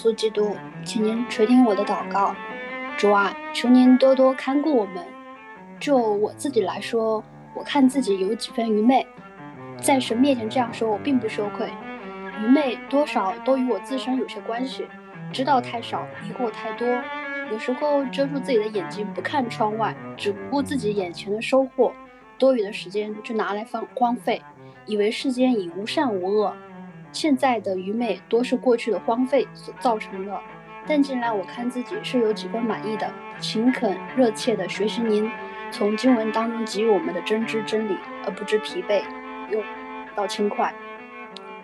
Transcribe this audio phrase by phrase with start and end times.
[0.00, 2.34] 稣基督，请您垂听我的祷告。
[2.96, 5.04] 主啊，求您多多看顾我们。
[5.78, 7.22] 就我自己来说，
[7.54, 9.06] 我看自己有几分愚昧，
[9.78, 11.68] 在神面前这样说，我并不羞愧。
[12.42, 14.86] 愚昧多少都与我自身有些关系，
[15.30, 16.88] 知道太少，疑惑太多。
[17.50, 21.92] 有时候遮住自己的眼睛，不看窗外，只顾自己眼前的收获，
[22.38, 24.40] 多余的时间就拿来放荒废，
[24.86, 26.56] 以为世间已无善无恶。
[27.12, 30.40] 现在的愚昧多是过去的荒废所造成的，
[30.86, 35.30] 但近来我看自己是有几分满意的，勤恳热切地学习您
[35.70, 39.02] 从经文当中给予我们的真知真理，而不知疲惫，
[39.50, 39.62] 又
[40.14, 40.72] 到轻快。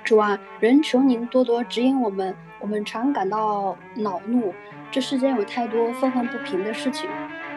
[0.02, 4.54] 主啊，人求您多多指引我们，我们常感到恼怒，
[4.90, 7.08] 这世间有太多愤愤不平的事情。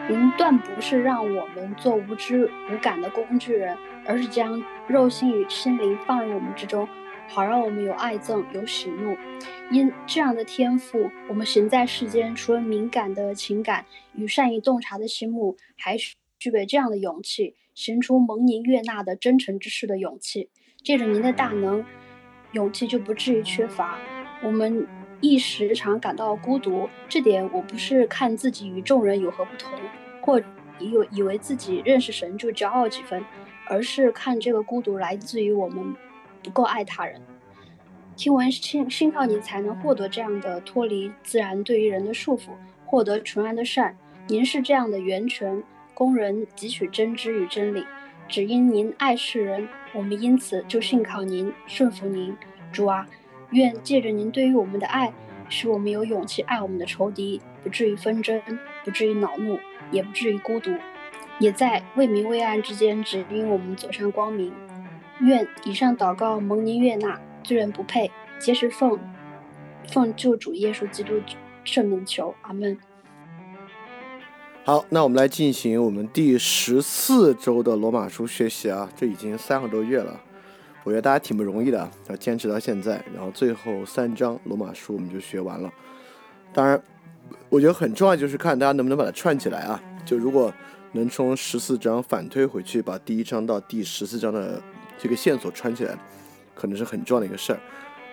[0.08, 6.88] 您断不是让我们做无知无感的工具人，而是将肉心与心灵放入我们之中。
[7.32, 9.16] 好让我们有爱憎，有喜怒，
[9.70, 13.86] 因这样的天赋，我们行在世间，除了敏感的情感
[14.16, 15.96] 与善于洞察的心目，还
[16.40, 20.50] 具备这样的勇气，行出蒙您悦纳的真诚之事的勇气。
[20.82, 21.84] 借着您的大能，
[22.50, 23.96] 勇气就不至于缺乏。
[24.42, 24.88] 我们
[25.20, 29.78] 一时常感到孤独，这点我不是看自己与众人有何不同，
[30.20, 30.42] 或
[30.80, 33.24] 有以为自己认识神就骄傲几分，
[33.68, 35.94] 而是看这个孤独来自于我们。
[36.42, 37.20] 不够爱他人，
[38.16, 42.50] 听闻信信靠你才能获得这样的脱离自然对于人的束缚，
[42.84, 43.96] 获得纯然的善。
[44.26, 45.62] 您是这样的源泉，
[45.92, 47.84] 供人汲取真知与真理。
[48.28, 52.36] 只因您爱世人，我们因此就信靠您，顺服您。
[52.72, 53.08] 主啊，
[53.50, 55.12] 愿借着您对于我们的爱，
[55.48, 58.40] 使我们有勇气爱我们的仇敌，不至于纷争，
[58.84, 59.58] 不至于恼怒，
[59.90, 60.70] 也不至于孤独，
[61.40, 64.52] 也在为明为暗之间指引我们走向光明。
[65.20, 68.98] 愿以上祷告蒙您悦纳，罪人不配，皆是奉
[69.86, 71.12] 奉救主耶稣基督
[71.62, 72.78] 圣名求，阿门。
[74.64, 80.18] 好，那我们来进行我们第十四周的罗马书学习啊，这已经三个多月了，
[80.84, 85.70] 我觉得大家挺不容易的，要坚持到现在，然后最后三章罗马书我们就学完了。
[86.54, 86.82] 当然，
[87.50, 90.50] 我觉得很重要就是看大家能不能把它串起来啊，就如果
[90.92, 94.62] 能从十四章反推回去，把第一章到第十四章的。
[95.02, 95.96] 这个线索穿起来，
[96.54, 97.60] 可能是很重要的一个事儿。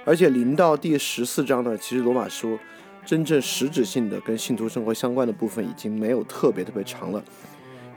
[0.06, 2.58] 而且临到第十四章呢，其实罗马书
[3.06, 7.22] 真正实质性的跟信徒生活相关的部分已经没有特别特别长了，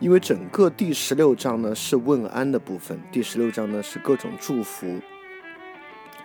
[0.00, 4.98] 因为整个第十六章呢是问安的部分，第十六章呢是各种祝福、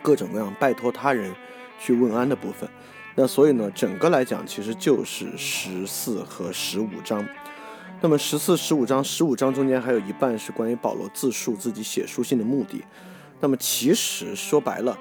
[0.02, 1.32] 各种各样拜托他人
[1.80, 2.68] 去问安的部分。
[3.14, 7.24] 那所以呢，整个来讲其实就是十四和十五章。
[8.06, 12.84] 那么十四、十五章，十五章中间还有一半是关于保罗自述自己写书信的目的。
[13.40, 14.96] 那么其实说白了，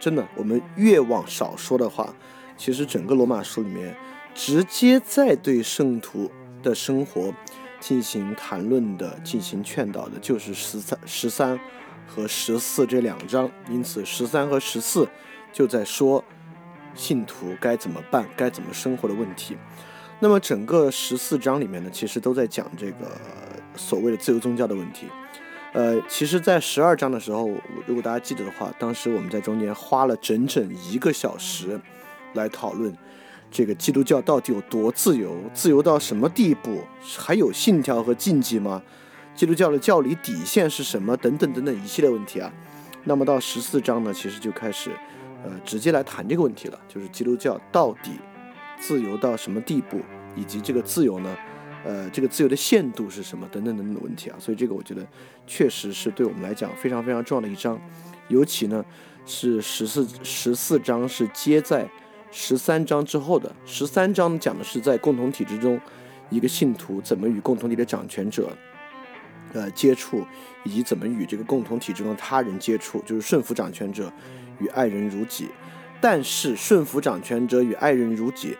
[0.00, 2.12] 真的，我们越往少说的话，
[2.56, 3.96] 其实整个罗马书里面
[4.34, 6.28] 直接在对圣徒
[6.60, 7.32] 的生活
[7.78, 11.60] 进行谈论的、进行劝导的，就是十三、十三
[12.08, 13.48] 和十四这两章。
[13.70, 15.08] 因此，十三和十四
[15.52, 16.24] 就在说
[16.96, 19.56] 信徒该怎么办、该怎么生活的问题。
[20.20, 23.06] 那么整个十四章里面呢，其实都在讲这个
[23.76, 25.06] 所谓的自由宗教的问题。
[25.72, 27.48] 呃，其实，在十二章的时候，
[27.86, 31.78] 如果大家记得的话，当时我们在中间花了整整一个小时
[32.32, 32.92] 来讨论
[33.50, 36.82] 这个基督教到底有多自由，自由到什么地步，
[37.18, 38.82] 还有信条和禁忌吗？
[39.36, 41.16] 基督教的教理底线是什么？
[41.18, 42.50] 等等等等一系列问题啊。
[43.04, 44.90] 那么到十四章呢，其实就开始
[45.44, 48.12] 呃直接来谈这个问题了，就是基督教到底。
[48.80, 50.00] 自由到什么地步，
[50.34, 51.36] 以及这个自由呢？
[51.84, 53.48] 呃，这个自由的限度是什么？
[53.52, 54.36] 等等等等的问题啊。
[54.38, 55.06] 所以这个我觉得
[55.46, 57.80] 确实是对我们来讲非常非常重要的一章。
[58.28, 58.84] 尤其呢
[59.24, 61.88] 是十四十四章是接在
[62.30, 63.54] 十三章之后的。
[63.64, 65.80] 十三章讲的是在共同体之中，
[66.30, 68.50] 一个信徒怎么与共同体的掌权者
[69.54, 70.26] 呃接触，
[70.64, 74.12] 以及怎么与这个共同体之中的他人接触，就是顺服掌权者
[74.58, 75.48] 与爱人如己。
[76.00, 78.56] 但是顺服掌权者与爱人如己，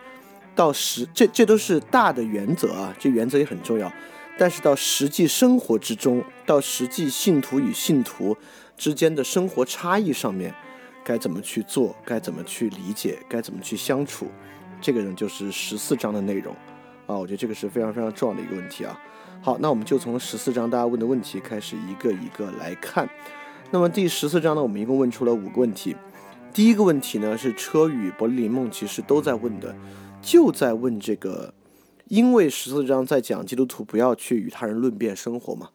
[0.58, 3.93] 到实这这都是大的原则啊，这原则也很重要。
[4.37, 8.37] 但是到实际生活之中，到实际信徒与信徒
[8.76, 10.52] 之间的生活差异上面，
[11.05, 11.94] 该怎么去做？
[12.05, 13.20] 该怎么去理解？
[13.28, 14.26] 该怎么去相处？
[14.81, 16.52] 这个人就是十四章的内容
[17.06, 19.00] 啊，我觉得这个是非常非常重要的一个问题啊。
[19.40, 23.08] 好，那我们就从十四章大家问的问题开始一个一个来看。
[23.70, 25.94] 那么第十四章呢，我们一共问出了五个问题。
[26.52, 29.72] 第一个问题呢是车与伯利林梦其实都在问的，
[30.30, 31.54] 就在问这个。
[32.08, 35.69] 因为十四章在讲基督徒不要去与他人论辩生活嘛，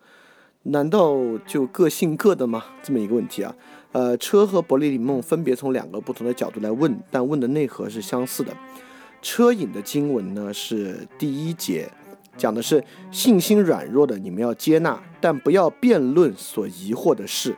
[0.63, 1.15] 难道
[1.45, 2.63] 就各信各的吗？
[2.81, 3.55] 这么一个问题啊，
[3.91, 8.51] 呃，车和伯利里梦分别从两个不同的角度来问，但问的内核是相似的。
[9.21, 11.87] 车引的经文呢是第一节，
[12.35, 17.55] 讲的是信心软弱的你们要接纳，但不要辩论所疑惑的事。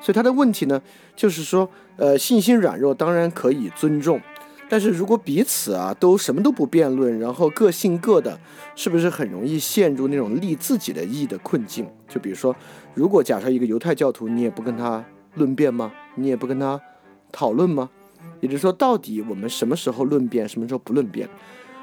[0.00, 0.80] 所以他的问题呢
[1.16, 4.20] 就是说，呃，信心软弱当然可以尊重。
[4.68, 8.38] 但是如果彼此啊都什么都不辩论，然后各信各的，
[8.74, 11.86] 是不是很容易陷入那种立自己的意的困境？
[12.08, 12.54] 就比如说，
[12.94, 15.92] 如果假设一个犹太教徒，你也不跟他论辩吗？
[16.16, 16.80] 你也不跟他
[17.30, 17.90] 讨论吗？
[18.40, 21.28] 也就是说，到底我们什么时候论辩，什么时候不论辩？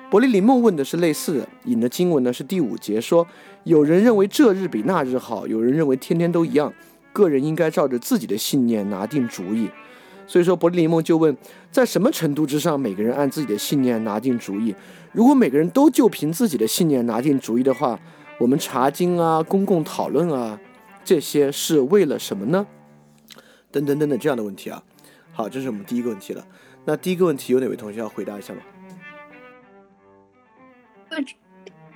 [0.10, 3.26] 伯利林梦问的是类似的，引的经文呢是第五节，说
[3.64, 6.74] 有人认为这日比那日好，有人认为天天都一样，
[7.14, 9.70] 个人应该照着自己的信念拿定主意。
[10.32, 11.36] 所以说，伯利林梦就问，
[11.72, 14.74] 在什么程度之上，每个人按自己的信念拿定主意？
[15.12, 18.00] 如果每个人都就凭自己的信念拿定主意的话，
[18.40, 20.58] 我们查经啊、公共讨论啊，
[21.04, 22.66] 这些是为了什么呢？
[23.72, 24.82] 等等等等这样的问题啊。
[25.34, 26.48] 好，这是我们第一个问题了。
[26.86, 28.62] 那第一个问题有哪位同学要回答一下吗？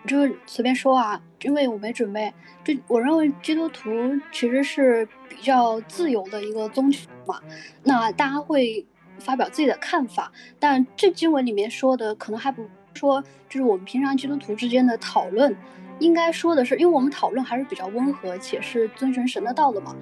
[0.06, 2.34] 就随便说啊，因为我没准备。
[2.63, 3.92] 就我认为基督徒
[4.31, 7.40] 其实是比较自由的一个宗教嘛，
[7.84, 8.84] 那大家会
[9.19, 15.56] 发表自己的看法，但这经文里面说的可能还不说，就是我们平常基督徒之间的讨论，
[16.00, 19.96] 应该说的是，因为我们讨论还是比较温和，且是遵循神的道的嘛，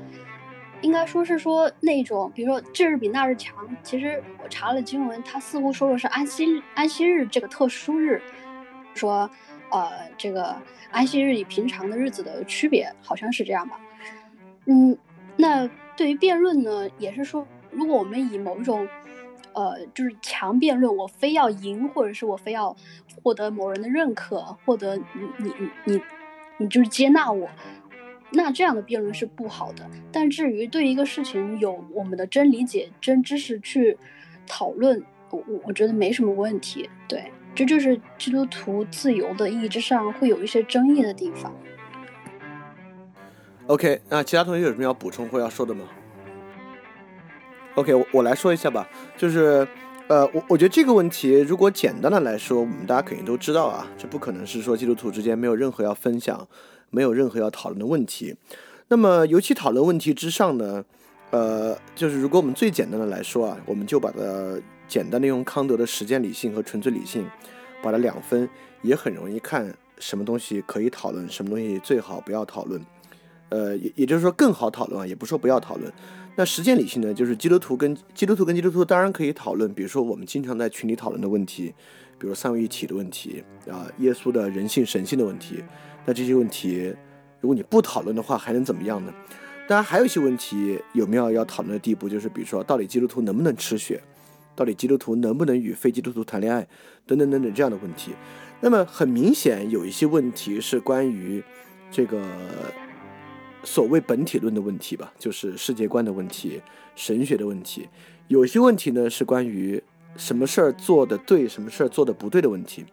[0.79, 3.53] 应该说是说那种，比如说这日比那日强。
[3.83, 8.21] 其实我查了经文，他似乎说的是安息安息日这个特殊日，
[8.93, 9.29] 说。
[9.73, 10.55] 呃，这个
[10.91, 13.79] 安息日与平常的日子的区别好像是这样吧？
[14.67, 14.95] 嗯，
[15.35, 15.67] 那
[15.97, 18.87] 对于辩论呢，也是说，如果我们以某一种，
[19.53, 22.75] 呃，就是强辩论，我非要赢，或者是我非要
[23.23, 25.03] 获得某人的认可，获得你
[25.39, 26.01] 你你你
[26.57, 27.49] 你就是接纳我，
[28.31, 29.89] 那这样的辩论是不好的。
[30.11, 33.97] 但至于对一个事情有我们的真理解、真知识去
[34.47, 37.31] 讨论，我我我觉得没什么问题，对。
[37.55, 41.53] 这就是基督徒自由的意义之上会有一些争议的地方。
[43.67, 45.85] OK，那其他同学有什么要补充或要说的吗
[47.75, 48.89] ？OK，我我来说一下吧。
[49.15, 49.67] 就是，
[50.07, 56.47] 呃，我我觉得这个问题如果简单的来说，我们大家肯定都知道啊，这不可能是说基督徒之间没有任何要分享、
[56.89, 58.35] 没有任何要讨论的问题。
[58.87, 60.83] 那么，尤其讨论问题之上呢，
[61.29, 64.17] 呃，就是如果我们最简单的来说啊，我们就把它。
[64.93, 67.27] 简单的用康德的实践理性和纯粹理性，
[67.81, 68.47] 把它两分，
[68.83, 72.79] 也很容易看什么东西可以讨论，什么东西最好不要讨论。
[73.49, 75.91] 呃，也也就是说更好讨论啊，也不说不要讨论。
[76.35, 81.73] 那实践理性呢，就是基督徒跟基督徒跟基督徒当然可以讨论，比如说我们经常在群里讨论的问题，
[82.19, 85.63] 比如三位一体的问题啊，耶稣的人性神性的问题。
[86.05, 86.93] 那这些问题，
[87.41, 89.11] 如果你不讨论的话，还能怎么样呢？
[89.67, 93.99] 当然还有一些问题有没有要讨论的地步，就是比如说到底基督徒能不能吃血？
[94.55, 96.67] 到底基督徒能不能与非基督徒谈恋爱，
[97.05, 98.11] 等等等等这样的问题，
[98.61, 101.43] 那么很明显有一些问题是关于
[101.91, 102.21] 这个
[103.63, 106.61] 所谓本体论的问题吧，就是世界观的问题、
[106.95, 107.87] 神学的问题。
[108.27, 109.81] 有些问题呢是关于
[110.15, 112.85] 什么事儿做的对，什么事儿做的不对的问题。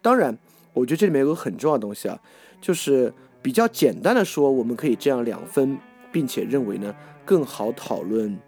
[0.00, 0.36] 当然，
[0.72, 2.18] 我觉得这里面有个很重要的东西啊，
[2.60, 3.12] 就是
[3.42, 5.78] 比较简单的说，我们可以这样两分，
[6.10, 8.38] 并且认为呢更好讨论，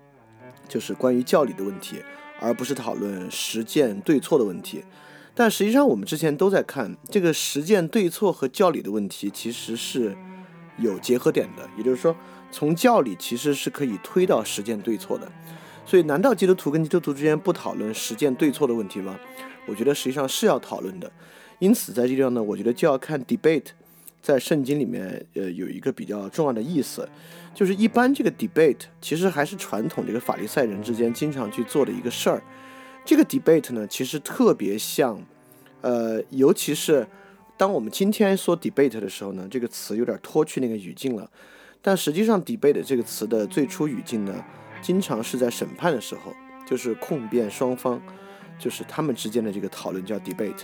[0.69, 1.97] 就是关于教理的问题。
[2.43, 4.85] 而不是讨论实践对错的问题，
[5.35, 10.17] 但实际上我们之前都在看这个实践对错和教理的问题，其实是
[10.79, 11.69] 有结合点的。
[11.79, 12.15] 也就是说，
[12.51, 15.31] 从教理其实是可以推到实践对错的。
[15.87, 19.19] 所以，难道基督徒跟基督徒之间不讨论实践对错的问题吗？
[19.67, 21.11] 我觉得实际上是要讨论的。
[21.59, 23.67] 因此，在这地方呢，我觉得就要看 debate
[24.23, 27.09] 在圣经里面，呃，有一个比较重要的意思。
[27.55, 32.43] 就是一般这个 debate 其实还是传统这个法利赛人之间经常去做的一个事儿。
[33.05, 35.21] 这个 debate 呢，其实特别像，
[35.81, 37.07] 呃，尤其是
[37.59, 41.29] 当我们今天说 debate 的时候呢，这个词有点脱去那个语境了。
[41.83, 44.33] 但实际上，debate 这个词的最初语境呢，
[44.81, 46.33] 经常是在审判的时候，
[46.65, 48.01] 就是控辩双方，
[48.57, 50.63] 就是他们之间的这个讨论叫 debate。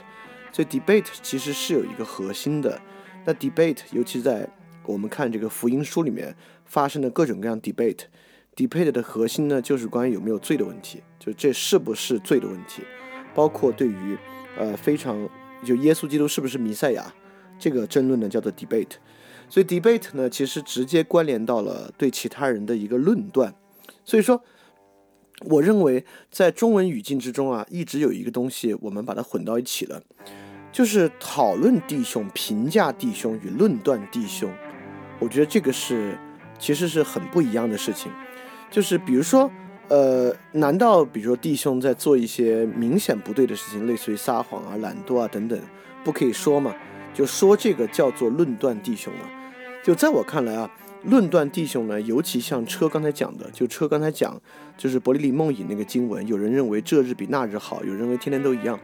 [0.53, 2.81] 所以 debate 其实是有一个核心的。
[3.29, 4.49] 那 debate 尤其在
[4.87, 12.81] 我们看这个福音书里面发生的各种各样 debate，debate 的核心呢，就是关于有没有罪的问题，就这是不是罪的问题，
[13.35, 14.17] 包括对于
[14.57, 15.29] 呃非常
[15.63, 17.15] 就耶稣基督是不是弥赛亚
[17.59, 18.93] 这个争论呢，叫做 debate。
[19.51, 23.55] 所以 debate 呢，其实直接关联到了对其他人的一个论断。
[24.07, 24.43] 所以说，
[25.41, 30.03] 我认为在中文语境之中啊，一直有一个东西，我们把它混到一起了，
[30.79, 34.49] 就是讨论弟兄、评价弟兄与论断弟兄。
[35.19, 36.17] 我觉得这个是
[36.57, 38.13] 其实是很不一样的事情。
[38.71, 39.51] 就是比如说，
[39.89, 45.61] 呃，难道比如说弟兄在做一些明显不对的事情，类似于撒谎啊、懒惰啊等等，
[46.05, 46.73] 不可以说吗？
[47.13, 49.23] 就说这个叫做论断弟兄吗？
[49.83, 50.71] 就在我看来啊，
[51.03, 54.41] 论断弟兄呢，尤其像车刚才讲的，就车刚才讲，
[54.77, 58.79] 就是伯利里梦影那个经文，有人认为这日比那日好，有人认为天天都一样，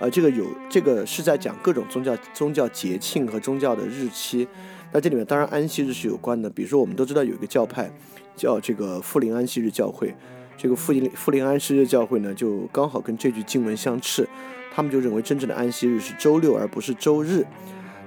[0.00, 4.48] 呃，这个有这个是在讲各种宗教宗教节庆和宗教的日期。
[4.92, 7.88] 那这里面当然安息日是有关的，比如说我们都知道有一个教派
[8.34, 10.12] 叫这个富林安息日教会，
[10.56, 14.26] 这个富林富林安息日教会呢，就刚好跟这句经文相斥，
[14.72, 17.46] 他们就认为真正的安息日是周六而不是周日。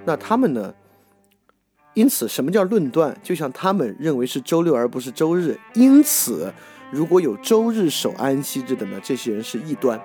[0.03, 0.73] 那他们呢？
[1.93, 3.15] 因此，什么叫论断？
[3.21, 6.51] 就像他们认为是周六而不是周日，因此，
[6.91, 9.95] 如果有周日守安息日的呢，这些人是异端；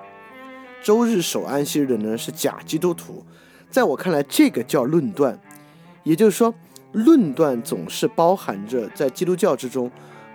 [0.83, 3.23] 周日守安息日的呢是假基督徒。
[3.69, 5.39] 在我看来，这个叫论断。
[6.03, 6.53] 也就是说，
[6.91, 9.91] 论断总是包含着在基督教之中，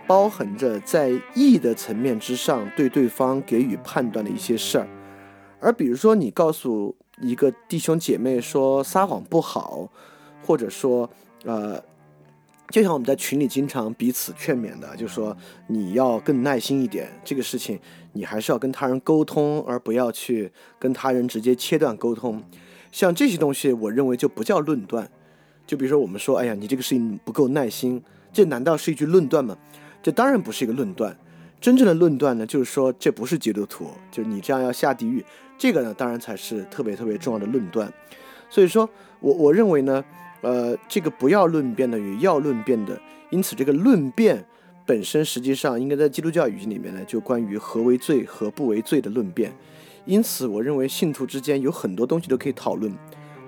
[0.07, 4.89] 包含着在义的层面之上对对方给予判断的一些事儿。
[5.61, 9.89] 而比如说，你告诉一个弟兄姐妹说撒谎不好，
[10.47, 11.09] 或者说。
[11.47, 11.79] 呃，
[12.71, 15.37] 就像我们在群里经常彼此劝勉的，就说
[15.69, 17.79] 你要更耐心一点，这个事情
[18.15, 22.43] 你还是要跟他人沟通，而不要去跟他人直接切断沟通。
[22.91, 25.09] 像这些东西，我认为就不叫论断。
[25.67, 28.03] 就比如说我们说，哎呀，你这个事情不够耐心，
[28.33, 29.57] 这难道是一句论断吗？
[30.03, 31.17] 这当然不是一个论断。
[31.61, 35.25] 真正的论断呢，就是说这不是基督徒，就是你这样要下地狱。
[35.59, 37.93] 这个呢，当然才是特别特别重要的论断。
[38.49, 38.89] 所以说
[39.21, 40.03] 我我认为呢。
[40.45, 44.45] 呃，这个不要论辩的与要论辩的，因此这个论辩
[44.85, 49.51] 本身实际上应该在基督教语境里面呢，就关于何为罪和不为罪的论辩。
[50.05, 52.93] 因此，我认为信徒之间有很多东西都可以讨论，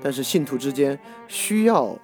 [0.03, 0.99] 但是信徒之间
[1.29, 1.95] 需要，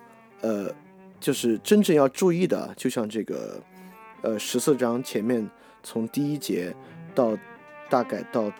[0.42, 0.70] 呃，
[1.18, 3.58] 就是真正要注意的，就像这个，
[4.20, 5.48] 呃，十四章前面
[5.82, 6.70] 从第一节
[7.14, 7.34] 到
[7.88, 8.52] 大概到，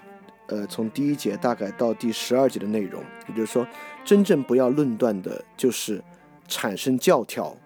[0.46, 3.66] 呃，从第一节大概到第十二节的内容，也就是说，
[4.02, 6.02] 真正不要论断的就是。
[6.52, 7.56] 产生教条，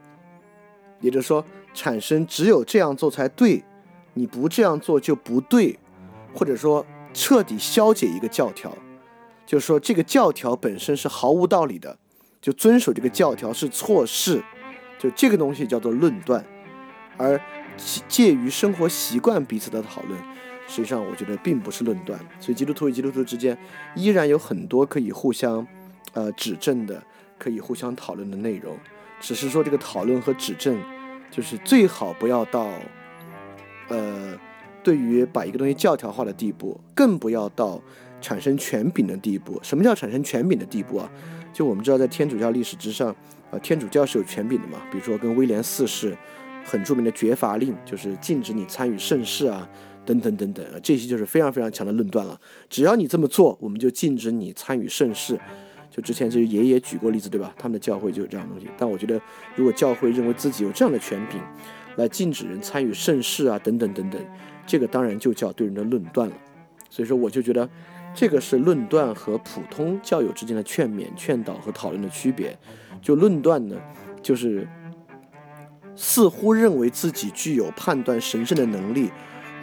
[1.01, 3.65] 也就是说，产生只有这样做才对，
[4.15, 5.77] 你不这样做就不对，
[6.33, 8.73] 或者说彻底消解一个教条，
[9.45, 11.99] 就是说这个教条本身是毫无道理的，
[12.41, 14.41] 就遵守这个教条是错事，
[15.01, 16.45] 就这个东西叫做论断，
[17.17, 17.41] 而
[18.07, 20.17] 介于生活习惯彼此的讨论，
[20.69, 23.59] 实际上我觉得并不是论断，所以基督徒与基督徒之间
[23.97, 25.67] 依然有很多可以互相
[26.13, 27.03] 呃指正的。
[27.39, 28.77] 可以互相讨论的内容，
[29.21, 30.79] 只是说这个讨论和指正，
[31.31, 32.69] 就是最好不要到，
[33.89, 34.39] 呃，
[34.83, 37.81] 对于把一个东西教条化的地步，更不要到
[38.21, 39.61] 产生权柄的地步。
[39.63, 41.11] 什么叫产生权柄的地步啊？
[41.53, 43.15] 就我们知道，在天主教历史之上，
[43.51, 44.81] 呃，天主教是有权柄的嘛。
[44.91, 46.17] 比如说跟威廉四世
[46.65, 49.69] 很著名的绝罚令，就是禁止你参与盛世啊，
[50.05, 52.41] 等等等等啊，这些就是非常非常强的论断了。
[52.69, 55.39] 只要你这么做，我们就禁止你参与盛世。
[55.97, 57.55] 就之前就是爷爷举过例子，对吧？
[57.57, 58.69] 他们的教会就有这样东西。
[58.77, 59.19] 但我觉得，
[59.55, 61.41] 如果教会认为自己有这样的权柄，
[61.97, 64.23] 来禁止人参与盛世啊，等等等等，
[64.67, 66.37] 这个当然就叫对人的论断了。
[66.91, 67.67] 所以说，我就觉得
[68.15, 72.55] 这个是论断和普通教友之间的劝勉、劝导和讨论的区别。
[73.01, 73.81] 就论断呢，
[74.21, 74.69] 就是
[75.95, 79.11] 似乎认为自己具有判断神圣的能力，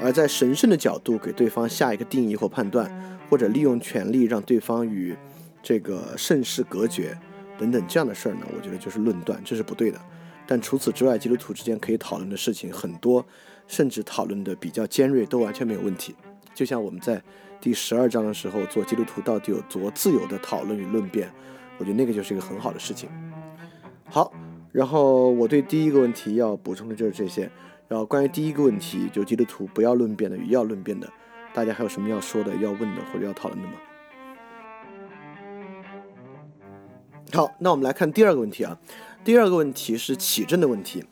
[0.02, 2.92] 而在神圣的角度给对方下一个定义或判断，
[3.30, 5.16] 或者利用权力让对方与。
[5.64, 7.18] 这个盛世隔绝
[7.58, 10.00] 等等这样的事儿呢，我觉得就是论断，这是不对的。
[10.46, 13.26] 但除此之外，基督徒之间可以讨论的事情很多，
[13.66, 16.14] 甚至讨论的比较尖锐，都完全没有问题。
[16.54, 17.24] 就像我们在
[17.62, 21.32] 第十二章的时候做基督徒到底有多自由的讨论与论辩，
[21.78, 23.10] 我觉得那个就是一个很好的事情。
[24.04, 24.34] 好，
[24.74, 27.50] 然后我对第一个问题要补充的就是这些。
[27.88, 31.08] 然后关于第一个问题，就基督徒不要论辩的与要论辩的，
[31.54, 33.76] 大家还有什么要说的、要问的或者要讨论的吗？
[37.34, 38.78] 好，那我们来看第二个问题啊。
[39.26, 41.04] 第二个问题是起证的问题。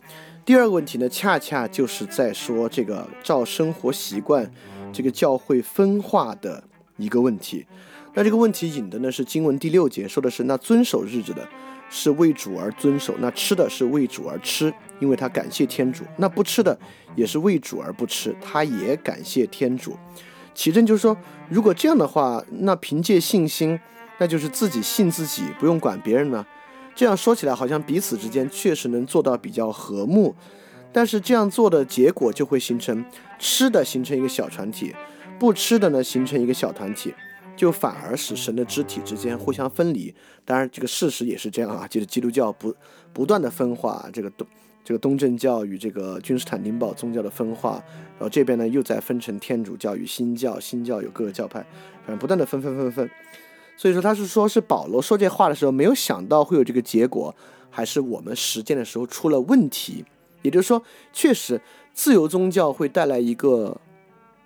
[0.45, 4.47] 第二个问题呢，恰恰就是在说这个照生活习惯，
[4.93, 6.63] 这个教会分化的
[6.97, 7.65] 一个问题。
[8.13, 11.47] 那这个问题引的呢是经文第六节，说的是那遵守日子的，
[11.89, 16.77] 是为主而遵守；那吃的是为主而吃，因为他感谢天主；那不吃的
[17.15, 19.97] 也是为主而不吃，他也感谢天主。
[20.53, 21.17] 起证就是说，
[21.49, 23.79] 如果这样的话，那凭借信心，
[24.21, 26.45] 那就是自己信自己，不用管别人呢。
[26.93, 30.35] 这样说起来，好像彼此之间确实能做到比较和睦，
[30.93, 33.03] 但是这样做的结果就会形成
[33.39, 34.93] 吃的形成一个小团体，
[35.39, 37.11] 不吃的呢形成一个小团体，
[37.57, 40.13] 就反而使神的肢体之间互相分离。
[40.45, 42.75] 当然，这个事实也是这样啊，就是基督教不
[43.11, 44.45] 不断的分化，这个东
[44.83, 47.83] 这个东正教与这个君士坦丁堡宗教的分化，
[48.19, 51.59] 然后这边呢又在分成天主教与新教，新教有各个教派，
[52.05, 53.09] 反正不断的分分分分。
[53.81, 57.35] 所以说他是说，是保罗说这话的时候没有想到会有这个结果，
[57.71, 60.05] 还是我们实践的时候出了问题？
[60.43, 61.59] 也就是说，确实
[61.91, 63.81] 自由宗教会带来一个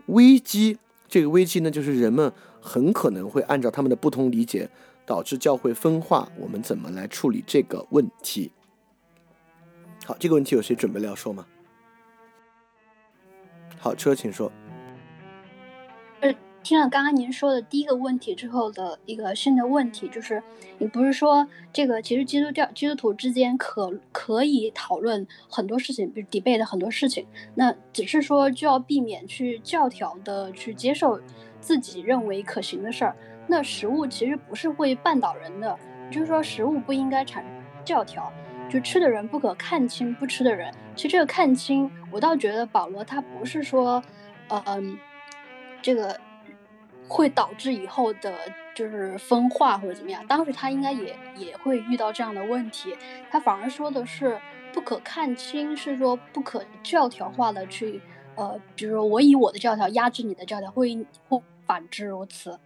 [0.05, 0.77] 危机，
[1.09, 4.69] 这个危机呢，就是人们很可能会按照他们的不同理解，
[5.05, 6.31] 导致教会分化。
[6.37, 8.53] 我们怎么来处理这个问题？
[10.05, 11.45] 好，这个问题有谁准备了要说吗？
[13.79, 14.49] 好，车，请说。
[16.63, 20.41] 听了刚刚您说的第一个问题之后的一个新的问题，就是
[20.79, 31.19] 你不是说这个其实基督教基督徒之间可可以讨论很多事情，比如 debate 的很多事情，那只是说就要避免去教条的去接受
[31.61, 33.15] 自己认为可行的事儿。
[33.45, 35.77] 那食物其实不是会绊倒人的，
[36.09, 37.45] 就是说食物不应该产
[37.83, 38.33] 教条，
[38.67, 40.73] 就吃的人不可看清不吃的人。
[40.95, 44.01] 其实这个看清，我倒觉得保罗他不是说，
[44.49, 44.97] 嗯，
[45.85, 46.19] 这个。
[47.07, 48.33] 会导致以后的
[48.73, 50.25] 就是分化或者怎么样？
[50.25, 52.97] 当时他应该也也会遇到这样的问题，
[53.29, 54.39] 他反而说的是
[54.73, 58.01] 不可看清，是说不可教条化的去，
[58.33, 62.59] 呃，比如说我以我的教条压制你的教条，会或反之如此。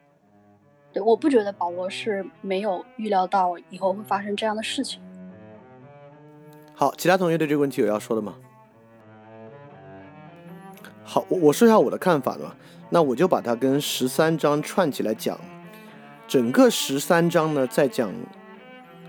[0.94, 5.02] 对，我不觉得保罗是没有预料到以后会发生这样的事情。
[6.74, 8.38] 好，其他同学对这个问题有要说的吗？
[11.04, 12.56] 好，我我说一下我的看法吧。
[12.92, 15.40] 那我就把它跟十三章串起来讲，
[16.28, 18.12] 整个十三章呢在讲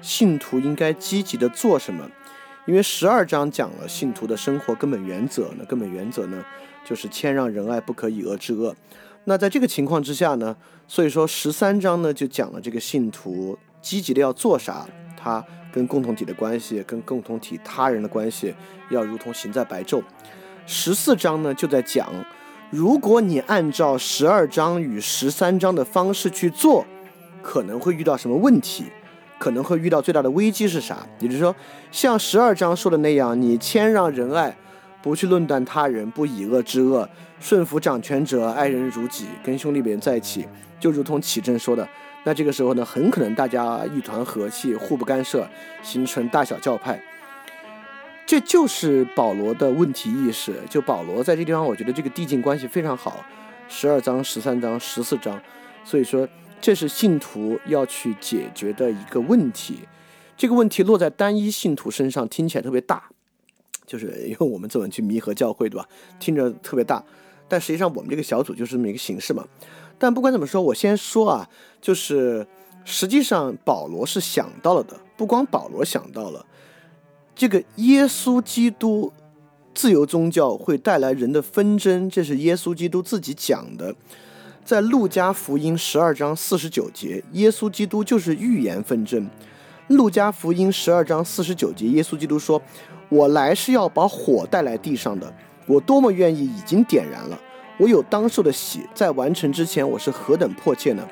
[0.03, 2.07] 信徒应该积极的做什么，
[2.67, 6.45] 因为十二章讲了信徒的生活根本原则，那根本原则呢
[6.85, 8.77] 就是谦让仁爱，不可以恶制恶。
[9.25, 10.55] 那在这个情况之下呢，
[10.87, 18.55] 所以说十三章呢就讲了这个信徒积极的要做啥，他跟共同体的关系，跟共同体他人的关系
[18.91, 20.03] 要如同行在白昼。
[20.67, 22.13] 十四章呢就在讲。
[22.71, 26.87] 如果你按照十二章与十三章的方式去做，
[27.43, 28.85] 可能会遇到什么问题？
[29.41, 30.99] 可能会遇到最大的危机是啥？
[31.19, 31.55] 也就是说，
[31.91, 34.57] 像十二章说的那样，你谦让仁爱，
[35.03, 37.09] 不去论断他人，不以恶制恶，
[37.41, 40.47] 顺服掌权者，爱人如己，跟兄弟们在一起，
[40.79, 41.89] 就如同启正说的，
[42.23, 45.45] 那这个时候呢，很可能大家一团和气，互不干涉，
[45.83, 47.03] 形成大小教派。
[48.31, 50.55] 这就是保罗的问题意识。
[50.71, 53.25] 就保罗在这地方，我觉得这个递进关系非常好。
[53.69, 55.43] 十二章、十三章、十四章，
[55.83, 56.29] 所以说
[56.61, 59.81] 这是信徒要去解决的一个问题。
[60.37, 63.03] 这个问题落在单一信徒身上，听起来特别大，
[63.85, 65.89] 就是因为我们怎么去弥合教会，对吧？
[66.21, 67.03] 听着特别大，
[67.49, 69.45] 但实际上我们这个小组就是这么一个形式嘛。
[69.99, 72.47] 但不管怎么说，我先说啊，就是
[72.85, 76.47] 实际上保罗是想到了的，不光保罗想到了。
[77.41, 79.11] 这个耶稣基督
[79.75, 83.95] 自由宗教会带来人的纷争，这是耶稣基督自己讲的，
[84.63, 89.27] 在路加福音十二章四十九节，耶稣基督就是预言纷争。
[89.89, 92.61] 路加福音十二章四十九节，耶稣基督说
[93.09, 95.33] ：“我来是要把火带来地上的，
[95.67, 97.41] 我多么愿意已经点燃了，
[97.79, 101.09] 我有当受的喜，在完成之前，我是何等迫切呢？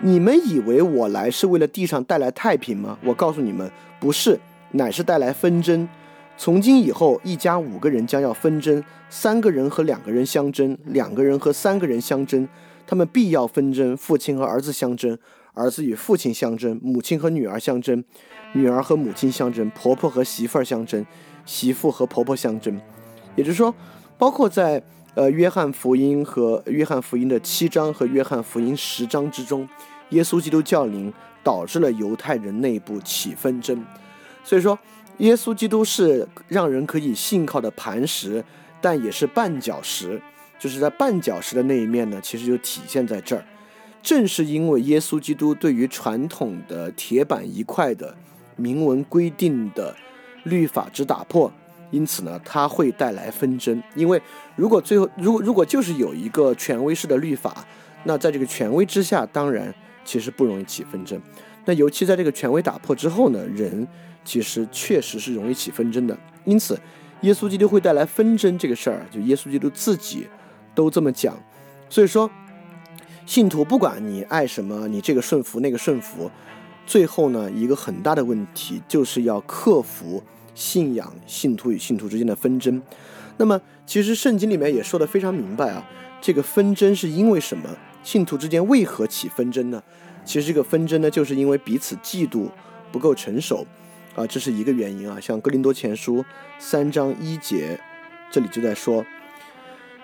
[0.00, 2.98] 你们以为我来是为了地上带来太平吗？
[3.04, 3.70] 我告诉你们，
[4.00, 4.36] 不是。”
[4.72, 5.88] 乃是带来纷争。
[6.36, 12.48] 从今以后，一家五个人将要纷争，三个人和两个人相争，两个人和三个人相争，
[12.86, 13.96] 他们必要纷争。
[13.96, 15.16] 父亲和儿子相争，
[15.52, 18.02] 儿子与父亲相争，母亲和女儿相争，
[18.54, 21.04] 女儿和母亲相争，婆婆和媳妇儿相争，
[21.44, 22.80] 媳妇和婆婆相争。
[23.36, 23.72] 也就是说，
[24.18, 24.82] 包括在
[25.14, 29.68] 呃约翰福音和约翰福音的七章和约翰福音十章之中，
[30.08, 31.12] 耶稣基督教领
[31.44, 33.84] 导致了犹太人内部起纷争。
[34.44, 34.78] 所以说，
[35.18, 38.44] 耶稣基督是让人可以信靠的磐石，
[38.80, 40.20] 但也是绊脚石。
[40.58, 43.44] 就是在绊脚石的那一面呢，其实就体现在这儿。
[44.00, 48.16] 正是因为耶稣基督对于传统的铁板一块的
[48.54, 49.96] 明文规定的
[50.44, 51.52] 律法之打破，
[51.90, 53.82] 因此呢，它会带来纷争。
[53.96, 54.22] 因为
[54.54, 57.66] 如果最后，如果如果就是有一个权威式的律法，
[58.04, 59.74] 那在这个权威之下，当然
[60.04, 61.20] 其实不容易起纷争。
[61.64, 63.86] 那尤其在这个权威打破之后呢，人
[64.24, 66.16] 其实确实是容易起纷争的。
[66.44, 66.78] 因此，
[67.22, 70.26] 耶稣基督会带来纷争这个事儿，就耶稣基督自己
[70.74, 71.38] 都这么讲。
[71.88, 72.30] 所以说。
[73.24, 76.28] 信徒不管你爱什么，你这个顺服那个顺服，
[76.84, 80.20] 最后呢，一个很大的问题就是要克服
[80.56, 82.82] 信仰信徒与信徒之间的纷争。
[83.36, 85.88] 那么，其实圣经里面也说的非常明白啊，
[86.20, 87.70] 这个纷争是因为什么？
[88.02, 89.80] 信徒之间为何起纷争呢？
[90.24, 92.48] 其实这个纷争呢，就是因为彼此嫉妒
[92.90, 93.64] 不够成熟
[94.14, 95.18] 啊，这是一个原因啊。
[95.20, 96.24] 像哥林多前书
[96.58, 97.78] 三章一节，
[98.30, 99.04] 这里就在说。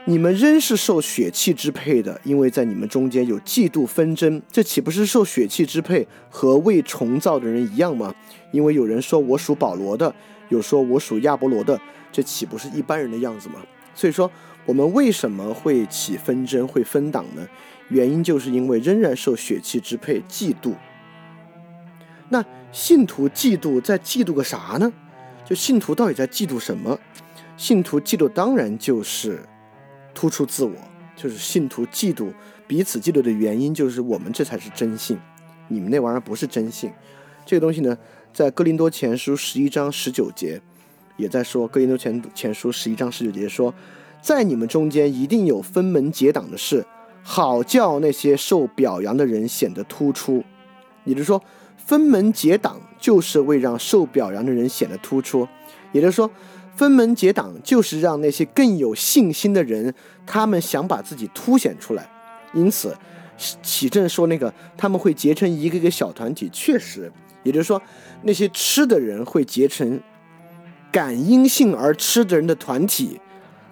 [0.05, 8.15] 你们仍是受血气支配的，因为在你们中间有嫉妒纷争，这岂不是受血气支配和未重造的人一样吗？
[8.51, 10.15] 因为有人说我属保罗的，
[10.49, 11.79] 有说我属亚波罗的，
[12.11, 13.57] 这岂不是一般人的样子吗？
[13.95, 14.31] 所以说，
[14.65, 17.47] 我们为什么会起纷争、会分党呢？
[17.91, 20.73] 原因就是因为仍然受血气支配，嫉妒。
[22.31, 24.93] 那信徒嫉妒在嫉妒个啥呢？
[25.45, 26.99] 就信徒到底在嫉妒什么？
[27.57, 29.41] 信徒嫉妒当然就是。
[30.15, 30.73] 突出自我，
[31.15, 32.33] 就是信徒嫉妒
[32.67, 35.17] 彼此嫉妒的原因，就是我们这才是真信，
[35.69, 36.91] 你们那玩意儿不是真信。
[37.47, 37.97] 这个东西呢，
[38.33, 40.61] 在哥林多前书十一章十九节
[41.17, 43.73] 也在说，哥林多前前书十一章十九节说，
[44.21, 46.85] 在你们中间一定有分门结党的事，
[47.23, 50.43] 好叫那些受表扬的人显得突出。
[51.05, 51.41] 也就是说，
[51.89, 55.49] 分门结党就是为让受表扬的人显得突出，
[55.93, 56.31] 也就是说。
[56.77, 59.93] 分门结党就是让那些更有信心的人，
[60.25, 62.09] 他们想把自己凸显出来，
[62.55, 62.97] 因此，
[63.37, 67.11] 启正说那个他们会结成一个个小团体，确实，
[67.43, 67.83] 也就是说，
[68.23, 70.01] 那些吃的人会结成
[70.93, 73.21] 感阴性而吃的人的团体，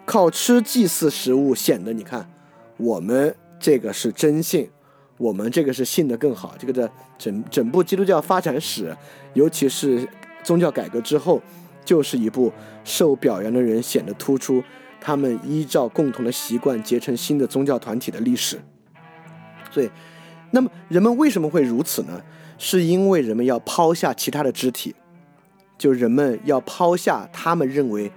[0.05, 2.29] 靠吃祭祀食物，显得你看
[2.77, 4.69] 我们这个是真性，
[5.17, 6.55] 我们这个是信的更好。
[6.59, 8.97] 这个的整整部基督教发展史，
[9.35, 10.09] 尤其是
[10.43, 11.41] 宗教改革之后。
[11.85, 12.53] 就是一部
[12.83, 14.61] 受表扬的人显得突出，
[15.01, 18.61] 他们依照共同的习惯结成新的宗教团体的历史。
[19.71, 19.89] 所以，
[20.51, 22.21] 那么人们为什么会如此呢？
[22.59, 24.97] 是因为人们要抛下其他的肢体，
[25.79, 28.11] 就人们要抛下他们认为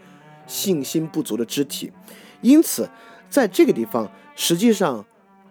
[0.47, 1.91] 信心不足的肢体。
[2.41, 2.89] 因此，
[3.29, 5.05] 在这个地方，实际上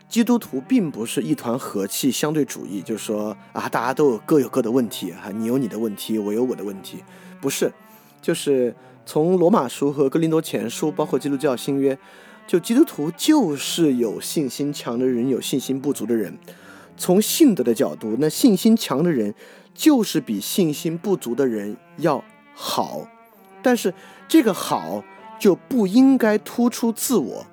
[0.09, 7.05] 基督徒并不是一团和气、相对主义，就是说啊，大家都有各有各的问题啊，你有你的问题，我有我的问题，
[7.40, 7.73] 不是。
[8.21, 8.75] 就是
[9.07, 11.97] 从罗马书和哥林多前书，包括基督教新约，
[12.47, 16.37] 就基督徒就是有信心强的人，有信心不足的人。
[16.97, 19.33] 从信德的角度，那信心强的人
[19.73, 23.07] 就是比信心不足的人要好。
[23.62, 23.94] 但是
[24.27, 25.05] 这个好
[25.38, 27.47] 就不应该突出自我，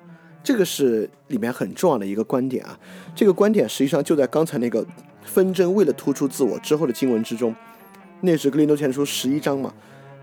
[0.46, 2.78] 这个是里面很重要的一个观点啊。
[3.16, 4.86] 这个观点实际上就在刚才那个
[5.24, 7.52] 纷争为了突出自我之后的经文之中，
[8.20, 9.74] 那是格林多前书十一章嘛。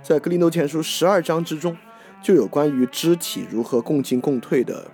[0.01, 1.75] 在格林多前书十二章之中，
[2.21, 4.89] 就有关于肢体如何共进共退的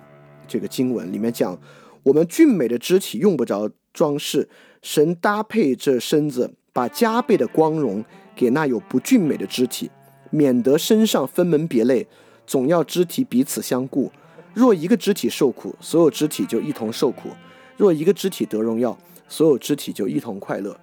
[0.48, 1.56] 这个经文，里面讲，
[2.02, 4.48] 我们俊美的肢体用不着装饰，
[4.82, 9.92] 神搭配这身子，把加倍的光荣给那有不俊美的肢体，
[10.30, 12.08] 免得身上分门别类，
[12.44, 14.10] 总要肢体彼此相顾。
[14.52, 17.28] 若一个肢体受苦，所有肢体就一同受苦；
[17.76, 18.96] 若一个肢体得荣耀，
[19.28, 20.76] 所有肢体就一同快乐。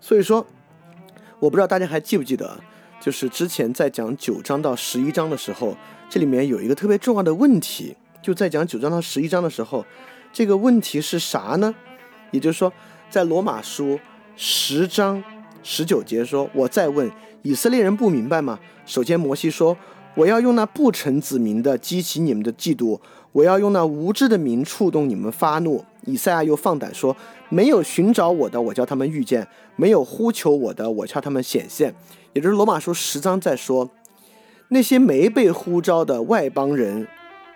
[0.00, 0.46] 所以说，
[1.38, 2.58] 我不知道大家还记不记得。
[3.00, 5.74] 就是之前在讲九章到十一章的时候，
[6.08, 9.84] 这里面有一个特别重要的问题，就在讲九章到十一章的时候，
[10.32, 11.74] 这个问题是啥呢？
[12.30, 12.70] 也就是说，
[13.08, 13.98] 在罗马书
[14.36, 15.24] 十章
[15.62, 17.10] 十九节说：“我再问
[17.42, 19.74] 以色列人不明白吗？”首先摩西说
[20.20, 23.00] ：“我要用那不臣子民的激起你们的嫉妒，
[23.32, 27.16] 我要用那无知的民触动你们发怒。”以赛亚又放胆说
[27.48, 29.42] ：“没有寻找我的，我叫他们遇见；
[29.76, 31.94] 没有呼求我的，我叫他们显现。”
[32.34, 33.88] 也就是罗马书十章在说，
[34.68, 37.08] 那些没被呼召的外邦人，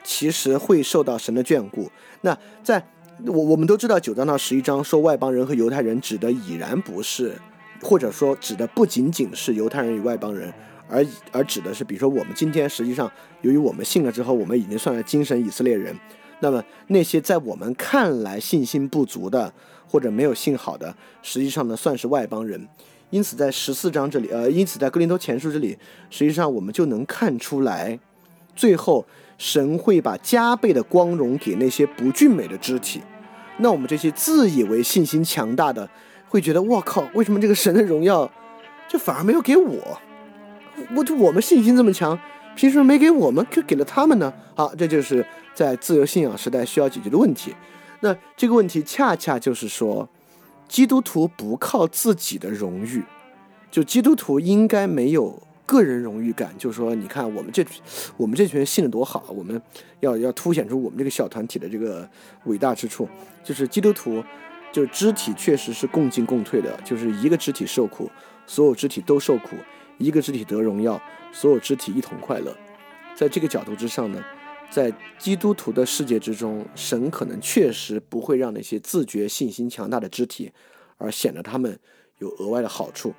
[0.03, 1.90] 其实会受到神的眷顾。
[2.22, 2.83] 那在
[3.27, 7.38] 我我们都知道九章到十一章说外邦人和犹太人指的已然不是，
[7.83, 10.53] 或者说指的不仅仅是犹太人与外邦人，
[10.88, 13.11] 而而指的是，比如说我们今天实际上
[13.42, 15.94] 由于我们信了之后，我们已经算是精神以色列人。
[16.40, 19.53] 那么那些在我们看来信心不足的
[19.88, 22.68] 或者没有信好的，实际上呢算是外邦人。
[23.11, 25.79] 因此，在十四章这里，呃，因此在格林多前书这里，
[26.11, 27.99] 实际上我们就能看出来，
[28.57, 29.07] 最后
[29.38, 33.01] 神会把加倍的光荣给那些不俊美的肢体，
[33.59, 35.88] 那我们这些自以为信心强大的，
[36.29, 38.29] 会觉得我靠，为什么这个神的荣耀
[38.88, 40.01] 就反而没有给我？
[40.94, 42.18] 我就我们信心这么强，
[42.56, 44.32] 凭什么没给我们，却给了他们呢？
[44.54, 47.54] 好，这就是在自由信仰时代需要解决的问题。
[48.00, 50.08] 那这个问题恰恰就是说，
[50.68, 53.02] 基督徒不靠自己的荣誉，
[53.70, 56.52] 就基督徒应该没有个人荣誉感。
[56.58, 57.64] 就是说，你看我们这
[58.16, 59.60] 我们这群人信的多好，我们
[60.00, 62.08] 要要凸显出我们这个小团体的这个
[62.44, 63.08] 伟大之处。
[63.42, 64.22] 就是基督徒，
[64.72, 68.10] 就是肢体确实是共进共退的，就是一个肢体受苦，
[68.46, 69.56] 所有肢体都受苦。
[69.98, 71.00] 一个肢体得荣耀，
[71.33, 72.57] 所有肢体一同快乐。
[73.14, 74.22] 在这个角度之上呢，
[74.70, 80.50] 在基督徒的世界之中，神可能确实不会让那些自觉信心强大的肢体，
[80.98, 81.78] 而显得他们
[82.18, 83.14] 有额外的好处。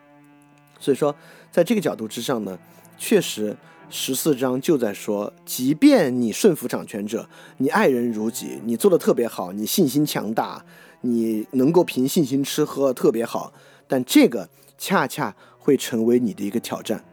[0.80, 1.16] 所以说，
[1.50, 2.60] 在这个角度之上呢，
[2.98, 3.56] 确实
[3.90, 10.66] 十四章就在说，即便你顺服掌权者，你爱人如己，你做的特别好，你信心强大，
[11.00, 13.54] 你能够凭信心吃喝特别好，
[13.88, 15.34] 但这个恰恰。
[15.66, 17.04] 会成为你的一个挑战，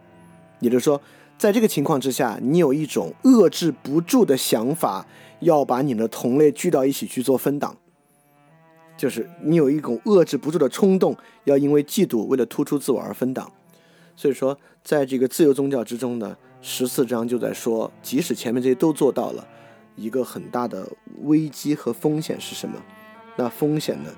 [0.60, 1.00] 也就是说，
[1.38, 5.06] 在这个情况之下，你有一种遏制不住的想法，
[5.40, 7.74] 要把你的同类聚到一起去做分党，
[8.94, 13.50] 就是你有一种遏制不住的冲动，要因为嫉妒，为了突出自我而分党。
[14.14, 19.48] 所以说，在这个自由宗教之中呢，十四章就在说，即使前面这些都做到了，
[19.96, 20.86] 一个很大的
[21.22, 22.78] 危机和风险是什么？
[23.34, 24.10] 那风险呢？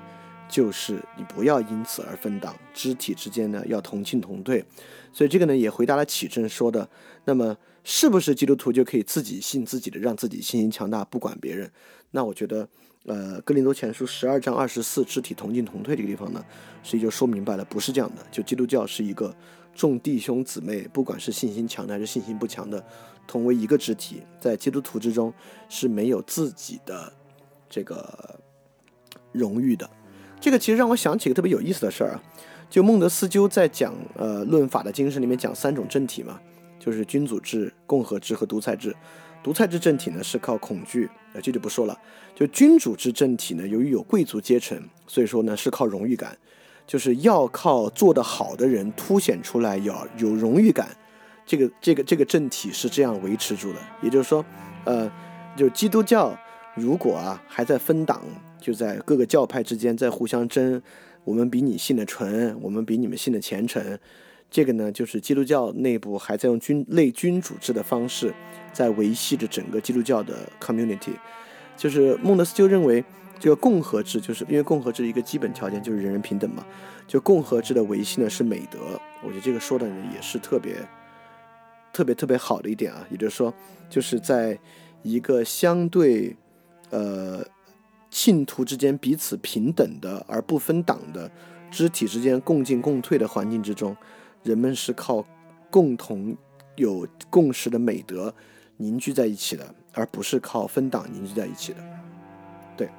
[0.55, 4.63] 就是你不要因此而分党，肢体之间呢要同进同退，
[5.11, 6.89] 所以这个呢也回答了启正说的，
[7.25, 11.69] 那么是不是基督徒就可以自己信自己的，让自己信心强大，不管别人？
[12.11, 12.65] 那我觉得，
[13.03, 16.41] 呃，哥林多前书十二章二十四，肢体同进同退这个地方呢，
[16.81, 18.25] 所以就说明白了，不是这样的。
[18.31, 19.35] 就基督教是一个
[19.73, 22.81] 众弟兄姊妹，不管是信心强的还是信心不强的，
[23.27, 25.33] 同为一个肢体，在基督徒之中
[25.67, 27.11] 是没有自己的
[27.69, 28.39] 这个
[29.33, 29.89] 荣誉的。
[30.39, 32.21] 这个其实让我想起个特别有意思的事儿啊，
[32.69, 36.39] 就孟德斯鸠在讲呃《论法的精神》里面讲三种政体嘛，
[36.79, 38.95] 就是君主制、共和制和独裁制。
[39.41, 41.97] 独裁制政体呢是靠恐惧，呃这就不说了。
[42.33, 46.35] 就君主制政体呢，由于有贵族阶层，所以说呢是靠荣誉感，
[46.87, 50.89] 就是要靠做得好的人凸显出来，要有荣誉感。
[51.45, 53.79] 这个这个这个政体是这样维持住的。
[54.01, 54.43] 也就是说，
[54.83, 55.11] 呃，
[55.55, 56.35] 就基督教
[56.75, 58.21] 如果啊还在分党。
[58.65, 60.81] 就在各个教派之间在互相争，
[61.23, 63.99] 我们比你信的纯，我们比你们信的虔诚。
[64.49, 68.33] 这个呢，就是基督教内部还在用君类君主制的方式，
[68.73, 71.13] 在维系着整个基督教的 community。
[71.77, 73.05] 就是孟德斯鸠认为，
[73.39, 76.65] 这个共和制，就是因为共和制一个基本条件就是人人平等嘛。
[77.07, 78.79] 就共和制的维系呢是美德，
[79.21, 80.77] 我觉得这个说的也是特别
[81.93, 83.05] 特别特别好的一点啊。
[83.11, 83.53] 也就是说，
[83.91, 84.57] 就是在
[85.03, 86.35] 一个相对
[86.89, 87.45] 呃。
[88.15, 91.29] 信徒之间彼此平等的而不分党的
[91.69, 93.93] 肢体之间共进共退的环境之中，
[94.41, 95.25] 人们是靠
[95.69, 96.33] 共同
[96.77, 98.33] 有共识的美德
[98.77, 101.79] 凝聚在一起的，而不是靠分党凝聚在一起的。
[102.77, 102.89] 对，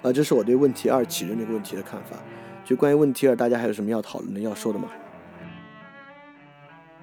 [0.00, 2.16] 啊，这是我对问题二起认这个问题的看法。
[2.64, 4.88] 就关于问题二，大家还有什么要讨论的、要说的吗？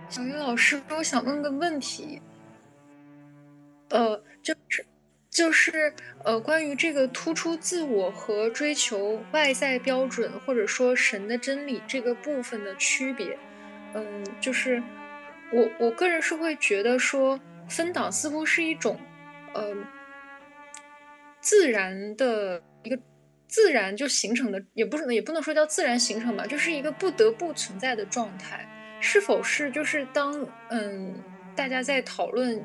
[0.09, 2.19] 小鱼老师，我想问个问题，
[3.89, 4.83] 呃，就是。
[5.35, 5.93] 就是
[6.23, 13.37] 呃，关于这个突出自我和追求外在标准，或者说神的真理这个部分的区别，
[13.93, 14.81] 嗯，就是
[15.51, 18.97] 我我个人是会觉得说分党似乎是一种
[19.53, 19.75] 呃
[21.41, 22.97] 自然的一个
[23.45, 28.65] 自然就形成的，也不是也不能说叫自然形成吧，就是一个不得不存在的状态。
[29.01, 31.13] 是否是就是当嗯
[31.57, 32.63] 大家在讨论？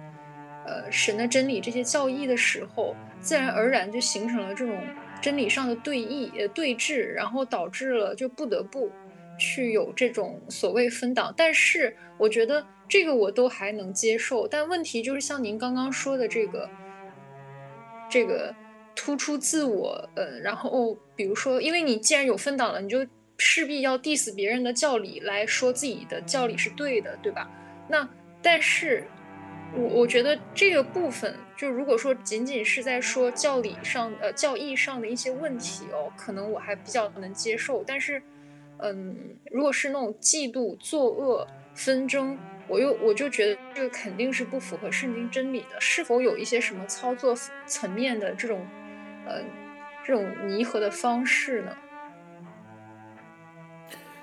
[0.71, 4.79] 呃，神的真理这些教义的时候，自然而然就形成了这种
[5.21, 8.89] 真理上的对弈、呃对峙，然后导致了就不得不
[9.37, 11.35] 去有这种所谓分党。
[11.37, 16.71] 但是我觉得这个我都还能接受，但问题就是像您刚刚说的这个，
[18.09, 18.55] 这个
[18.95, 23.05] 突出自我，呃，然后比如说，因为你既然有分党了，你就
[23.39, 27.51] 势必要 diss 别人的教理来说自己的教理是对的，对吧？
[27.89, 28.09] 那
[28.41, 29.05] 但是。
[29.73, 37.85] 我我觉得这个部分，就如果说仅仅是在说教理上、呃教义上的一些问题哦，可能我还比较能接受。
[37.87, 38.21] 但是，
[38.79, 39.17] 嗯，
[39.51, 45.81] 如果是那种嫉妒、作恶、纷争，我又我就觉得这个肯定是不符合圣经真理的。
[45.81, 47.35] 是否有一些什么操作
[47.67, 48.67] 层面的这种，
[49.27, 49.41] 呃，
[50.05, 51.77] 这种弥合的方式呢？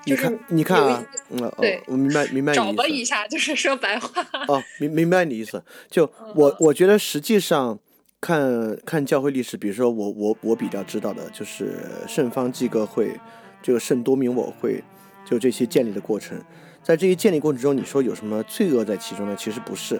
[0.07, 2.75] 你看，你看啊，嗯，对，我明白，明白你意思。
[2.75, 4.25] 找了一下，就是说白话。
[4.47, 5.61] 哦，明明白你意思。
[5.89, 7.77] 就我，我觉得实际上，
[8.21, 13.19] 看看教会历史，比如说我我我比较知道的就是圣方济各会，
[13.61, 14.83] 这个圣多明我会，
[15.25, 16.41] 就这些建立的过程，
[16.81, 19.35] 在这些建立过程中，你说有什么罪恶在其中呢？
[19.37, 19.99] 其实不是，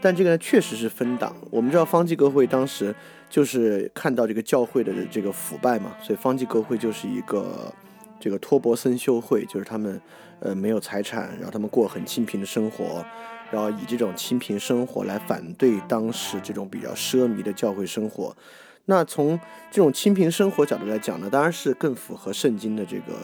[0.00, 1.34] 但这个呢确实是分党。
[1.50, 2.94] 我们知道方济各会当时
[3.30, 7.72] 就是看到这个教会的这个腐败嘛，所以方济各会就是一个
[8.18, 10.00] 这个托博森修会，就是他们
[10.40, 13.04] 呃没有财产，然后他们过很清贫的生活。
[13.48, 18.36] 然后以这种清贫生活来反对当时这种比较奢靡的教会生活，
[18.86, 19.38] 那从
[19.70, 23.14] 这种清贫生活角度来讲呢，当然是更符合圣经的这个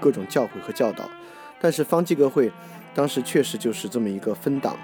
[0.00, 1.10] 各种教诲和教导。
[1.60, 2.48] 但是方济各会
[2.94, 4.76] 当时确实就是这么一个分党，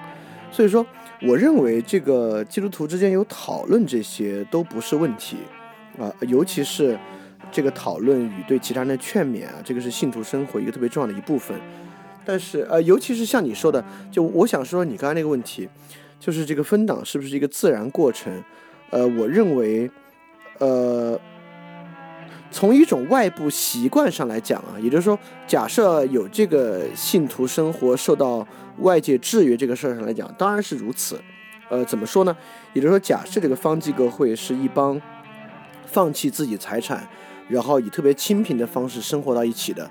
[0.50, 0.84] 所以说
[1.22, 5.36] 我认为这个基督徒之间有讨论这些都不是问题
[5.96, 6.98] 啊，尤其是
[7.54, 11.56] 这个讨论与对其他人的劝勉啊，这个是信徒生活一个特别重要的一部分。
[12.24, 15.68] 但是呃，尤其是像你说的，就我想说你刚才那个问题，
[16.18, 18.42] 就是这个分档是不是一个自然过程？
[18.90, 19.88] 呃，我认为，
[20.58, 21.16] 呃，
[22.50, 28.44] 从一种外部习惯上来讲啊，也就是说，假设有这个信徒生活受到
[28.80, 31.20] 外界制约这个事儿上来讲，当然是如此。
[31.68, 32.36] 呃，怎么说呢？
[32.72, 35.00] 也就是说，假设这个方济各会是一帮
[35.86, 37.06] 放弃自己财产，
[37.48, 39.90] 然后以特别清贫的方式生活到一起的。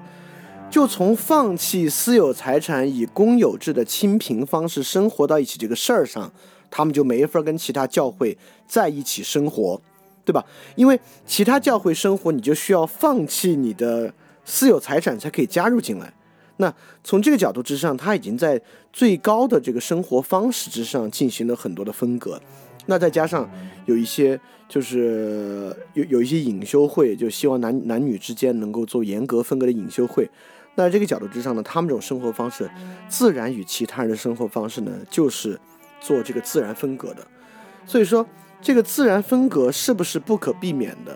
[0.70, 6.34] 就从放弃私有财产以公有制的清贫方式生活到一起这个事儿上，
[6.72, 8.36] 他们就没法跟其他教会
[8.66, 9.80] 在一起生活，
[10.26, 10.44] 对吧？
[10.76, 14.12] 因为其他教会生活，你就需要放弃你的
[14.44, 16.12] 私有财产才可以加入进来。
[16.58, 18.60] 那从这个角度之上，他已经在
[18.92, 22.42] 最高的这个生活方式之上进行了很多的分割。
[22.88, 23.50] 那再加上
[23.86, 24.39] 有一些
[24.74, 30.28] 就是有有一些隐修会，就希望男男女之间能够做严格分割的隐修会。
[30.74, 32.68] 那这个角度之上呢，他们这种生活方式，
[33.08, 35.60] 自然与其他人的生活方式呢，就是
[36.02, 37.24] 做这个自然分隔的。
[37.86, 38.26] 所以说，
[38.64, 41.16] 这个自然分隔是不是不可避免的？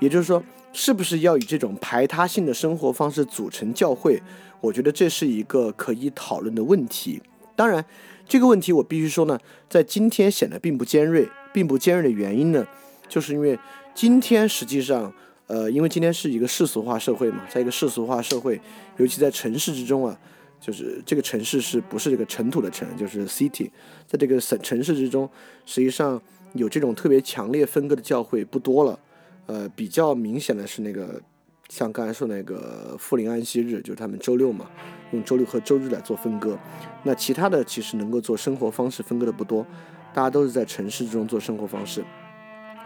[0.00, 4.22] 也就是说，是不是要以这种排他性的生活方式组成教会？
[4.62, 7.20] 我觉得这是一个可以讨论的问题。
[7.54, 7.84] 当然，
[8.26, 9.38] 这个问题我必须说呢，
[9.68, 12.66] 在今天显得并不尖锐，并不尖锐的原因呢，
[13.14, 13.56] 就是因为
[13.94, 15.12] 今天实际上。
[15.46, 18.58] 呃，因为今天是一个世俗化社会嘛，在一个世俗化社会，
[18.96, 20.18] 尤其在城市之中啊，
[20.58, 23.70] 就是这个城市是不是这个尘土的尘，就是 city，
[24.06, 25.28] 在这个省城市之中，
[25.66, 26.18] 实际上
[26.54, 28.98] 有这种特别强烈分割的教会不多了。
[29.44, 31.20] 呃，比较明显的是那个，
[31.68, 34.70] 像刚才说那个富林安息日，就是他们周六嘛，
[35.12, 36.58] 用周六和周日来做分割。
[37.02, 39.66] 那其他的其实能够做生活方式分割的不多，
[40.14, 42.02] 大家都是在城市之中做生活方式，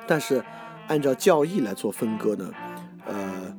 [0.09, 0.43] 但是。
[0.89, 2.51] 按照教义来做分割呢，
[3.07, 3.55] 呃，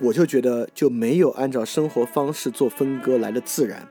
[0.00, 3.88] 我就觉得就没有按照生活方式做分割来的自然。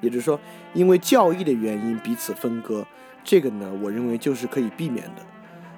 [0.00, 0.40] 也就是说，
[0.72, 2.86] 因为教义的原因彼此分割，
[3.22, 5.22] 这个呢，我认为就是可以避免的。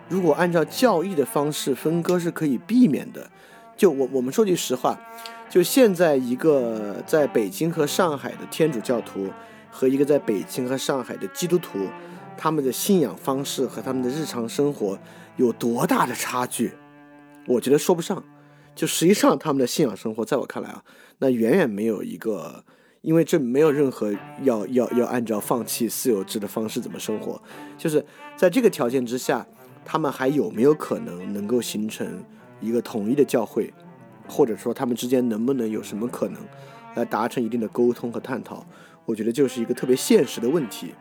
[0.09, 3.29] 如果按照教义的方式分割是可以避免的，
[3.77, 5.01] 就我我们说句实话，
[5.51, 9.31] 就现在一个在北京和上海的天主教徒
[9.69, 11.89] 和一个在北京和上海的基督徒，
[12.39, 14.99] 他们的信仰方式和他们的日常生活。
[15.37, 16.73] 有多大的差距？
[17.47, 18.25] 我觉得说不上。
[18.75, 20.83] 就实际上，他们的信仰生活，在我看来啊，
[21.19, 22.65] 那远远没有一个，
[23.03, 27.41] 因为这没有任何要要要按照放弃私有制的方式怎么生活。
[27.77, 28.05] 就是
[28.37, 29.47] 在这个条件之下，
[29.85, 32.25] 他们还有没有可能能够形成
[32.61, 33.73] 一个统一的教会，
[34.27, 36.43] 或者说他们之间能不能有什么可能
[36.97, 38.67] 来达成一定的沟通和探讨？
[39.05, 40.93] 我觉得就是一个特别现实的问题。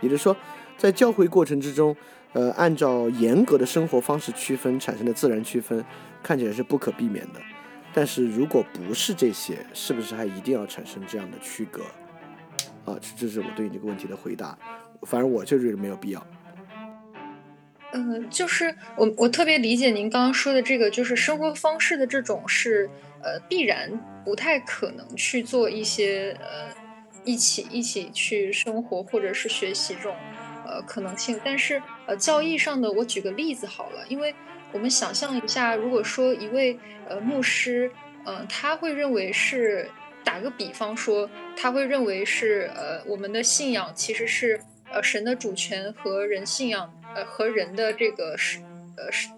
[0.00, 0.36] 也就是说，
[0.76, 1.96] 在教会过程之中。
[2.34, 5.84] 呃，按照严格的生活方式区分产生的自然区分，
[6.20, 7.40] 看起来是不可避免的。
[7.92, 11.84] 但是如果不是这些，是不是还一定要产生这样的区隔？
[12.84, 14.58] 啊，这这是我对你这个问题的回答。
[15.02, 16.26] 反正我就觉得没有必要。
[17.92, 22.90] 嗯，就是我我特别理解您刚刚说的这个，就是生活方式的这种是
[23.22, 23.88] 呃必然
[24.24, 26.74] 不太可能去做一些呃
[27.22, 30.16] 一起一起去生活或者是学习这种。
[30.66, 34.34] 呃，可能性，但是呃，教义上的，我举个例子好了，因为
[34.72, 37.90] 我们想象一下，如果说一位呃牧师，
[38.24, 39.88] 嗯，他会认为是，
[40.24, 44.58] 打个比方说，他会认为是呃，我们的信仰其实是
[44.92, 48.58] 呃神的主权和人信仰，呃和人的这个实，
[48.96, 49.28] 呃实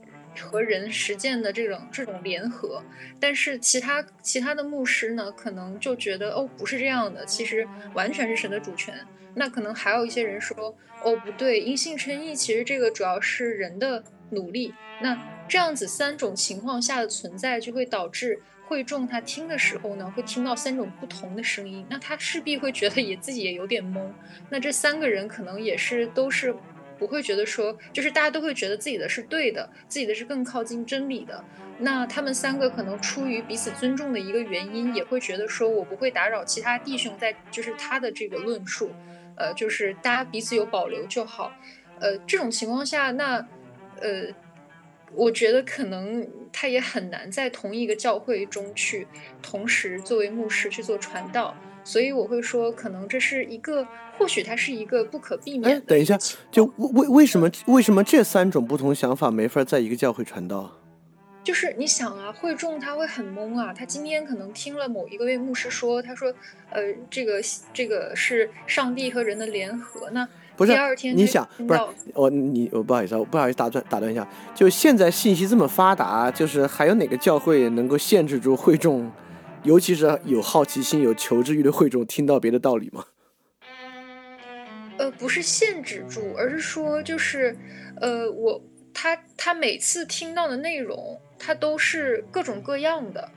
[0.40, 2.82] 和人实践的这种这种联合，
[3.18, 8.94] 但是其他其他的牧师呢，可能就觉得哦，不是这样的，其实完全是神的主权。
[9.38, 10.74] 那可能还有一些人说，
[11.04, 14.74] 哦，不对，因信称义，其实这个主要是人的努力。
[15.02, 15.16] 那
[15.46, 21.84] 这样子三种情况下的存在，就会导致会众他听的时候呢，会听到三种不同的声音。
[21.90, 24.00] 那他势必会觉得也自己也有点懵。
[24.48, 26.54] 那这三个人可能也是都是
[26.98, 31.44] 不会觉得说，就是大家都会觉得自己的是对的，自己的是更靠近真理的。
[31.78, 38.90] 那他们三个可能出于彼此尊重的一个原因，也会觉得说我不会打扰其他弟兄在就是他的这个论述，
[39.36, 41.52] 呃，就是大家彼此有保留就好。
[42.00, 43.36] 呃，这种情况下，那
[44.00, 44.26] 呃，
[45.14, 49.06] 我觉得可能他也很难在同一个教会中去
[49.40, 51.54] 同时作为牧师去做传道。
[51.84, 53.86] 所以我会说，可能这是一个，
[54.18, 55.80] 或许它是一个不可避免。
[55.82, 56.18] 等一下，
[56.50, 60.72] 就为为什么为什么这三种不同想法没法在一个教会传道？
[61.46, 66.34] 就是你想啊，会众他会很懵啊，他今天可能听了某一个位牧师说，他说，
[66.70, 67.40] 呃，这个
[67.72, 71.80] 这个是上帝和人的联合，那不是第二天你想不是
[72.14, 79.12] 我你我不好意思，我不好意思打断打断一下，就现在信息这么发达，就是还有哪个教会能够限制住会众？
[79.62, 83.04] 尤其是有好奇心、有求知欲的会众，听到别的道理吗？
[84.98, 87.56] 呃，不是限制住，而是说，就是，
[88.00, 88.60] 呃，我
[88.92, 93.28] 他他每次听到的内容，他都是各种各样的。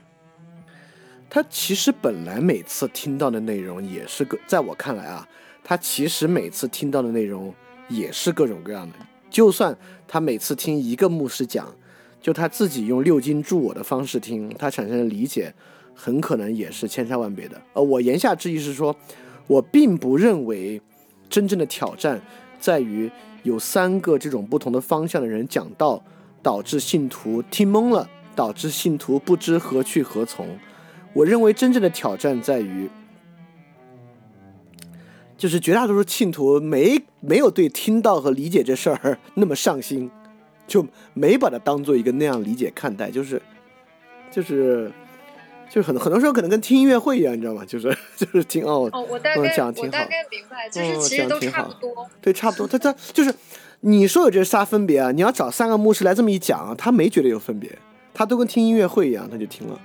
[1.28, 5.28] 他其实本来每次听到的内容也是个，在我看来啊，
[5.62, 7.54] 他其实每次听到的内容
[7.88, 8.94] 也是各种各样的。
[9.30, 9.76] 就算
[10.08, 11.74] 他每次听一个牧师讲，
[12.20, 15.54] 就他自己用六经注我的方式听，他产生的理解。
[15.92, 17.60] 很可能也是千差万别的。
[17.74, 18.96] 呃，我言下之意是说，
[19.46, 20.80] 我并不认为
[21.28, 22.18] 真正的挑战
[22.58, 23.10] 在于
[23.42, 26.02] 有三个这种不同的方向的人讲道，
[26.42, 30.58] 导致信徒听懵了，导致信徒不知何去何从。
[31.12, 32.88] 我认为真正的挑战在于，
[35.36, 40.10] 就是绝大多数信徒没没有对听到和理解这事儿那么上心，
[40.66, 43.40] 就没把它当做一个那样理解看待，就是
[44.30, 44.92] 就是。
[45.72, 47.64] 就很很多时候可能跟听音乐会一样，你知道吗？
[47.64, 52.10] 就是就是听哦，我大概讲挺好，我大概明白，就是其实都差不多。
[52.20, 52.66] 对，差不多。
[52.66, 53.32] 他他就是
[53.80, 57.70] 你说有这仨分别啊，你要找三个牧师来这么一讲，啊他没觉得有分别，
[58.12, 59.80] 他都跟听音乐会一样，他就听了。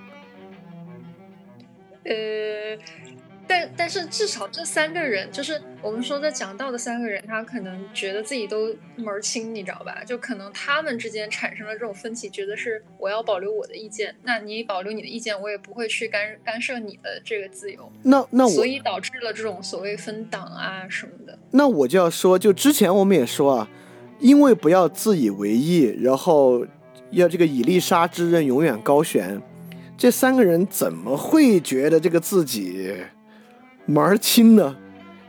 [2.04, 2.14] 呃。
[3.48, 10.04] 但但是至少这三个人，就是我们说的讲道的三个人，他可能觉得自己都门儿清，你知道吧？
[10.04, 17.92] 就可能他们之间产生了这种分歧，觉得是我要保留我的意见，那你保留你的意见，我也不会去干干涉你的这个自由。
[18.02, 21.38] 那那我所以导致了这种所谓分党啊什么的。
[21.52, 23.70] 那我就要说，就之前我们也说啊，
[24.20, 26.66] 因为不要自以为意，然后
[27.12, 29.42] 要这个以利沙之刃永远高悬，
[29.98, 32.94] 这三个人怎么会觉得这个自己？
[33.86, 34.76] 门儿清呢？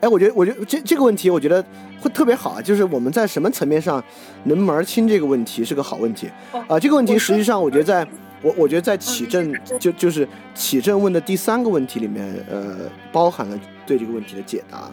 [0.00, 1.62] 哎，我觉得，我觉得这这个问题，我觉得
[2.00, 2.62] 会特别好啊。
[2.62, 4.02] 就是我们在什么层面上
[4.44, 6.30] 能门儿清这个问题是个好问题
[6.68, 6.78] 啊。
[6.78, 8.06] 这个问题实际上，我觉得在
[8.42, 14.90] 我我觉得在启正就就是启正问的第三个问题里面，呃，包含了对这个问题的解答，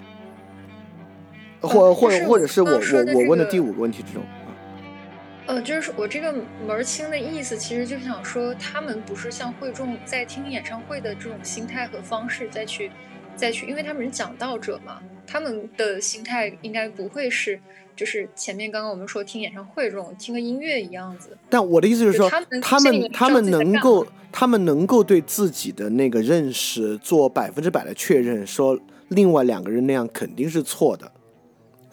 [1.68, 4.54] 或或者或者是我我我问的第五个问题之中啊。
[5.48, 12.92] 呃，就是我这个门儿清的意思，其实就想说，他们不是像会众在听演唱会的这种心态和方式再去。
[13.36, 17.60] 再去，因为他们是讲道者嘛，他们的心态应该不会是，
[17.96, 21.36] 就是前面刚刚我们说听演唱会这种听个音乐一样子。
[21.50, 31.12] 但我的意思是说，他们他们能够他们能够对自己的那个认识做百分之百的确认，说另外两个人那样肯定是错的，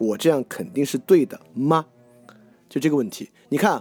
[0.01, 1.87] 我这样肯定是对的吗？
[2.69, 3.81] 就这个问题，你看，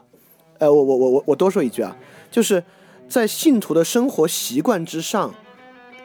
[0.59, 1.97] 呃，我我我我我多说一句啊，
[2.29, 2.63] 就是
[3.07, 5.33] 在信徒的生活习惯之上，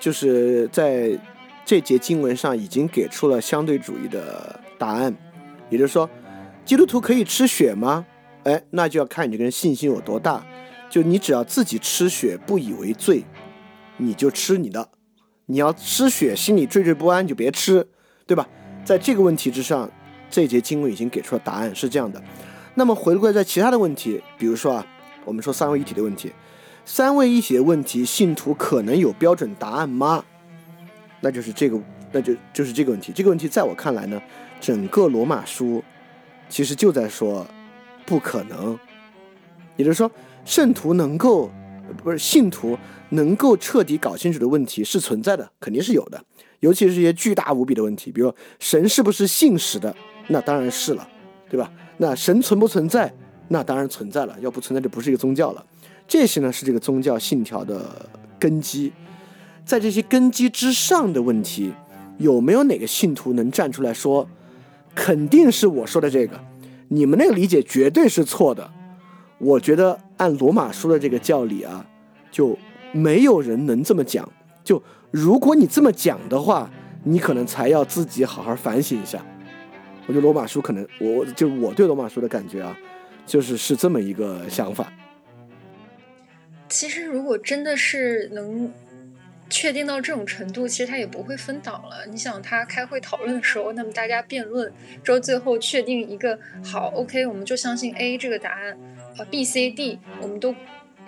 [0.01, 1.19] 就是在。
[1.67, 5.17] 这节经文上已经给出了相对主义的答案，
[5.71, 6.07] 也就是说，
[6.63, 8.05] 基督徒可以吃血吗？
[8.43, 10.45] 哎，那就要看你这个人信心有多大。
[10.91, 13.25] 就你只要自己吃血不以为罪，
[13.97, 14.91] 你就吃你的；
[15.47, 17.89] 你要吃血心里惴惴不安，就别吃，
[18.27, 18.47] 对吧？
[18.85, 19.91] 在这个问题之上，
[20.35, 22.21] 这节经文已经给出了答案，是这样的。
[22.75, 24.85] 那么回归在其他的问题，比如说啊，
[25.25, 26.33] 我们说三位一体的问题，
[26.85, 30.25] 三位一体的问题，信徒可能有标准答案吗？
[31.21, 31.81] 那就是这个，
[32.11, 33.13] 那就就是这个问题。
[33.15, 34.21] 这个问题在我看来呢，
[34.61, 35.81] 整个罗马书
[36.49, 37.47] 其实就在说
[38.05, 38.77] 不可能，
[39.77, 40.11] 也就是说，
[40.45, 41.49] 圣徒能够
[42.03, 42.77] 不是信徒
[43.11, 46.25] 能够彻底搞清楚的问题是存在的，肯定是有的。
[46.59, 49.95] 尤其是一些巨大无比的问题，比如神是不是信实的，
[50.29, 51.07] 那当然是了，
[51.49, 51.71] 对吧？
[51.99, 53.13] 那神存不存在，
[53.49, 55.65] 那当然存在了，要不存在就不是一个宗教了。
[56.09, 58.09] 这些呢是这个宗教信条的
[58.39, 58.93] 根基。
[59.65, 61.73] 在这些根基之上的问题，
[62.19, 64.29] 有没有哪个信徒能站出来说，
[64.95, 66.39] 肯定是我说的这个，
[66.89, 68.71] 你们那个理解绝对是错的？
[69.39, 71.85] 我觉得按罗马书的这个教理啊，
[72.31, 72.59] 就
[72.93, 74.29] 没有人能这么讲。
[74.63, 76.71] 就如果你这么讲的话，
[77.03, 79.25] 你可能才要自己好好反省一下。
[80.07, 82.77] 我觉得罗马书可能，我就我对罗马书的感觉啊，
[83.27, 84.93] 就是是这么一个想法。
[86.69, 88.73] 其实如果真的是能
[89.49, 92.07] 确定到这种程度，其实他也不会分党了。
[92.11, 98.79] 你想他开会讨论的时候，那么大家辩论之后，最后确定一个好，OK，我们就相信 A 这个答案，
[99.19, 100.55] 啊，B、C、D 我们都。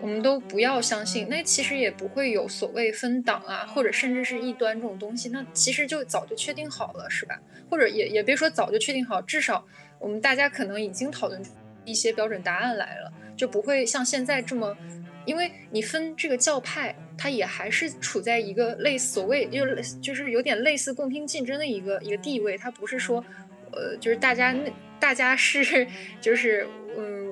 [0.00, 7.40] 我们都不要相信，那其实也不会有所谓分党啊，或者甚至是异端这种东西，那其实就早就确定好了，是吧？
[7.70, 9.66] 或者也也别说早就确定好，至少
[9.98, 11.42] 我们大家可能已经讨论
[11.84, 14.76] 一些标准答案来了，就不会像现在这么，
[15.24, 19.64] 因为你分这个教派，它也还是处在一个类所谓就
[20.02, 23.24] 就是有点类似共听竞争的一个一个地位，它不是说，
[23.72, 24.70] 呃，就是大家那
[25.00, 25.86] 大家是
[26.20, 26.68] 就是
[26.98, 27.25] 嗯。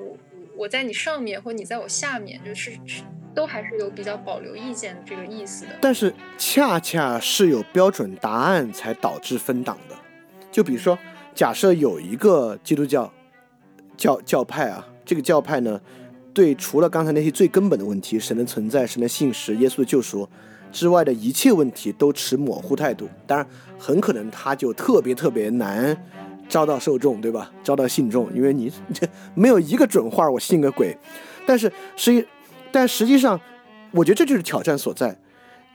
[0.57, 2.71] 我在你上面，或你在我下面，就是
[3.33, 5.71] 都还是有比较保留意见这个意思的。
[5.81, 9.95] 但是恰恰是有标准答案才导致分党的。
[10.51, 10.97] 就比如说，
[11.33, 13.11] 假设有一个基督教
[13.97, 15.81] 教教派啊，这个教派呢，
[16.33, 20.27] 对除了刚才那些最根本的问题——神的存在、神的信实、耶稣的救赎
[20.71, 23.09] 之外的一切问题，都持模糊态度。
[23.27, 23.45] 当然，
[23.77, 25.95] 很可能他就特别特别难。
[26.47, 27.51] 招到受众，对吧？
[27.63, 30.97] 招到信众，因为你这没有一个准话，我信个鬼。
[31.45, 32.27] 但是实际，
[32.71, 33.39] 但实际上，
[33.91, 35.17] 我觉得这就是挑战所在。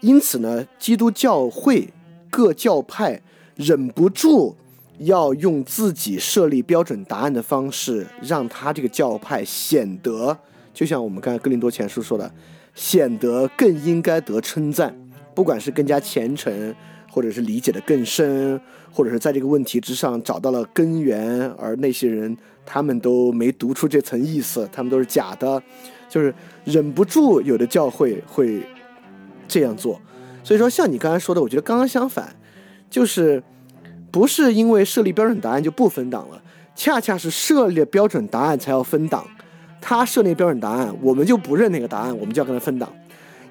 [0.01, 1.93] 因此呢，基督教会
[2.31, 3.21] 各教派
[3.57, 4.57] 忍不住
[4.99, 10.39] 要用自己设立标准答案的方式，让他这个教派显得，
[10.73, 12.33] 就像我们刚才格林多前书说的，
[12.75, 14.95] 显得更应该得称赞，
[15.35, 16.75] 不管是更加虔诚。
[17.11, 18.61] 或者是理解的更深，
[18.93, 25.61] 或者是在这个问题之上找到了根源，而那些人他们都没读出这层意思，他们都是假的，
[26.09, 26.33] 就是
[26.65, 28.63] 忍不住有的教会会
[29.49, 30.01] 这样做。
[30.45, 32.35] 所以说，像你刚才说的，我觉得刚刚相反，
[32.89, 33.43] 就是
[34.11, 36.41] 不是因为设立标准答案就不分党了，
[36.75, 39.27] 恰恰是设立标准答案才要分党。
[39.83, 42.91] 他设立标准答案，我们就不认那个答案，我们就要跟他分党。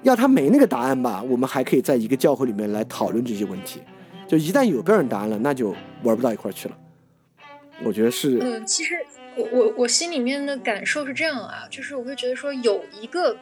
[0.02, 3.80] 要他没那个答案吧，我们还可以在一个教会里面来讨论这些问题。
[4.26, 6.78] 就一旦有标准答案了，那就玩不到一块去了。
[7.82, 8.38] 我觉得是。
[8.40, 8.94] 嗯，其实
[9.36, 13.36] 我我我心里面的感受是这样啊，就是我会觉得说有一个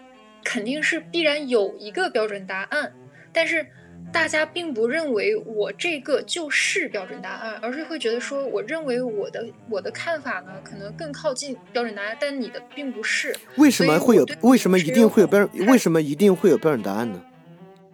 [0.45, 2.93] 肯定是必然有一个标准答案，
[3.33, 3.67] 但是。
[4.11, 13.37] 大家并不认为我这个就是标准答案，而是会觉得说，我认为我的我的看法呢，可能更靠近标准答案，但你的并不是。
[13.57, 14.27] 为什么会有？
[14.41, 15.67] 为什么一定会有标准？
[15.67, 17.23] 为什么一定会有标准答案呢？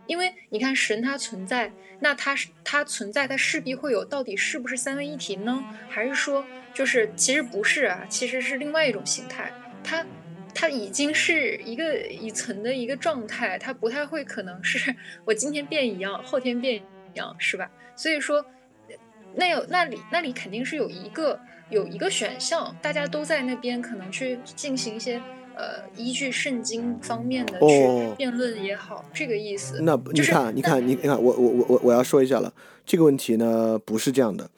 [0.07, 4.05] 因为你看，神它存在，那它是它存在，它势必会有。
[4.05, 5.65] 到底是不是三位一体呢？
[5.89, 8.07] 还是说，就是其实不是啊？
[8.09, 9.53] 其实是另外一种形态。
[9.83, 10.05] 它。
[10.55, 14.95] 它已经是一个已存的一个状态，它不太会可能是
[15.25, 16.83] 我今天变一样，后天变一
[17.19, 17.69] 样，是吧？
[17.97, 18.45] 所以说，
[19.35, 21.39] 那有那里那里肯定是有一个
[21.71, 25.21] 有一个选项，大家都在那边可能去进行一些
[25.57, 29.81] 呃依据圣经方面的去辩论也好，这个意思。
[29.83, 32.53] 那你看，你看，你看，我我我我我要说一下了，
[32.87, 34.49] 这个问题呢不是这样的，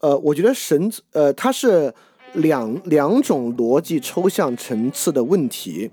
[0.00, 1.94] 呃，我觉得神呃他是。
[2.34, 5.90] 两两种逻辑抽象层次的问题，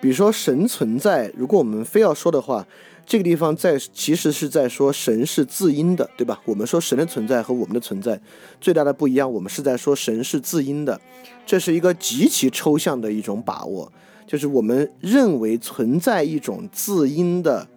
[0.00, 2.66] 比如说神存在，如果我们非要说的话，
[3.06, 6.40] 这个地方在其实是在说神是自因的，对吧？
[6.46, 8.18] 我们说神的存在和我们的存在
[8.60, 10.98] 最大的不一样，我们是在说神是自因的，
[11.44, 13.92] 这是一个极其抽象的一种把握，
[14.26, 17.68] 就是我们认为存在一种自因的，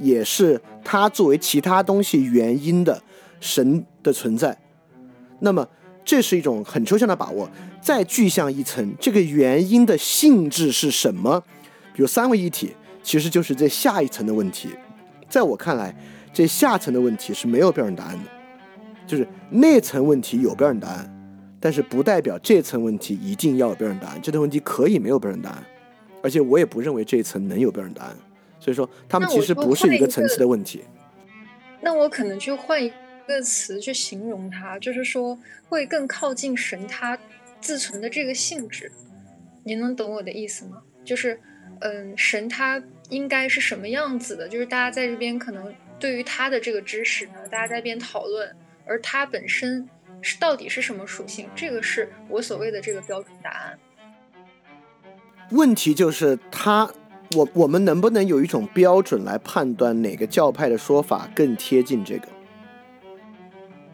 [0.00, 3.00] 也是它作为其他东西原因的
[3.38, 4.58] 神的存在，
[5.38, 5.68] 那么。
[6.06, 7.50] 这是一种很抽象的把握，
[7.82, 11.42] 再具象一层，这个原因的性质是什么？
[11.92, 14.70] 比如三位一体，其实就是这下一层的问题。
[15.28, 15.92] 在我看来，
[16.32, 18.30] 这下层的问题是没有标准答案的，
[19.04, 21.12] 就是那层问题有标准答案，
[21.58, 24.20] 但是不代表这层问题一定要有标准答案。
[24.22, 25.66] 这层问题可以没有标准答案，
[26.22, 28.16] 而且我也不认为这一层能有标准答案。
[28.60, 30.82] 所以说，他们其实不是一个层次的问题。
[31.80, 32.92] 那我可能就换一。
[33.26, 37.18] 个词去形容它，就是说会更靠近神它
[37.60, 38.90] 自存的这个性质。
[39.64, 40.82] 你能懂我的意思吗？
[41.04, 41.40] 就是，
[41.80, 44.48] 嗯，神它应该是什么样子的？
[44.48, 48.54] 就是大家在这边可能对于它的这个知识呢，大家在这边讨论，
[48.86, 49.88] 而它本身
[50.22, 51.48] 是到底是什么属性？
[51.54, 53.78] 这个是我所谓的这个标准答案。
[55.50, 56.88] 问题就是它，
[57.36, 62.28] 我我们能不能有一种标准来判断哪个教派的说法更贴近这个？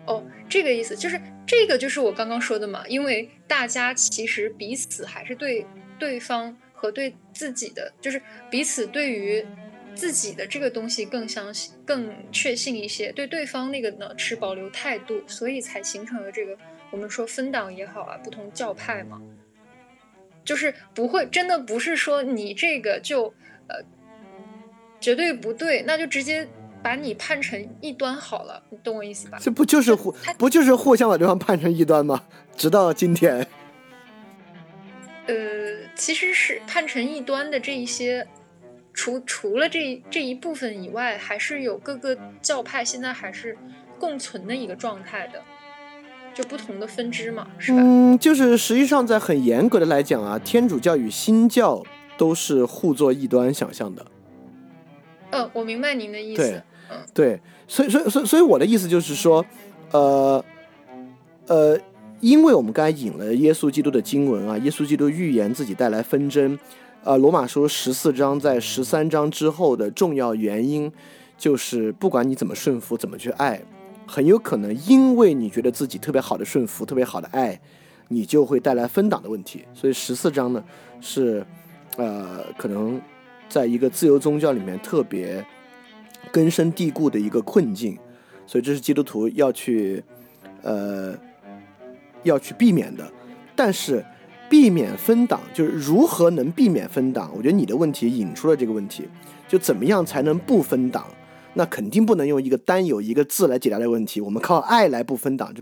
[0.07, 5.65] 哦，这个意思就是这个就是我刚刚说的嘛，因为大家其实彼此还是对
[5.99, 9.45] 对方和对自己的，就是彼此对于
[9.95, 16.57] 自己的这个东西更相信、更确信一些，对对方那个呢持保留态度，所以才形成了这个
[16.91, 19.21] 我们说分党也好啊，不同教派嘛，
[20.45, 23.27] 就是不会真的不是说你这个就
[23.69, 23.77] 呃
[24.99, 26.49] 绝对不对，那就直接
[26.83, 29.39] 把你判成异端好了，你懂我意思吧？
[29.41, 32.25] 这不就是互不就是互相把对方判成异端吗？
[32.57, 33.47] 直到今天，
[35.27, 35.35] 呃，
[35.95, 38.27] 其实是判成异端的这一些。
[38.95, 43.57] 除除了这这一部分以外，还是有各个教派现在还是
[43.99, 45.41] 共存的一个状态的，
[46.35, 47.79] 就不同的分支嘛，是吧？
[47.81, 51.83] 嗯，就是实际上在很严格的来讲啊，天主教与新教
[52.19, 54.05] 都是互作异端想象的。
[55.31, 56.63] 嗯，我明白您的意思。
[57.15, 59.45] 对，所以所以所以所以我的意思就是说，
[59.91, 60.45] 呃
[61.47, 61.79] 呃，
[62.21, 66.59] 因为我们刚才引了耶稣基督的经文啊，耶稣基督预言自己带来纷争。
[67.05, 70.91] 呃，罗马书十四章在十三章之后的重要原因，
[71.37, 73.61] 就是不管你怎么顺服，怎么去爱，
[74.07, 77.61] 很有可能因为你觉得自己特别好的顺服，特别好的爱，
[78.07, 79.65] 你就会带来分党的问题。
[79.75, 80.63] 所以十四章呢，
[81.01, 81.45] 是
[81.97, 83.01] 呃，可能
[83.49, 85.45] 在一个自由宗教里面特别
[86.31, 87.99] 根深蒂固的一个困境。
[88.47, 90.05] 所以这是基督徒要去
[90.63, 91.17] 呃
[92.23, 93.11] 要去避免的，
[93.57, 94.05] 但是。
[94.51, 97.31] 避免分党就是如何能避免分党？
[97.35, 99.09] 我觉得你的问题引出了这个问题，
[99.49, 101.07] 就怎么样才能不分党？
[101.55, 104.21] 那肯定不能用一个单有一个字来解答这个问题。
[104.21, 105.55] 我们靠爱来不分党，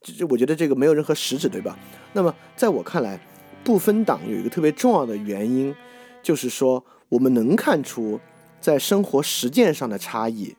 [0.00, 1.78] 这这我觉得这个没有任何实质，对吧？
[2.14, 3.20] 那么在我看来，
[3.62, 5.74] 不分党有一个特别重要的原因，
[6.22, 8.18] 就是说我们能看出
[8.60, 10.54] 在生活实践上的差异，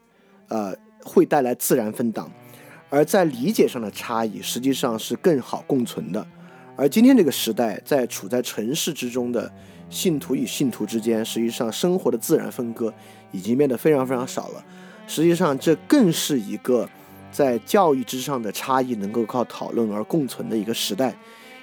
[0.48, 2.32] 呃，会带来自然分档，
[2.90, 6.26] 而在理解上的差异，实际上是更好共存的。
[6.76, 9.52] 而今天这个时代，在处在城市之中的
[9.90, 12.94] 信徒与信徒之间，实际上生活的自然分割
[13.32, 14.64] 已经变得非常非常少了。
[15.06, 16.88] 实际上，这更是一个
[17.32, 21.14] 在教育之上的差异能够靠讨论而共存的一个时代。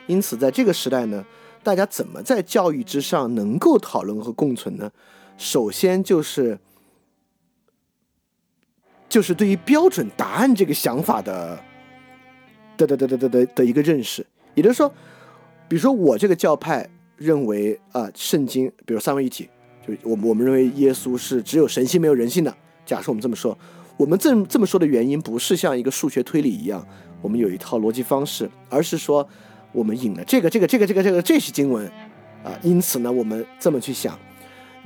[0.06, 1.24] 因此，在这个时代呢，
[1.62, 4.90] 大家怎么在教育之上能够讨论和共存呢？
[5.38, 6.58] 首先就是，
[9.08, 11.58] 就是对于标准答案这个想法的
[12.76, 14.26] 的的的的的的的一个认识。
[14.54, 14.88] 也就是说，
[15.68, 19.48] 比如说我这个教派认为啊，圣经，比如三位一体，
[19.86, 22.56] 就我我们认为耶稣是只有神性没有人性的。
[22.86, 23.56] 假设我们这么说，
[23.96, 26.86] 我们这这么说的原因不是像一个数学推理一样，
[27.20, 29.28] 我们有一套逻辑方式，而是说
[29.72, 31.86] 我们引了这个这个这个这个这个这些经文
[32.42, 34.18] 啊，因此呢，我们这么去想。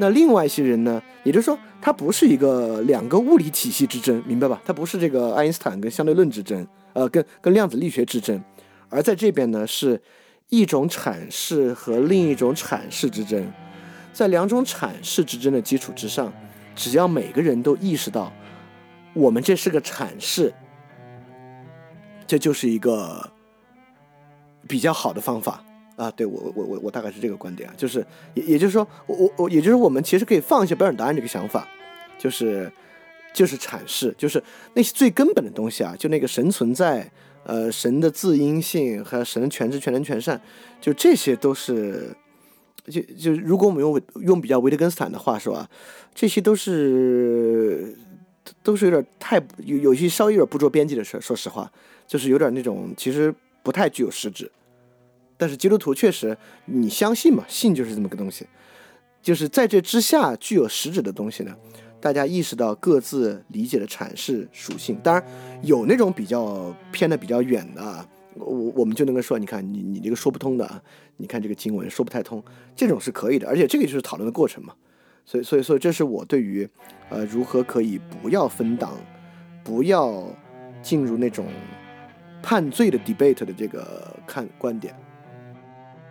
[0.01, 4.59] 那另外一些人呢，也就是说，它不是一个两个物理体系之争，明白吧？
[4.65, 8.43] 它不是这个爱因斯坦跟相对论之争，呃，跟跟量子力学之争。
[8.89, 10.01] 而在这边呢，是
[10.49, 13.53] 一种阐释和另一种阐释之争，
[14.11, 16.33] 在两种阐释之争的基础之上，
[16.75, 18.33] 只要每个人都意识到，
[19.13, 20.55] 我们这是个阐释，
[22.27, 23.31] 这就是一个
[24.67, 25.63] 比较好的方法
[26.05, 26.11] 啊！
[26.17, 31.69] 对我，我，我，我大概是这个观点啊，就是也也就是说，我我我，也就是我们其实可以放下标准答案这个想法，
[32.19, 32.71] 就是
[33.35, 34.43] 就是阐释，就是
[34.75, 37.11] 那些最根本的东西啊，就那个神存在。
[37.43, 40.39] 呃，神的自因性和神的全知、全能、全善，
[40.79, 42.15] 就这些都是，
[42.85, 45.69] 就就如果我们用用比较维特根斯坦的话说啊，
[46.15, 47.97] 这些都是
[48.63, 51.73] 都是有点太有有些稍微有点不着边际的事说实话，
[52.07, 54.49] 就是有点那种其实不太具有实质。
[55.41, 56.37] 但是基督徒确实，
[56.67, 57.43] 你相信嘛？
[57.49, 58.47] 信就是这么个东西，
[59.23, 61.57] 就是在这之下具有实质的东西呢。
[61.99, 65.23] 大家意识到各自理解的阐释属性，当然
[65.63, 70.83] 有那种比较偏的比较远的，我我们就能够说，你看你你这个说不通的，
[71.17, 72.43] 你看这个经文说不太通，
[72.77, 74.75] 这种是可以的，而且这个就是讨论的过程嘛。
[75.27, 76.69] 所以所以所以这是我对于
[77.11, 78.99] 呃如何可以不要分党，
[79.63, 80.27] 不要
[80.83, 81.47] 进入那种
[82.43, 84.95] 判罪的 debate 的这个看观点。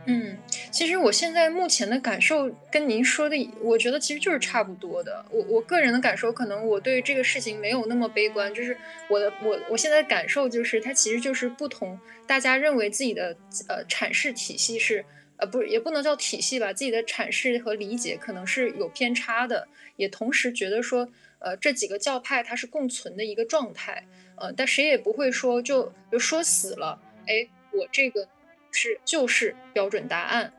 [0.05, 0.35] 嗯，
[0.71, 5.23] 其实我现在目前的感受跟您说的，我觉得其实就是差不多的。
[5.29, 8.51] 我我个人的感受，可能我对这个事情没有那么悲观。
[8.51, 8.75] 就是
[9.07, 11.99] 我的我我现在感受就是，它其实就是不同。
[12.25, 13.35] 大家认为自己的
[13.67, 15.05] 呃阐释体系是
[15.37, 19.67] 呃不也不能叫体系吧，自己的阐释和理解可能是有偏差的。
[19.95, 24.03] 也同时觉得说，呃这几个教派它是共存的一个状态。
[24.37, 26.99] 呃，但谁也不会说就就说死了。
[27.27, 28.27] 哎，我这个。
[28.71, 30.53] 是就是标准答案，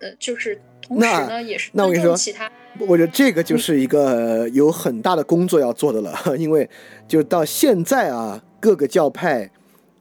[0.00, 6.68] 呃，就是同时呢也是那我跟你说，其他，我觉得这个就是一个有很大的工作要做的了， 因为
[7.06, 9.50] 就到现在啊，各个教派，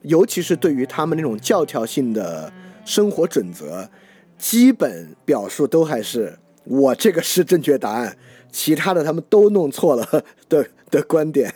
[0.02, 2.52] 尤其是对于他们那种教条性的
[2.86, 3.90] 生活准则，
[4.38, 8.18] 基本表述都还是我这个是正确答案，
[8.52, 11.54] 其他的他们都弄错了 的的观点。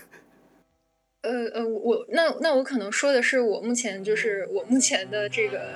[1.27, 5.71] 呃呃，我那那我可能说的是我目前就是我目前的这个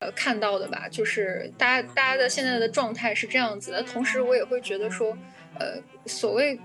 [0.00, 3.82] 呃看到的吧，就是大家大家的现在的状态是这样子的。
[3.82, 5.16] 同时，我也会觉得说，
[5.58, 6.58] 呃，所谓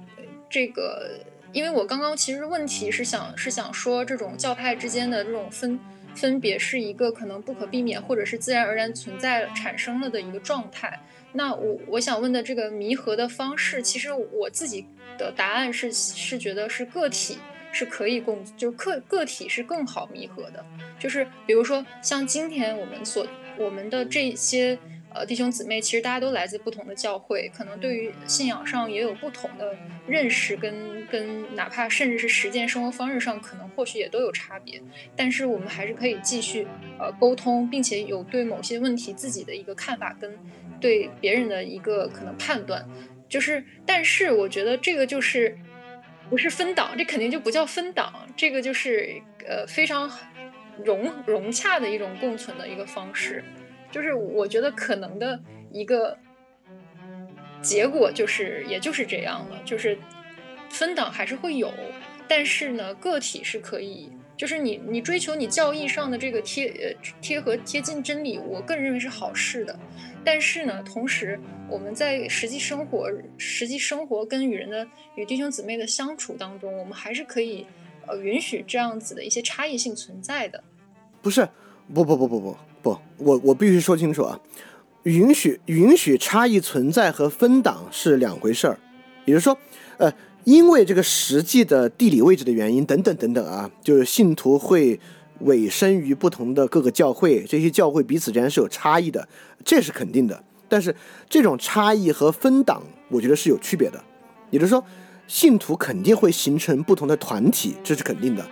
[0.50, 1.20] 这个，
[1.52, 5.80] 因为我刚刚其实问题是想是想说这种教派之间的这种分
[6.16, 11.00] 分别是一个可能不可避免或者是自然而然存在产生了的一个状态。
[11.34, 14.86] 那我我想问的这个弥合的方式，其实我自己
[15.18, 17.38] 的答案是是觉得是个体。
[17.74, 20.64] 是可以共，就个个体是更好弥合的，
[21.00, 24.78] 就是比如说像今天我们所我们的这些
[25.12, 34.80] 呃弟兄姊妹，其实大家都来自不同的教会，可能对于信仰上也有不同的认识，跟跟哪怕甚至是实践生活方式上，可能或许也都有差别，
[35.16, 36.68] 但是我们还是可以继续
[37.00, 40.38] 呃沟通，并且有对某些问题自己的一个看法，跟
[40.80, 42.88] 对别人的一个可能判断，
[43.28, 45.58] 就是但是我觉得这个就是。
[46.30, 50.12] 不是分党，这肯定就不叫分党，这个就是呃非常
[50.84, 53.44] 融融洽的一种共存的一个方式，
[53.92, 55.40] 就是我觉得可能的
[55.72, 56.18] 一个
[57.62, 59.98] 结果就是也就是这样了，就是
[60.70, 61.72] 分党还是会有，
[62.28, 69.78] 但是呢个体是可以，就是你你追求你教义上的这个贴呃贴合贴近真理，我个人认为是好事的。
[70.26, 77.66] 但是呢，同时我们在实际生活、实际生活跟与人的与弟兄姊妹的相处当中，我们还是可以
[78.08, 80.64] 呃允许这样子的一些差异性存在的。
[81.22, 81.48] 不是，
[81.94, 84.40] 不不不不不不，我我必须说清楚啊，
[85.04, 88.80] 允许允许差异存在和分党是两回事儿。
[89.26, 89.58] 也就是说，
[89.98, 90.14] 呃，
[90.44, 95.00] 因为这个实际的地理位置的原因等等等等啊，就是信徒会。
[95.44, 99.28] 委身于不同的各个教会，这些教会彼此之间是有差异的，
[99.64, 100.44] 这是肯定的。
[100.68, 100.96] 但是
[101.30, 104.04] 这种差异和分党，我觉得是有区别的。
[104.50, 104.84] 也就是说，
[105.28, 108.44] 信徒肯定会形成不同的团体，这是肯定的。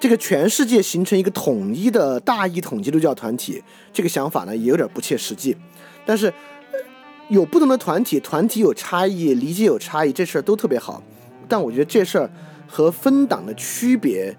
[0.00, 3.62] 这个全世界形成一个统一的大一统基督教团体，
[3.92, 5.56] 这个想法呢也有点不切实际。
[6.06, 6.32] 但是
[7.28, 11.02] 有不同的团体，团体有差异，理解有差异，这事儿都特别好。
[11.48, 12.30] 但我觉得这事儿
[12.66, 14.34] 和分党的区别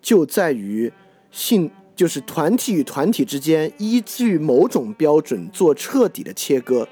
[0.00, 0.90] 就在于。
[1.30, 6.88] 信就是团体与团体之间依据某种标准做彻底的切割，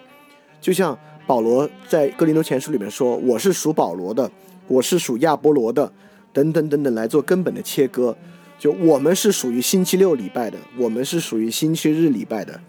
[0.60, 4.30] 就像保罗在哥林多前书里面说：“我是属保罗的，
[4.66, 5.90] 我是属亚波罗的，
[6.32, 8.16] 等等等等，来做根本的切割。
[8.58, 12.60] 就我们是属于星期六礼拜的，我们是属于星期日礼拜的，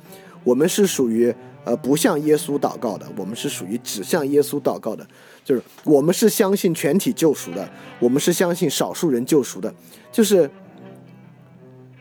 [0.43, 1.33] 我们是属于
[1.65, 5.05] 呃不向耶稣祷告的，我们是属于只向耶稣祷告的。
[5.43, 9.73] 就是我们是相信全体救赎的，我们是相信少数人救赎的，
[10.11, 10.49] 就是。”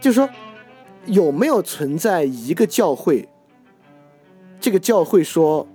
[0.01, 0.29] 就说，
[1.07, 3.29] 有没有存在一个教会？
[4.61, 5.67] 这个教会说，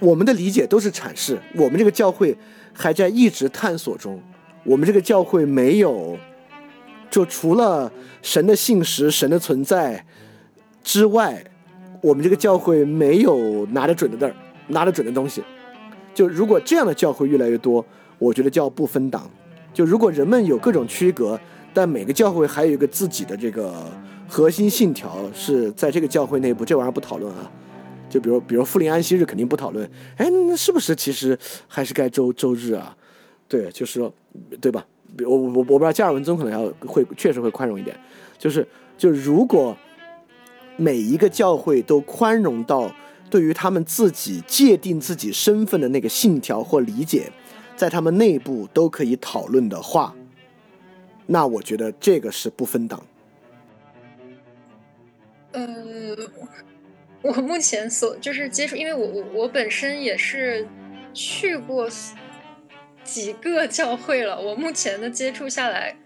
[0.00, 2.36] 我们的理解都是阐释，我们这个教会
[2.72, 4.20] 还在一直探索中。
[4.64, 6.18] 我们这个教会没有，
[7.08, 7.92] 就除了
[8.22, 10.04] 神的信实、神的存在
[10.82, 11.44] 之外，
[12.02, 14.34] 我们这个教会没有拿得准的字儿、
[14.66, 15.44] 拿得准的东西。
[16.12, 17.84] 就如果这样的教会越来越多，
[18.18, 19.30] 我觉得叫不分党。
[19.72, 21.38] 就如果人们有各种区隔。
[21.76, 23.84] 但每个教会还有一个自己的这个
[24.26, 27.52] 核心信条，是在这个教会内部，这玩意儿不讨论啊。
[28.08, 29.86] 就比如，比如复临安息日肯定不讨论。
[30.16, 32.96] 哎，那是不是其实还是该周周日啊？
[33.46, 34.10] 对，就是说，
[34.58, 34.86] 对吧？
[35.22, 37.94] 我我我不知道加尔文宗可能要会确实会宽容一点。
[38.38, 38.66] 就是
[38.96, 39.76] 就如果
[40.78, 42.90] 每一个教会都宽容到
[43.28, 47.30] 对于他们自己界定自己身份的那个信条或理解，
[47.76, 50.14] 在他们内部都可以讨论的话。
[51.26, 53.04] 那我觉得这个是不分党。
[55.52, 56.16] 呃，
[57.22, 60.66] 我 目前所就是接触，因为我我我本身也是
[61.12, 61.90] 去过
[63.02, 64.40] 几个教会了。
[64.40, 65.96] 我目前的接触下来，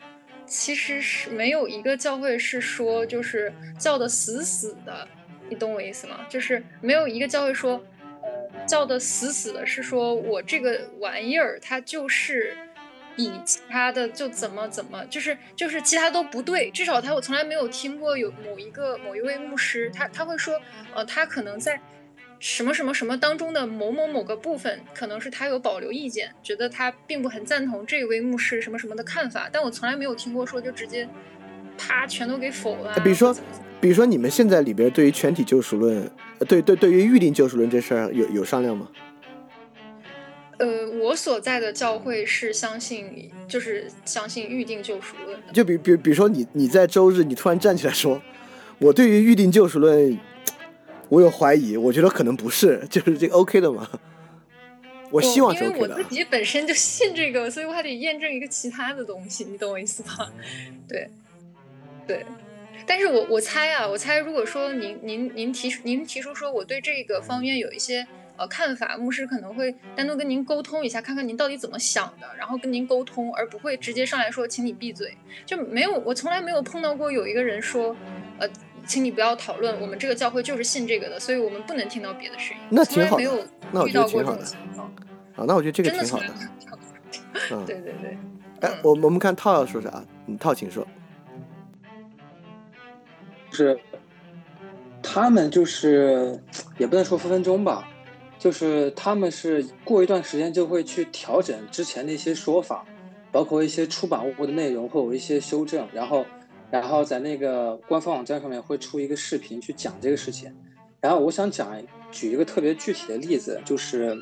[0.47, 5.07] 其实是没有一个教会是说就是叫的死死的，
[5.49, 6.27] 你懂我意思吗？
[6.29, 7.73] 就是没有一个教会说，
[8.23, 12.57] 呃，叫的死死的，是说我这个玩意儿它就是。
[13.21, 20.59] 比其他的就怎么怎么，就是就是其他都不对，至少他我从来没有听过有某一个某一位牧师，他他会说，
[20.95, 21.79] 呃，他可能在
[22.39, 31.07] 什么什么什么当中的某某某个部分，可能是他有保留意见，觉得他并不很赞同这位牧师什么什么的看法，但我从来没有听过说就直接
[31.77, 32.95] 啪全都给否了。
[33.05, 33.37] 比如说，
[33.81, 36.11] 比如说你们现在里边对于全体救赎论，
[36.49, 38.89] 对对对于预定救赎论这事儿有有商量吗？
[40.61, 45.41] 呃，我所在的教会是相信，就是相信预定救赎论。
[45.55, 48.21] 就比比比如说，你你在周日，你突然站起来说，
[48.79, 50.19] 我对于预定救赎论，
[51.09, 53.89] 我有怀疑，我觉得可能不是，就是这个 OK 的吗？
[55.11, 55.95] 我希望是因 OK 的因。
[55.95, 60.31] 为我自己本身就信这个，所以我还得验证一个其他的东西，你懂我意思吧？
[60.87, 61.09] 对，
[62.07, 62.27] 对。
[62.87, 68.07] 但是我我猜啊，我猜如果说您您您提出您提出说我对这个方面有一些
[68.41, 75.15] 呃看法，牧师可能会单独跟您沟通一下，看看您到底怎么想的，然后跟您沟通，而不会直接上来说请你闭嘴。
[75.45, 77.95] 就没有我从来没有碰到过有一个人说，
[78.39, 78.49] 呃，
[78.87, 82.63] 请你不要讨论，我们这个教会就是信这个的，所以我们不能听到别的声音。
[82.71, 84.87] 那从来挺好的没有遇到过这种情况，
[85.37, 86.27] 啊，那我觉得这个挺好的
[87.67, 88.17] 对对对，
[88.63, 90.03] 哎，我我们看套要说啥？
[90.25, 90.87] 你套请说。
[93.51, 93.79] 就是
[95.03, 96.43] 他们就是
[96.79, 97.87] 也不能说分分钟吧，
[98.41, 102.87] 就是他们是过一段时间就会去调整之前的一些说法，
[103.31, 106.25] 包括一些出版物的内容会有一些修正，然后
[106.71, 110.51] 然后在那个官方网站上面会出一个视频去讲这个事情。
[111.03, 111.81] 然后我想讲
[112.11, 114.17] 举一个特别具体的例子，就是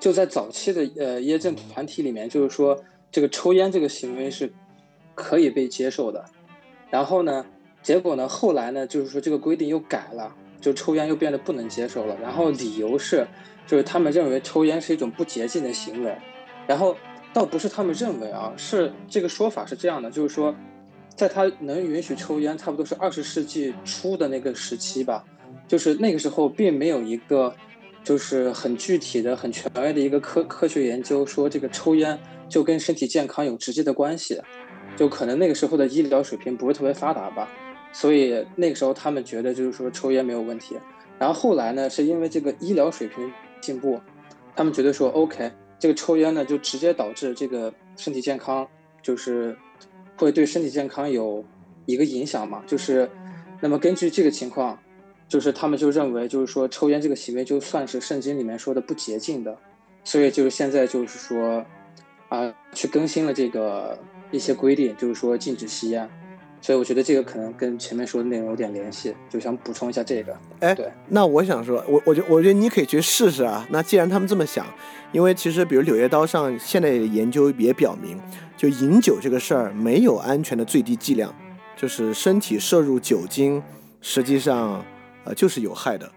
[0.00, 2.82] 就在早期的呃耶正团体里面，就是说
[3.12, 4.52] 这个抽烟这个行为是
[5.14, 6.24] 可以被接受的，
[6.90, 7.46] 然后呢。
[7.82, 8.28] 结果呢？
[8.28, 8.86] 后来呢？
[8.86, 12.16] 就是说这个规定又改了，就抽烟又变得不能接受了。
[12.20, 13.26] 然后理由是，
[13.66, 16.14] 就是他们认为抽烟是一种不洁净的行为。
[16.66, 16.96] 然后
[17.32, 20.54] 倒不是他们认为啊，是这个说法是这样的，就是说，
[21.16, 25.24] 在他能允许抽烟，差不多是二十世纪初的那个时期吧，
[25.66, 27.54] 就是那个时候并没有一个
[28.02, 34.40] 就是很具体的、很权威的一个科科学研究说这个抽烟就跟身体健康有直接的关系，
[34.96, 37.48] 就可能那个时候的医疗水平不是特别发达吧。
[37.92, 40.76] 所以那个时候他们觉得就是说抽烟没有问题，
[41.18, 44.00] 然后后来呢，是因为这个医疗水平进步，
[44.54, 48.66] 他们觉得说 OK，这个抽烟呢就直接导致这个身体健康
[49.02, 49.56] 就是
[50.16, 51.44] 会对身体健康有
[51.86, 53.10] 一个影响嘛，就是
[53.60, 54.78] 那么根据这个情况，
[55.28, 59.56] 就是他们就认为就是说抽烟这个行为就算是圣经里面说的不洁净的，
[60.04, 61.64] 所以就是现在就是说
[62.28, 63.98] 啊去更新了这个
[64.30, 66.08] 一些规定，就是说禁止吸烟。
[66.62, 70.36] 所以我觉得这个可能跟前面说的内容有点联系，就想补充一下这个。
[70.60, 73.66] 哎，对，那我想说，我我觉我觉得你可以去试试啊。
[73.70, 74.66] 那既然他们这么想，
[75.10, 78.20] 因为其实比如《柳叶刀》上现在研究也表明，
[78.58, 81.34] 就饮酒这个事儿没有安全的最低剂量，
[81.76, 83.62] 就是身体摄入酒精
[84.02, 84.84] 实际上
[85.24, 86.10] 呃就是有害的。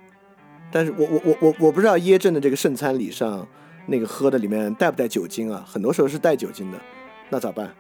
[0.70, 3.48] 但是我我我我我不知道椰正的这个圣餐礼上
[3.86, 5.64] 那个喝的里面带不带酒精啊？
[5.66, 6.78] 很多时候是带酒精的，
[7.30, 7.74] 那咋办？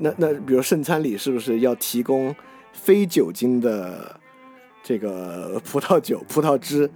[0.00, 2.34] 那那比如圣餐礼是不是要提供
[2.72, 4.20] 非酒精的
[4.82, 6.90] 这个 葡萄酒、葡萄汁？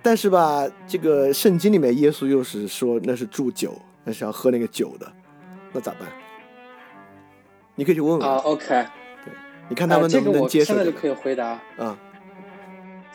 [0.00, 5.12] 但是吧，这个圣经里面耶稣又是说那是祝酒，那是要喝那个酒的，
[5.72, 6.08] 那咋办？
[7.74, 8.36] 你可以去问问啊。
[8.44, 8.86] OK，
[9.68, 10.84] 你看他们能不能接受、这个？
[10.84, 11.98] 现在就可以回答啊，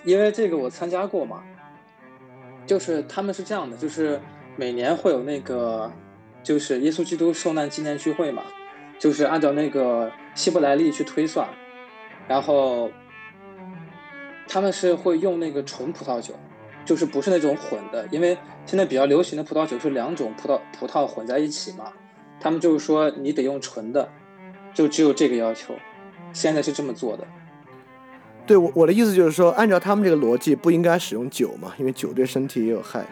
[0.04, 1.42] 因为这个我参加过嘛，
[2.68, 4.20] 就是他们是这样的，就是
[4.58, 5.90] 每年会有那个
[6.44, 8.44] 就是耶稣基督受难纪念聚会嘛。
[9.00, 11.48] 就是按照那个希伯来历去推算，
[12.28, 12.90] 然后
[14.48, 16.34] 他们是会用那个纯葡萄酒，
[16.86, 21.92] 就是不是那种混的，因为现在比较流行的葡萄酒是两种葡萄葡萄混在一起嘛，
[22.40, 24.08] 他们就是说你得用纯的，
[24.74, 25.74] 就只有这个要求，
[26.32, 27.26] 现在是这么做的。
[28.46, 33.06] 对我我的意思就是说，按照他们这个逻辑，不应该使用酒嘛，因为酒对身体也有害。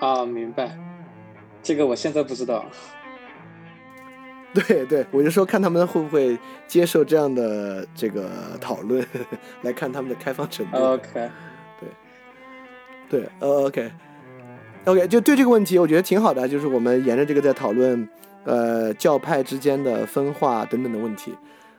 [0.00, 0.76] 啊，明白，
[1.62, 2.66] 这个我现在不知道。
[4.56, 8.30] 对对，我就说看他们会不会接受这样的这个
[8.60, 9.04] 讨论，
[9.62, 10.78] 来看他们的开放程度。
[10.78, 11.30] OK，
[11.78, 11.88] 对
[13.20, 18.08] 对，呃，OK，OK，就对这个问题，我觉得挺好的，就是我们沿着这个在讨论，
[18.44, 21.34] 呃，教派之间的分化等等的问题。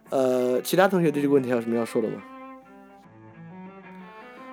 [0.10, 2.22] 呃，其他同学对这个问题还有什么要说的吗？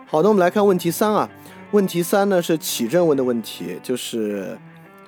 [0.06, 1.28] 好的，我们来看问题三啊。
[1.72, 4.56] 问题三呢是启正问的问题，就是。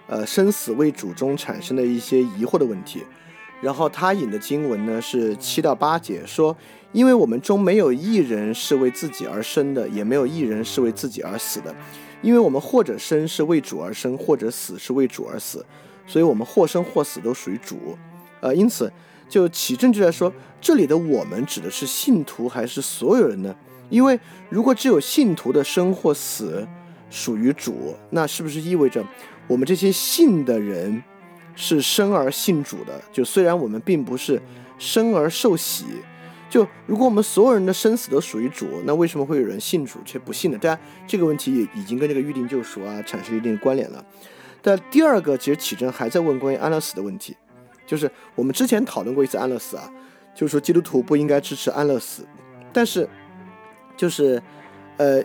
[0.08, 3.04] 呃，生死为主中产生的一些疑惑的问题，
[3.60, 6.56] 然后他引的经文呢是七到八节，说，
[6.92, 11.74] 因为我们中没有一人是为自己而生的，也没有一人是为自己而死的，
[12.22, 15.64] 因为我们或者生是为主而生，或者死是为主而死，
[16.06, 17.98] 所以我们或生或死都属于主。
[18.40, 18.92] 呃，因此
[19.28, 23.54] 就启正就在说，这里的我们指的是信徒还是所有人呢？
[23.90, 26.66] 因为如果只有信徒的生或死
[27.10, 29.04] 属于主，那是不是意味着？
[29.46, 31.02] 我们这些信的人
[31.54, 34.40] 是生而信主的，就虽然我们并不是
[34.78, 35.84] 生而受洗，
[36.50, 40.58] 就如果我们所有人的生死都属于主，那为什么会有人信主却不信呢？
[40.60, 44.04] 当然，这个问题也已经跟这个预定救赎啊产生一定关联了。
[44.62, 47.36] 但第二个，其实启真还在问关于安乐死的问题，
[47.86, 49.88] 就是我们之前讨论过一次安乐死啊，
[50.34, 52.26] 就是说基督徒不应该支持安乐死，
[52.72, 53.08] 但是
[53.96, 54.42] 就是
[54.96, 55.22] 呃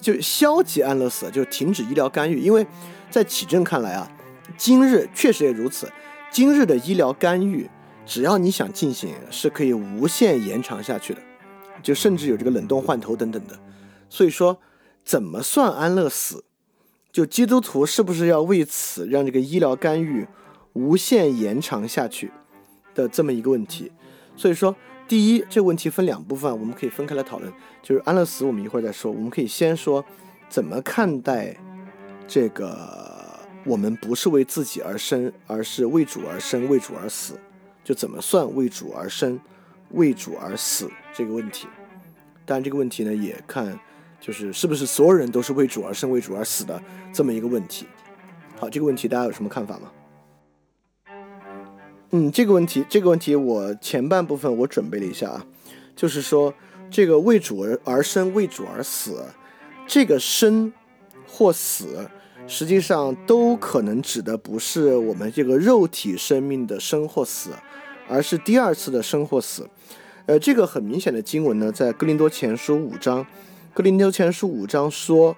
[0.00, 2.38] 就消极安乐死，就是停止医疗干预。
[2.38, 2.66] 因为
[3.14, 4.10] 在启正看来啊，
[4.58, 5.88] 今日确实也如此，
[6.32, 7.70] 今日的医疗干预，
[8.04, 11.22] 只要你想进行，是可以无限延长下去的，
[11.80, 13.56] 就甚至有这个冷冻换头等等的。
[14.10, 14.58] 所以说，
[15.04, 16.42] 怎么算安乐死？
[17.12, 20.26] 就基督徒是不是要为此让这个医疗干预
[20.72, 22.32] 无限延长下去
[22.96, 23.92] 的这么一个问题？
[24.34, 24.74] 所以说。
[25.06, 27.52] 第一，这个问题分两部分，我们可以分开来讨论。
[27.82, 29.12] 就是安乐死，我们一会儿再说。
[29.12, 30.02] 我们可以先说
[30.48, 31.54] 怎么看待
[32.26, 37.38] 这个我们不是为自己而生，而是为主而生，为主而死，
[37.82, 39.38] 就怎么算为主而生，
[39.90, 41.66] 为主而死这个问题。
[42.46, 43.78] 当然，这个问题呢，也看
[44.20, 47.86] 就是是不是所有人都是为主而生，为主而死的这么一个问题。
[48.58, 49.90] 好，这个问题大家有什么看法吗？
[52.10, 55.46] 嗯，这个问题，这个问题我前半部分我准备了一下啊，
[55.96, 56.54] 就是说
[56.90, 59.24] 这个为主而而生，为主而死，
[59.86, 60.72] 这个生
[61.36, 62.08] 或死，
[62.46, 67.50] 实际上都可能指的不是我们这个肉体生命的生或死，
[68.08, 69.68] 而是第二次的生或死。
[70.26, 73.26] 呃，这个很明显的经文呢，在哥林多前书五章，
[73.72, 75.36] 哥林多前书五章说。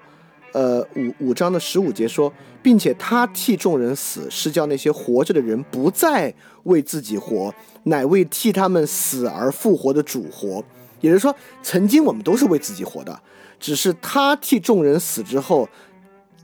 [0.53, 2.33] 呃，五五章的十五节说，
[2.63, 6.33] 并且他替众人死，是叫那些活着的人不再
[6.63, 10.63] 为自己活，乃为替他们死而复活的主活。
[11.01, 13.21] 也就是说，曾经我们都是为自己活的，
[13.59, 15.67] 只是他替众人死之后，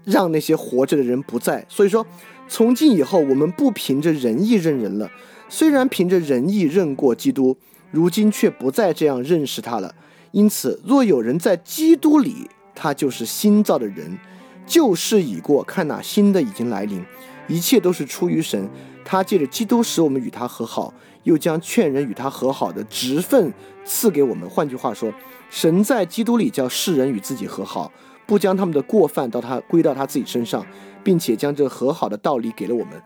[0.03, 1.65] 让那些活着的人不在。
[1.69, 2.05] 所以说，
[2.47, 5.09] 从今以后，我们不凭着仁义认人了。
[5.49, 7.57] 虽然凭着仁义认过基督，
[7.91, 9.93] 如今却不再这样认识他了。
[10.31, 14.17] 因此，若有人在基督里，他就是新造的人，
[14.65, 17.03] 旧事已过，看那新的已经来临，
[17.47, 18.67] 一切都是出于神。
[19.05, 20.93] 他借着基督使我们与他和好，
[21.23, 23.53] 又将劝人与他和好的职分
[23.85, 24.49] 赐给我们。
[24.49, 25.13] 换句话说，
[25.49, 27.91] 神在基督里叫世人与自己和好，
[28.33, 30.65] 不将他们的过犯到他归到他自己身上，
[31.03, 32.99] 并且将这和好的道理给了我们。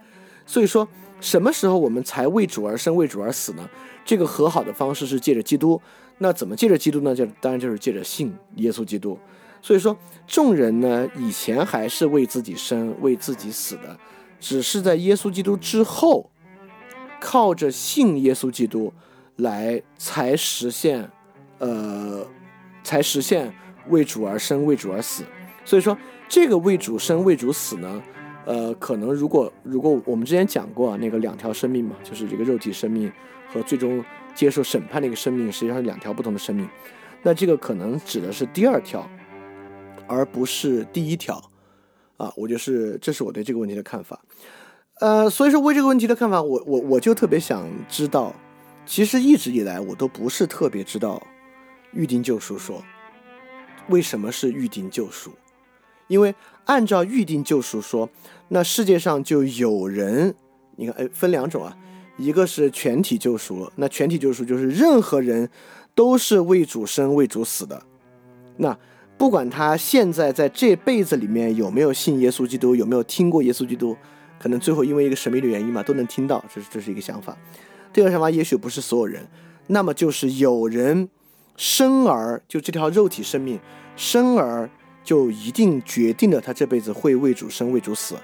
[0.45, 0.87] 所以说，
[1.19, 3.69] 什么时候我们才为主而生，为主而死呢？
[4.05, 5.81] 这个和好的方式是借着基督。
[6.19, 7.13] 那怎么借着基督呢？
[7.13, 9.19] 就当然就是借着信耶稣基督。
[9.61, 13.99] 所以说，众人呢以前还是为自己生、为自己死的，
[14.39, 16.29] 只是在耶稣基督之后，
[17.19, 18.93] 靠着信耶稣基督
[19.35, 21.11] 来才实现，
[21.57, 22.25] 呃，
[22.81, 23.53] 才实现
[23.89, 25.23] 为主而生、为主而死。
[25.65, 28.03] 所以说，这个为主生、为主死呢，
[28.45, 33.11] 呃，可能如果如果我们之前讲过那个两条生命嘛，就是这个肉体生命
[33.51, 36.67] 和最终接受审判的一个生命，实际上是两条不同的生命。
[37.23, 39.07] 那这个可能指的是第二条。
[40.09, 41.51] 而不是第一条，
[42.15, 44.21] 啊，我就是这是我对这个问题的看法，
[45.01, 48.33] 呃，所以说为这个问题的看法，我我我就特别想知道，
[48.85, 51.21] 其实一直以来我都不是特别知道
[51.91, 52.81] 预定救赎说
[53.89, 55.31] 为什么是预定救赎，
[56.07, 56.33] 因为
[56.65, 58.09] 按照预定救赎说，
[58.49, 60.35] 那世界上就有人，
[60.75, 61.77] 你看，哎，分两种啊，
[62.17, 65.49] 一个是全体救赎，那全体救赎就是任何人
[65.95, 67.83] 都是为主生为主死的，
[68.57, 68.77] 那。
[69.19, 73.97] 不管他现在在这辈子里面有没有信耶稣基督，有没有听过耶稣基督，
[74.37, 76.45] 可能最后因为一个神秘的原因嘛，都能听到。
[76.53, 77.35] 这是这是一个想法。
[77.91, 79.27] 第二个想法，也许不是所有人，
[79.65, 81.09] 那么就是有人
[81.57, 83.59] 生而就这条肉体生命
[83.97, 84.69] 生而
[85.03, 88.15] 就一定决定了他这辈子会为主生为主死，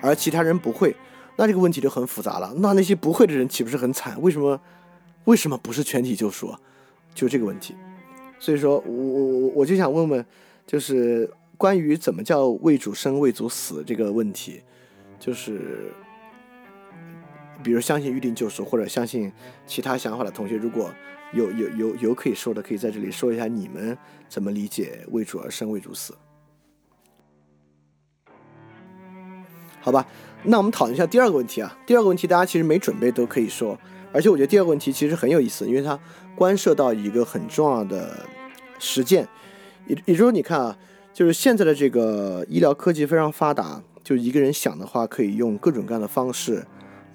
[0.00, 0.94] 而其他人不会。
[1.36, 2.52] 那这个问题就很复杂了。
[2.58, 4.16] 那那些不会的人岂不是很惨？
[4.22, 4.60] 为什么
[5.24, 6.54] 为什么不是全体救赎？
[7.12, 7.74] 就这个问题。
[8.38, 10.24] 所以说我我我我就想问问。
[10.64, 11.28] 就是
[11.58, 14.62] 关于怎么叫为主生为主死这个问题，
[15.18, 15.92] 就是
[17.64, 19.30] 比如相信预定救赎或者相信
[19.66, 20.90] 其他想法的同学，如果
[21.32, 23.96] 有有有有可以说的，可以在这里说一下你们
[24.28, 26.14] 怎么理解为主而生为主死。
[29.80, 30.06] 好吧，
[30.44, 31.76] 那我们讨论一下第二个问题啊。
[31.84, 33.76] 第二个问题大家其实没准备都可以说，
[34.12, 35.98] 而且我觉得第二个问题其实很有意思，因为它
[36.36, 38.26] 关涉到一个很重要的
[38.78, 39.26] 实践。
[39.88, 40.78] 也也就是说，你看啊，
[41.12, 46.64] 就是现在的这个医疗科技非常发达，就一个人想的话，可以用各种各样的方式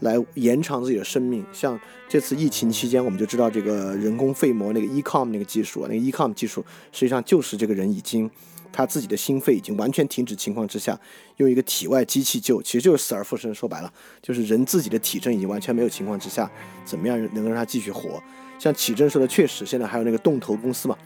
[0.01, 1.45] 来延长自己的生命。
[1.51, 8.29] 像这次疫情期间，我们就知道这个人工肺膜那个 ECOM 那个技术，那个 ECOM 技术实际上就是这个人已经
[8.71, 10.99] 他自己的心肺已经完全停止情况之下，
[11.37, 13.53] 用一个体外机器救，其实就是死而复生。
[13.53, 13.91] 说白了，
[14.21, 16.49] 就是人自己的体征已经完全没有情况之下，
[16.85, 18.21] 怎么样能够让他继续活？
[18.59, 20.97] 像启正说的，确实现在还有那个动头公司嘛。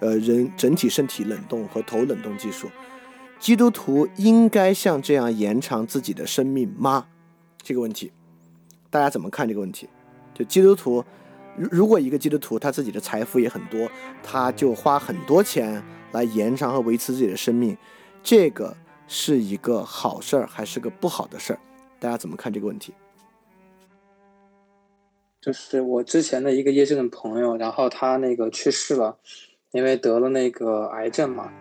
[0.00, 2.70] 呃，人整体身体冷冻和头冷冻技术，
[3.40, 7.06] 基督徒应该像这样延长自己的生命吗？
[7.60, 8.12] 这个问题，
[8.90, 9.88] 大家怎么看这个问题？
[10.34, 11.04] 就基督徒
[11.56, 13.90] 如如果一个基督徒他自己的财富也很多，
[14.22, 15.82] 他就花很多钱
[16.12, 17.76] 来延长和维持自己的生命，
[18.22, 18.76] 这个
[19.06, 21.58] 是一个好事儿还是个不好的事儿？
[21.98, 22.94] 大家怎么看这个问题？
[25.40, 29.18] 就是我之前的一个业证的朋友，然后他那个去世了，
[29.72, 31.52] 因为得了那个癌症嘛。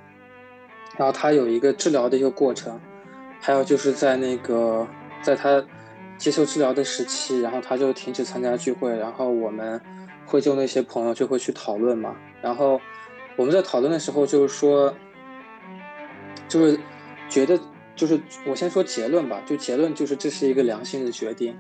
[0.98, 2.80] 然后他有一个治疗的一个过程，
[3.40, 4.88] 还有就是在那个
[5.22, 5.64] 在他
[6.18, 9.80] 接受治疗的时期，然后他就停止参加聚会，然后我们
[10.26, 12.16] 会就那些朋友就会去讨论嘛。
[12.42, 12.80] 然后
[13.36, 14.94] 我们在讨论的时候就是说，
[16.48, 16.80] 就是
[17.30, 17.60] 觉得
[17.96, 21.56] 就是我先说结论吧，就结论就是这是一个良性的决定。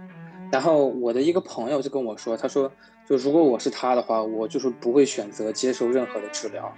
[0.52, 2.72] 然后我的一个朋友就跟我说，他说
[3.08, 6.74] 就如果我是他的话，我就是不会选择接受任何的治疗，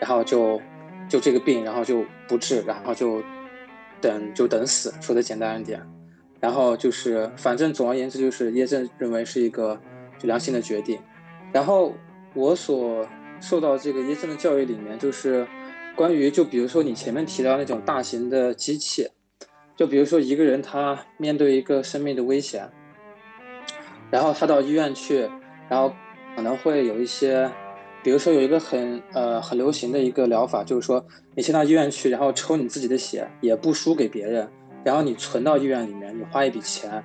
[0.00, 0.60] 然后就。
[1.08, 3.20] 就这个病，然后就不治，然后就
[4.00, 5.84] 等就等死，说的简单一点。
[6.42, 9.78] 然后就是，反正总而言之，就是耶正认为是一个
[10.18, 10.98] 就良性的决定。
[11.52, 11.94] 然后
[12.34, 13.06] 我所
[13.40, 15.46] 受到这个耶正的教育里面，就是
[15.94, 19.08] 关于就比如说你前面提到那种大型的机器，
[19.76, 22.68] 就比如说一个人他面对一个生命的危险，
[24.10, 25.30] 然后他到医院去，
[25.68, 25.94] 然后
[26.34, 27.48] 可能会有一些。
[28.04, 34.48] 比如说有一个很呃很流行的一个疗法，就是说你先到医院去，然后抽你自己的血，也不输给别人，
[34.84, 37.02] 然后你存到医院里面，你花一笔钱，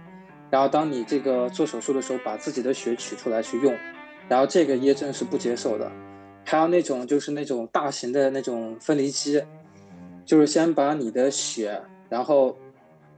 [0.49, 3.73] 然后当你这个做手术的时候，把自己的血取出来去用，
[4.27, 5.91] 然后这个医证是不接受的。
[6.45, 9.43] 还有那种就是那种大型的那种分离机，
[10.25, 12.57] 就是先把你的血，然后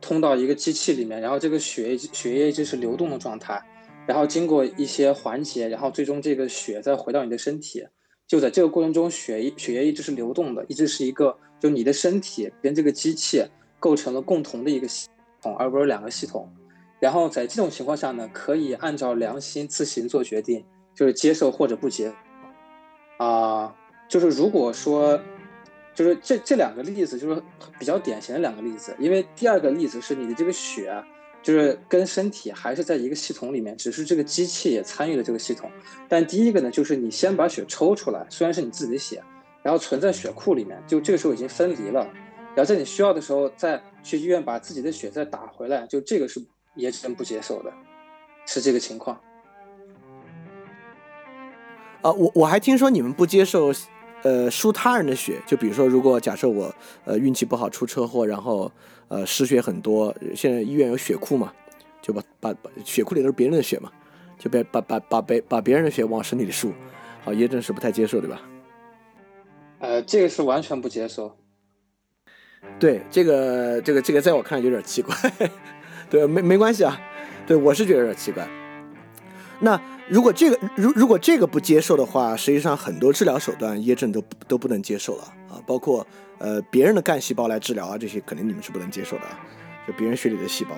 [0.02, 3.62] 通到一个机器里面，然后这个血液血液一直是流动的状态。
[4.08, 7.86] 然后经过一些环节，然后最终这个血再回到你的身体，
[8.28, 13.44] 就在这个过程中，血液血液一直是流动的，一直是一个，就你的身体跟这个机器
[13.80, 15.08] 构成了共同的一个系
[15.42, 16.52] 统，而不是两个系统。
[17.00, 22.14] 然后在这种情况下呢，可以按照良心自行做决定，就是接受或者不接。
[23.18, 23.74] 啊，
[24.08, 25.20] 就是如果说，
[25.96, 27.42] 就是这这两个例子就是
[27.80, 31.04] 比较典型的两个例子，因为第二个例子是你的这个血。
[31.42, 35.72] 就是跟身体还是在一个系统里面，只是这个机器也参与了这个系统。
[36.10, 39.24] 但第一个呢，就是你先把血抽出来，虽然是你自己的血，
[39.64, 42.06] 然后存在血库里面，就这个时候已经分离了。
[42.56, 46.40] 然后在你需要的时候再去医院把自己的血再打回来，就这个是
[46.76, 47.72] 也真不接受的，
[48.46, 49.20] 是这个情况。
[52.02, 53.72] 啊，我我还听说你们不接受。
[54.22, 56.76] 呃，输他人的血，就比如说，如果假设我
[57.06, 58.70] 呃运气不好出车祸，然后
[59.08, 61.54] 呃失血很多，现在医院有血库嘛，
[62.02, 63.90] 就把把把血库里都是别人的血嘛，
[64.38, 66.74] 就别把把把别把别人的血往身体里输，
[67.24, 68.42] 好，也真是不太接受，对吧？
[69.80, 71.38] 呃，这个是完全不接受。
[72.80, 75.16] 对，这个这个这个在我看来有点奇怪，
[76.10, 77.00] 对，没没关系啊，
[77.46, 78.48] 对我是觉得有点奇怪。
[79.60, 79.80] 那。
[80.12, 86.04] 如果这个如如果这个不接受的话，实际上很多治疗手段叶正都都不能接受了啊，包括
[86.40, 89.40] 呃别人的干细胞来治疗啊，这些肯定你们是不能接受的啊，
[89.86, 90.72] 就别人血里的细胞。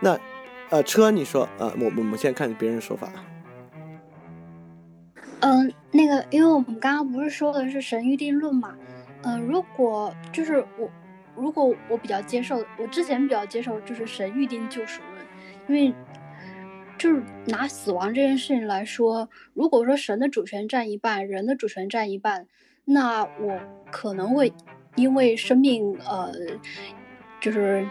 [0.00, 0.18] 那
[0.70, 3.12] 呃车你说啊，我我们现在看别人说法。
[5.40, 8.74] 嗯，那个因为我们刚刚不是说的是神预定论嘛，
[9.22, 10.90] 嗯，如果就是我
[11.34, 15.26] 如果我比较接受，我之前比较接受就是神预定救赎论，
[15.68, 15.94] 因为。
[16.98, 22.46] 就是拿死亡这件事情来说，如果说神的主权占一半，人的主权占一半，
[22.86, 23.60] 那我
[23.90, 24.50] 可能会
[24.94, 26.32] 因为生命，呃，
[27.38, 27.86] 就是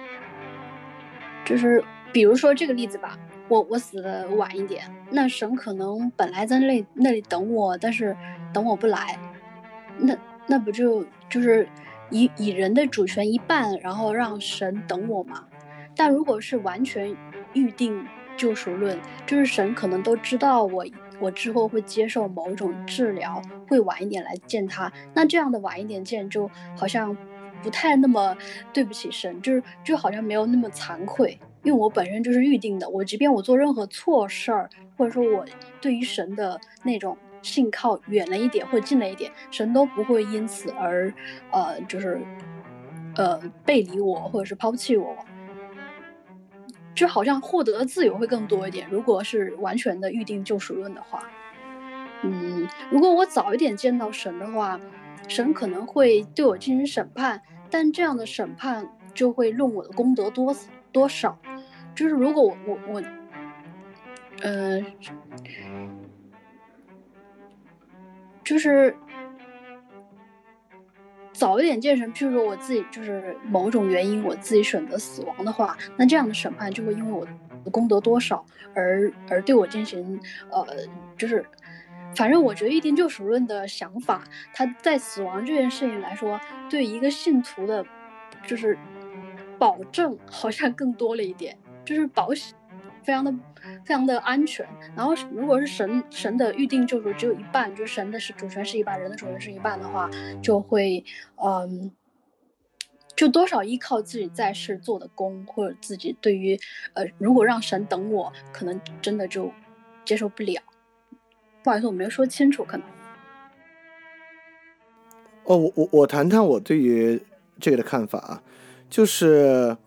[1.45, 3.15] 就是，比如说这个例子吧，
[3.47, 8.17] 我我死的晚一点，那神可能本来在那里那里等我，但是
[8.51, 9.19] 等我不来，
[9.99, 11.67] 那那不就就是
[12.09, 15.45] 以以人的主权一半，然后让神等我吗？
[15.95, 17.15] 但如果是完全
[17.53, 18.05] 预定。
[18.37, 20.85] 救赎论就是神可能都知道我，
[21.21, 24.91] 我之后会接受某一种治疗，会晚一点来见他。
[25.13, 27.17] 那这样的晚一点见，就好像
[27.63, 28.35] 不太那么
[28.73, 32.89] 对不起神，就是就好像没有那么惭愧，因为我本身就是预定的。
[32.89, 35.45] 我即便我做任何错事儿，或者说我
[35.79, 41.13] 对于神的那种信靠远了一点或近了一点，神都不会因此而
[41.51, 42.19] 呃就是
[43.15, 45.15] 呃背离我或者是抛弃我。
[46.95, 48.87] 就好像获得的自由会更多一点。
[48.89, 51.23] 如果是完全的预定救赎论的话，
[52.23, 54.79] 嗯，如果我早一点见到神的话，
[55.27, 60.55] 神可能会对我进行审判，但这样的审判就会论我的功德多
[60.93, 61.37] 多少。
[61.93, 63.03] 就是如果我我我，
[64.41, 64.81] 呃，
[68.45, 68.95] 就是
[71.33, 80.17] 早一点建成，譬如说我自己就是某种原因，我自己选择死亡的话，那这样的审判就会因为我的功德多少而而对我进行
[80.49, 80.65] 呃，
[81.17, 81.45] 就是
[82.15, 84.23] 反正我觉得一定救赎论的想法，
[84.53, 86.39] 他在死亡这件事情来说，
[86.69, 87.85] 对一个信徒的，
[88.45, 88.77] 就是
[89.57, 92.55] 保证好像更多了一点，就是保险。
[93.05, 93.31] 非常的
[93.85, 94.67] 非常的安全。
[94.95, 100.09] 然后，如果是神神的预定救赎只有一半，就是神的是主权是一半，人的主权是一半的话，
[100.41, 101.05] 就会
[101.35, 101.91] 嗯，
[103.15, 106.59] 就多少依靠自己在世做的功，或者自己对于
[106.93, 109.51] 呃，如果让神等我，可能真的就
[110.03, 110.61] 接受不了。
[111.63, 112.85] 不好意思，我没有说清楚，可能。
[115.43, 117.21] 哦，我我我谈谈我对于
[117.59, 118.43] 这个的看法啊，
[118.89, 119.77] 就是。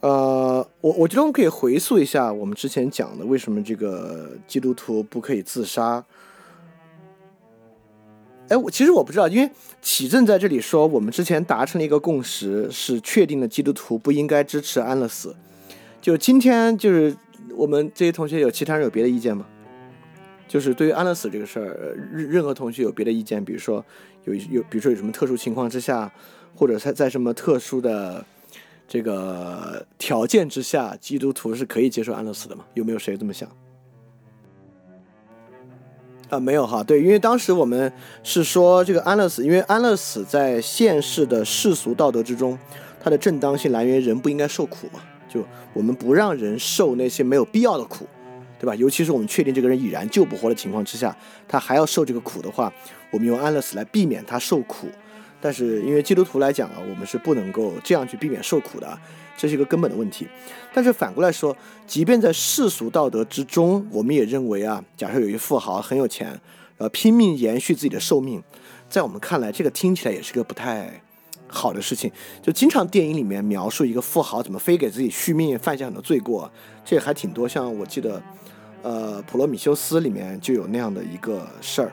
[0.00, 6.02] 呃，我我觉得我们可以回溯一下我们之前讲的，为什么这个基督徒不可以自杀？
[8.48, 9.50] 哎，我其实我不知道，因为
[9.82, 15.36] 启正在这里说，我们之前达成了一个共识，是确定的基督徒不应该支持安乐死。
[16.00, 17.14] 就今天，就是
[17.54, 19.46] 我们这些同学有其他人有别的意见吗？
[20.48, 23.84] 就是对于安乐死这个事儿，任任何同学有别的意见，比如说
[24.24, 26.10] 有有，比如说有什么特殊情况之下，
[26.56, 28.24] 或者在在什么特殊的。
[28.90, 32.64] 这个条件之下，基督徒是可以接受安乐死的吗？
[32.74, 33.48] 有没有谁这么想？
[36.28, 36.82] 啊，没有哈。
[36.82, 37.92] 对，因为当时我们
[38.24, 42.58] 是说这个安乐死，因为安乐死在现世的世俗道德之中，
[43.00, 44.98] 它的正当性来源人不应该受苦嘛。
[45.28, 48.04] 就我们不让人受那些没有必要的苦，
[48.58, 48.74] 对吧？
[48.74, 52.72] 尤其是我们确定这个人已然救不活的情况之下，他还要受这个苦的话，
[53.12, 54.88] 我们用安乐死来避免他受苦。
[55.40, 58.98] 但是，因为基督徒来讲啊，我们是不能够这样去避免受苦的，
[59.36, 60.28] 这是一个根本的问题。
[60.74, 61.56] 但是反过来说，
[61.86, 66.38] 即便在世俗道德之中，我们也认为啊，假设有一富豪很有钱，
[66.76, 68.42] 呃，拼命延续自己的寿命，
[68.88, 71.02] 在我们看来，这个听起来也是个不太
[71.48, 72.12] 好的事情。
[72.42, 76.50] 就经常电影里面描述一个富豪怎么非给自己续命，犯下很多罪过，
[76.84, 77.48] 这还挺多。
[77.48, 78.22] 像我记得，
[78.82, 81.92] 呃，《普罗米修斯》里面就有那样的一个事儿。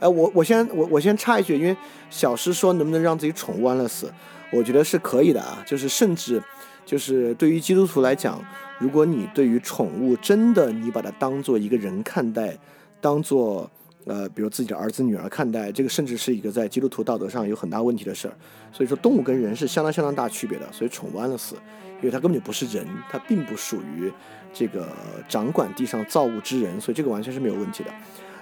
[0.00, 1.76] 哎，我我先我我先插一句，因为
[2.08, 4.12] 小诗说能不能让自己宠物安乐死，
[4.52, 5.62] 我觉得是可以的啊。
[5.66, 6.40] 就是甚至，
[6.86, 8.40] 就是对于基督徒来讲，
[8.78, 12.56] 如果你对于宠物真的你把它当做一个人看待，
[13.00, 13.68] 当做
[14.04, 18.34] 呃比如自己的儿子女儿看待，这个甚至是一个在基督徒道德上有很大问题的事儿。
[18.72, 20.66] 所以说动物跟人是相当相当大区别的。
[20.72, 21.56] 所以宠物安乐死，
[21.96, 24.12] 因为它根本就不是人，它并不属于
[24.54, 24.88] 这个
[25.28, 27.90] 掌管地上造物之人，所以这个完全是没有问题的。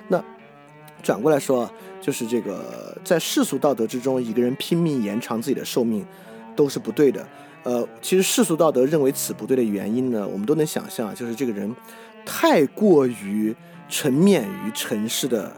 [0.08, 0.22] 那。
[1.02, 1.70] 转过来说，
[2.00, 6.04] 就是这个在世俗道德之中，一个人拼命延长自己的寿命，
[6.54, 7.26] 都是不对的。
[7.62, 11.74] 呃，其实世俗道德认为此不对的原因呢，我们都能想象，就是这个人
[12.24, 13.54] 太过于
[13.88, 15.52] 沉湎于尘世的，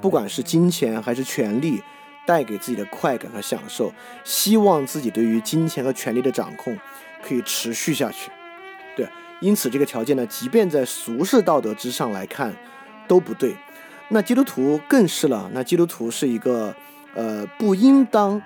[0.00, 1.80] 不管是金钱还是权力
[2.26, 3.92] 带给自己的快感和享受，
[4.22, 6.76] 希望自己对于金钱和权力的掌控
[7.22, 8.30] 可以持续下去。
[8.94, 9.08] 对，
[9.40, 12.54] 因此这个条件呢，即便在俗世道德之上来看，
[13.08, 13.54] 都不对。
[14.08, 15.50] 那基督徒更是了。
[15.52, 16.74] 那基督徒是一个，
[17.14, 18.40] 呃，不应当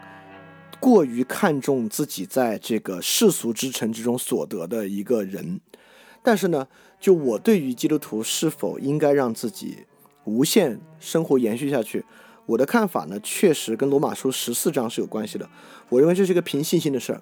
[0.80, 5.60] 过于看重自己在这个世俗之城之中所得的一个人。
[6.22, 6.66] 但是呢，
[6.98, 9.84] 就我对于基督徒是否应该让自己
[10.24, 12.04] 无限生活延续下去，
[12.46, 15.46] 我的看法呢，确实跟罗马书十四章是有关系的。
[15.90, 17.20] 我认为这是一个凭信心的事儿，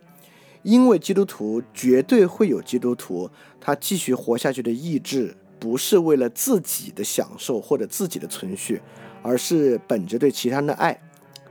[0.63, 3.29] 因为基督徒绝对会有基督徒
[3.61, 5.37] 他继续活下去的意志。
[5.59, 8.81] 不是为了自己的享受或者自己的存续，
[9.23, 10.99] 而是本着对其他人的爱，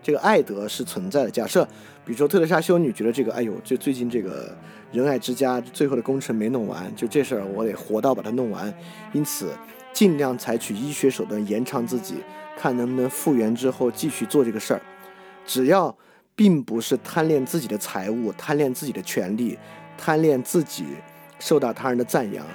[0.02, 1.30] 这个爱德是存在的。
[1.30, 1.66] 假设，
[2.06, 4.56] 比如说特蕾莎修女觉得这个，哎呦，就最近这个
[4.92, 8.74] 仁爱之家最后的工程没弄完，就这事儿我得活到把它弄完，
[9.14, 9.52] 因此
[9.94, 12.16] 尽量采取医学手段延长自己，
[12.58, 14.82] 看能不能复原之后继续做这个事儿。
[15.46, 15.96] 只要
[16.36, 19.58] 并不是贪恋自己的财物、贪恋自己的权利、
[19.98, 20.86] 贪恋自己
[21.40, 22.46] 受到他人的赞扬。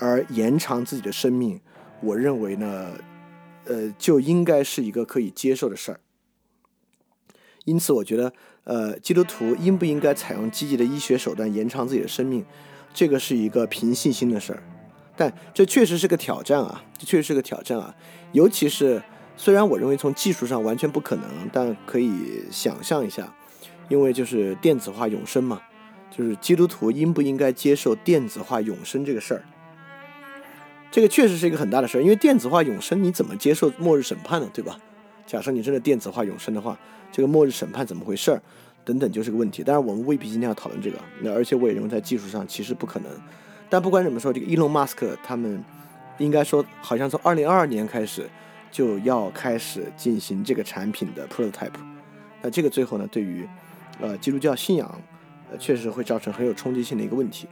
[0.00, 1.60] 而延长自己的生命，
[2.00, 2.92] 我认为呢，
[3.66, 6.00] 呃，就应该是一个可以接受的事儿。
[7.66, 8.32] 因此，我觉得，
[8.64, 12.44] 呃，基督徒应不应该采用积极的医学手段延长自己的生命，
[12.94, 14.62] 这个是一个凭信心的事儿。
[15.14, 17.94] 但这确实是个挑战啊，这确实是个挑战啊。
[18.32, 19.02] 尤其是，
[19.36, 23.34] 虽然我认为从技术上完全不可能，但可以想象一下，
[23.90, 25.60] 因为就是电子化永生嘛，
[26.10, 29.44] 就是基督徒应不应该接受电子化永生这个事儿？
[30.90, 34.50] 这个确实是一个很大的事儿，因为电子化永生，你怎么接受末日审判呢？
[34.52, 34.76] 对吧？
[35.26, 36.76] 假设你真的电子化永生的话，
[37.12, 38.42] 这个末日审判怎么回事儿？
[38.84, 39.62] 等等，就是个问题。
[39.62, 40.98] 当然，我们未必今天要讨论这个。
[41.20, 43.12] 那而且我也认为在技术上其实不可能。
[43.68, 45.62] 但不管怎么说，这个伊隆马斯克他们
[46.18, 48.28] 应该说，好像从二零二二年开始
[48.72, 51.70] 就要开始进行这个产品的 prototype，
[52.42, 53.46] 那这个最后呢，对于
[54.00, 55.00] 呃基督教信仰，
[55.52, 57.46] 呃确实会造成很有冲击性的一个问题。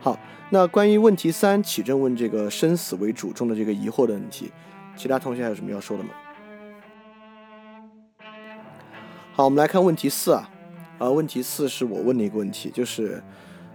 [0.00, 0.18] 好，
[0.50, 4.50] 那关于问题三，启正问这个生死为主中的这个疑惑的问题，
[4.96, 6.10] 其他同学还有什么要说的吗？
[9.32, 10.48] 好，我们来看问题四啊，
[10.98, 13.22] 啊，问题四是我问的一个问题，就是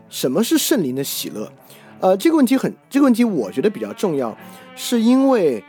[0.10, 1.52] 什么是圣灵的喜乐？
[2.00, 4.38] 呃，这个问题很，这个问题我觉得比较重要，
[4.76, 5.64] 是因为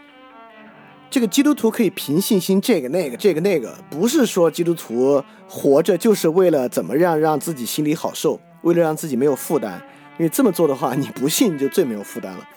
[1.11, 9.81] 这个基督徒可以凭信心这个那个这个那个，不是说基督徒活着就是为了怎么样让自己心里好受，为了让自己没有负担，
[10.19, 12.49] 因为这么做的话，你不信就最没有负担了。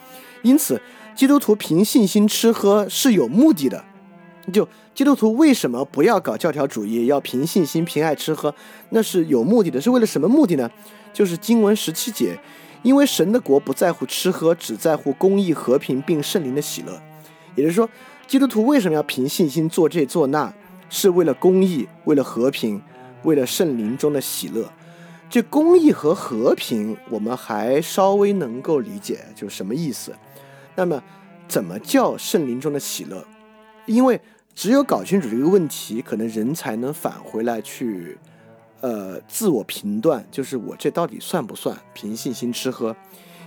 [0.44, 0.82] 因此，
[1.16, 3.84] 基督徒凭信心吃喝是有目的的。
[4.54, 8.54] 就基督徒为什么不要搞教条主义，要凭信心、凭爱吃喝？
[8.92, 10.70] 那是有目的的，是为了什么目的呢？
[11.12, 12.40] 就是经文十七节，
[12.84, 17.02] 因为神的国不在乎吃喝，只在乎公义、和平并圣灵的喜乐。
[17.56, 17.90] 也就是说，
[18.28, 20.54] 基督徒为什么要凭信心做这做那？
[20.90, 22.82] 是为了公义，为了和平，
[23.24, 24.72] 为了圣灵中的喜乐。
[25.30, 30.14] 这公益和和平，我们还稍微能够理解，就是什么意思？
[30.76, 31.04] 那么，
[31.48, 33.26] 怎么叫圣灵中的喜乐？
[33.86, 34.20] 因为
[34.56, 38.18] 只有搞清楚这个问题，可能人才能返回来去，
[38.82, 42.96] 呃，自我评断，就是我这到底算不算凭信心吃喝？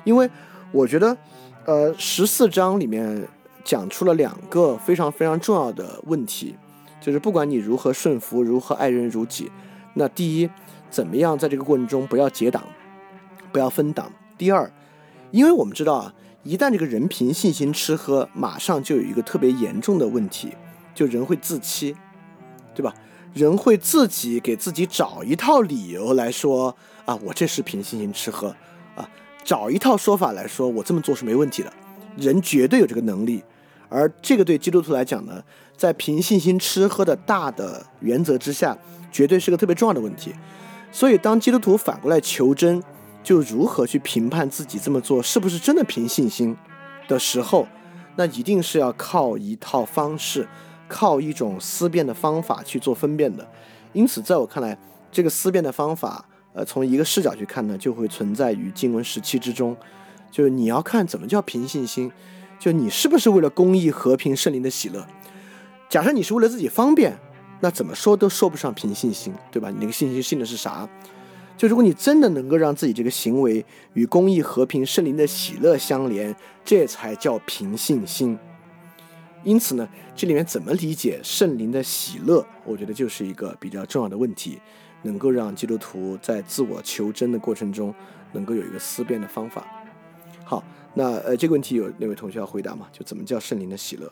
[0.05, 0.31] 因为
[0.73, 1.17] 我觉得，
[1.65, 3.27] 呃，十四章里面
[3.65, 6.57] 讲出了两个非常非常重要的问题，
[7.01, 9.51] 就是不管你如何顺服，如何爱人如己，
[9.95, 10.51] 那第一，
[10.91, 12.65] 怎么样在这个过程中不要结党，
[13.53, 14.07] 不要分党；
[14.37, 14.71] 第二，
[15.31, 20.53] 因为我们知道啊，一旦这个人凭信心吃喝，马上就有一个特别严重的问题。
[20.93, 21.97] 就人会自欺，
[22.75, 22.93] 对吧？
[23.33, 28.49] 人会自己给自己找一套理由来说啊，我这是凭信心吃喝
[28.97, 29.09] 啊，
[29.45, 31.73] 找一套说法来说我这么做是没问题的。
[32.17, 33.43] 人绝对有这个能力，
[33.89, 35.43] 而这个对基督徒来讲呢，
[35.77, 38.77] 在凭信心吃喝的大的原则之下，
[39.13, 40.35] 绝对是个特别重要的问题。
[40.93, 42.83] 所以，当基督徒反过来求真，
[43.23, 46.57] 就如何去评判自己这么做是不是真的凭信心
[47.07, 47.67] 的时候，
[48.17, 50.49] 那一定是要靠一套方式。
[50.93, 53.49] 靠一种思辨的方法去做分辨的，
[53.93, 54.77] 因此，在我看来，
[55.13, 59.77] 这个思辨的方法，呃，从一个视角去看呢，就会存在于经文时期之中。
[60.33, 62.11] 就是你要看怎么叫凭信心，
[62.59, 65.07] 就你是不是为了公益、和平、圣灵的喜乐。
[65.89, 67.17] 假设你是为了自己方便，
[67.61, 69.71] 那怎么说都说不上凭信心，对吧？
[69.71, 70.89] 你那个信心信的是啥？
[71.57, 73.63] 就如果你真的能够让自己这个行为
[73.93, 76.35] 与公益、和平、圣灵的喜乐相连，
[76.65, 78.39] 这才叫凭信心。
[79.45, 84.59] 因此呢，这里面怎么理解圣灵的喜乐，我觉得就是一个比较重要的问题，
[85.03, 87.95] 能够让基督徒在自我求真的过程中，
[88.33, 89.67] 能够有一个思辨的方法。
[90.45, 90.65] 好，
[90.95, 92.89] 那呃，这个问题有那位同学要回答吗？
[92.91, 94.11] 就怎么叫圣灵的喜乐？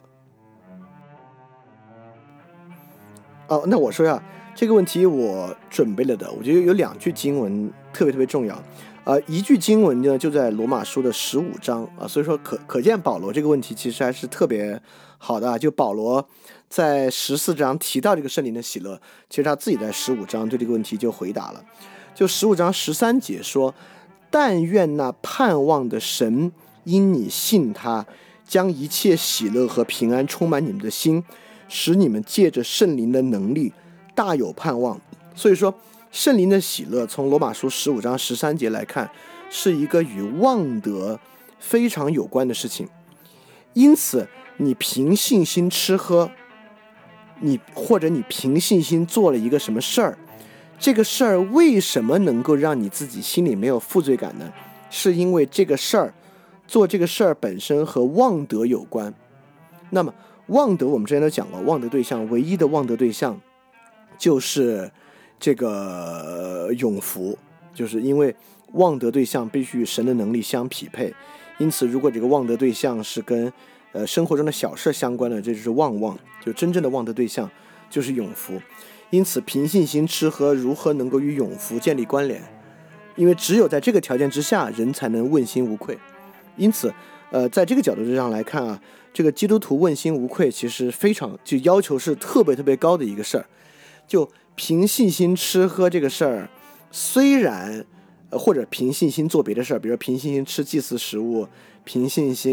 [3.48, 4.22] 哦，那我说一下，
[4.54, 8.62] 这个问题我准备了的，我觉得有两句经文特别特别重要。
[9.04, 14.78] 呃，一句经文呢，就在罗马书的十五章啊，所以说可可见保罗这个问题其实还是特别
[15.16, 15.58] 好的。
[15.58, 16.28] 就保罗
[16.68, 19.00] 在十四章提到这个圣灵的喜乐，
[19.30, 21.64] 其实他自己在十五章对这个问题就回答了。
[22.14, 23.74] 就十五章十三节说
[24.28, 26.52] ：“但愿那盼望的神
[26.84, 28.04] 因你信他，
[28.46, 31.24] 将一切喜乐和平安充满你们的心，
[31.68, 33.72] 使你们借着圣灵的能力
[34.14, 35.00] 大有盼望。”
[35.34, 35.74] 所以说。
[36.10, 39.08] 圣灵的喜乐，从罗马书十五章十三节来看，
[39.50, 41.20] 是一个与望德
[41.58, 42.88] 非常有关的事情。
[43.74, 44.26] 因此，
[44.56, 46.30] 你凭信心吃喝，
[47.40, 50.18] 你或者你凭信心做了一个什么事儿，
[50.78, 54.50] 这个事儿为什么能够让你自己心里没有负罪感呢？
[54.88, 56.14] 是因为这个事儿，
[56.66, 59.12] 做这个事儿本身和望德有关。
[59.90, 60.14] 那么，
[60.48, 63.40] 望德我们之前都讲过，望德对象唯一的望德对象
[64.18, 64.90] 就是。
[65.40, 67.38] 这个永福，
[67.72, 68.34] 就是因为
[68.72, 71.14] 望德对象必须与神的能力相匹配，
[71.58, 73.52] 因此如果这个望德对象是跟
[73.92, 77.48] 呃生活中的小事相关的，这就是望望，就真正的望德对象
[77.88, 78.60] 就是永福。
[79.10, 82.42] 因此凭信心吃喝如何能够与永福建立关联？
[83.14, 85.96] 因为只有在这个条件之下，人才能问心无愧。
[86.56, 86.92] 因此，
[87.30, 88.82] 呃，在这个角度之上来看啊，
[89.18, 93.46] 这个基督徒问心无愧其实非常就要求是特别特别高的一个事儿，
[94.06, 94.30] 就。
[94.54, 96.50] 凭信心吃喝这个事儿，
[96.90, 97.84] 虽然，
[98.32, 101.46] 或者凭信心做别的事儿，比如说凭信心吃祭祀食物，
[101.84, 102.52] 凭信心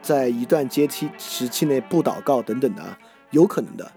[0.00, 2.98] 在一段阶梯时期内不祷告等等的，
[3.32, 3.90] 有可能的。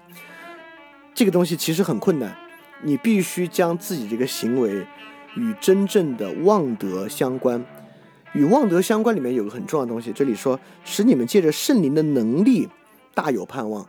[1.13, 2.35] 这个东西其实很困难，
[2.83, 4.87] 你必须将自己这个行为
[5.35, 7.63] 与真正的望德相关。
[8.33, 12.67] 与望德相关里面有个很重要的东西，这里说使你们借着圣灵的能力
[13.13, 13.85] 大有盼望。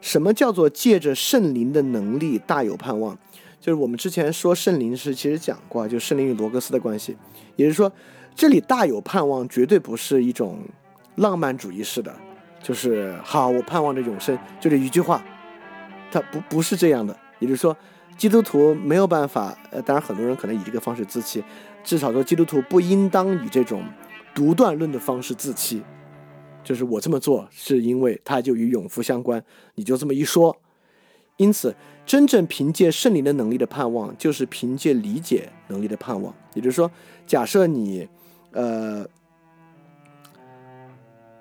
[0.00, 3.16] 什么叫做借着圣灵的能力大有盼望？
[3.58, 7.16] 就是我们之前说圣灵是其实讲过，就圣灵与罗格斯的关系，
[7.56, 7.90] 也就是说，
[8.34, 10.58] 这里大有盼望绝对不是一种
[11.14, 12.14] 浪漫主义式的，
[12.62, 15.24] 就是好，我盼望着永生，就这一句话，
[16.12, 17.16] 它不不是这样的。
[17.38, 17.74] 也就是说，
[18.18, 21.42] 基督徒没有办法，呃，当然很多人可能以这个方式自欺，
[21.84, 23.84] 至少说基督徒不应当以这种
[24.34, 25.82] 独断论的方式自欺。
[26.64, 29.44] 就是我这么做是因为它就与永福相关，
[29.74, 30.56] 你就这么一说。
[31.36, 31.74] 因此，
[32.06, 36.32] 真正凭借圣灵的能力的盼望，就是凭借理解能力的盼望。
[36.54, 36.90] 也就是说，
[37.26, 38.08] 假设你，
[38.52, 39.06] 呃，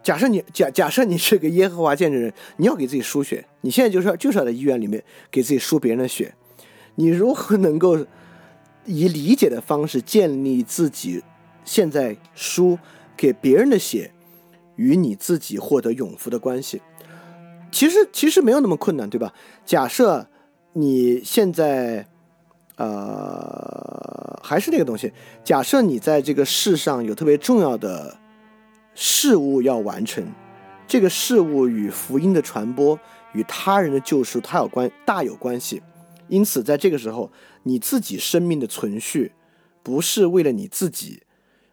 [0.01, 5.01] 假设你假假设你是个耶和华见证人，你要给自己输血，你现在就是就是要在医院里面
[5.31, 6.33] 给自己输别人的血，
[6.95, 8.05] 你如何能够
[8.85, 11.23] 以理解的方式建立自己
[11.63, 12.77] 现在输
[13.15, 14.11] 给别人的血？
[14.75, 16.81] 与你自己获得永福的关系，
[17.71, 19.31] 其实其实没有那么困难，对吧？
[19.63, 20.25] 假设
[20.73, 22.07] 你现在，
[22.77, 25.13] 呃，还是那个东西。
[25.43, 28.17] 假设你在这个世上有特别重要的
[28.95, 30.25] 事物要完成，
[30.87, 32.99] 这个事物与福音的传播、
[33.33, 35.83] 与他人的救赎，它有关大有关系。
[36.27, 37.31] 因此，在这个时候，
[37.63, 39.31] 你自己生命的存续，
[39.81, 41.23] 不是为了你自己，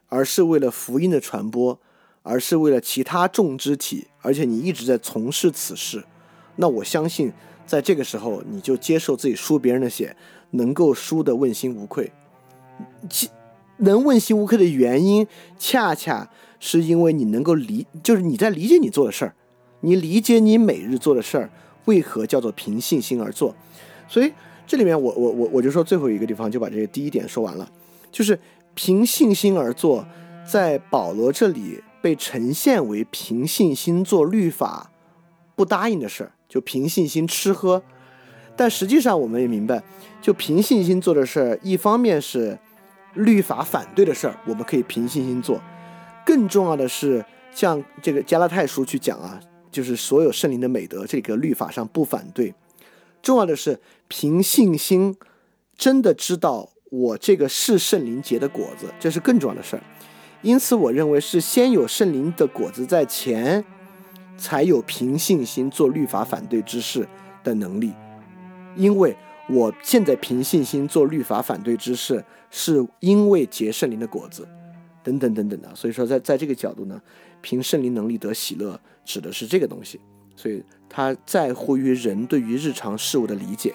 [0.09, 1.79] 而是为了福音的传播。
[2.23, 6.05] 而是为了其他众肢体，而且你一直在从事此事，
[6.57, 7.33] 那我相信，
[7.67, 10.15] 在这个时候你就接受自己输别人的血，
[10.51, 12.13] 能够输得问心无愧。
[13.09, 13.31] 其
[13.79, 15.27] 能问心无愧的原因，
[15.59, 16.31] 恰恰
[16.61, 19.35] 是因为你能够理，就是你在理解你做的事儿，
[19.81, 21.51] 你理解你每日做的事儿
[21.87, 23.57] 为何叫做凭信心而做。
[24.07, 24.31] 所以
[24.71, 27.69] 这里面我我我我就说最后一个地方就把这个第一点说完了，
[28.13, 28.39] 就是
[28.77, 30.07] 凭信心而做，
[30.49, 31.83] 在保罗这里。
[32.03, 34.91] 被呈现为凭信心做律法
[35.55, 37.83] 不答应的事儿，就凭信心吃喝。
[38.57, 39.83] 但实际上，我们也明白，
[40.23, 42.59] 就凭信心做的事儿，一方面是
[43.13, 45.59] 律法反对的事儿，我们可以凭信心做；
[46.25, 47.23] 更重要的是，
[47.53, 49.39] 像这个加拉太书去讲啊，
[49.71, 52.55] 就是所有圣灵的美德，这个律法上不反对。
[53.21, 53.79] 重要的是
[54.11, 55.17] 凭信心
[55.79, 59.83] 真的知道我这个是圣灵结的果子，这是更重要的事儿。
[60.43, 63.65] 因此，我认为是先有圣灵的果子在前，
[64.37, 67.07] 才有凭信心做律法反对之事
[67.45, 67.93] 的能力。
[68.75, 69.17] 因为
[69.49, 74.49] 我现在凭信心做律法反对之事，是因为结圣灵的果子，
[75.05, 75.73] 等等等等的。
[75.77, 77.01] 所以说，在在这个角度呢，
[77.41, 80.01] 凭圣灵能力得喜乐，指的是这个东西。
[80.35, 83.75] 所以他在乎于人对于日常事物的理解。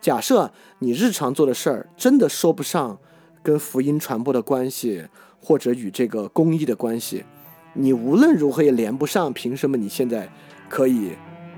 [0.00, 2.98] 假设你日常做的事儿真的说不上
[3.42, 5.06] 跟福音传播的关系。
[5.42, 7.24] 或者与这个公益的关系，
[7.72, 9.32] 你无论如何也连不上。
[9.32, 10.28] 凭什么你现在
[10.68, 11.12] 可以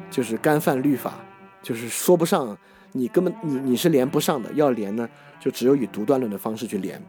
[0.09, 1.15] 就是干犯律法？
[1.65, 2.57] 就是说不上，
[2.93, 4.53] 你根本你你是连不上的。
[4.53, 5.09] 要连呢，
[5.41, 7.03] 就只有以独断论的方式去连。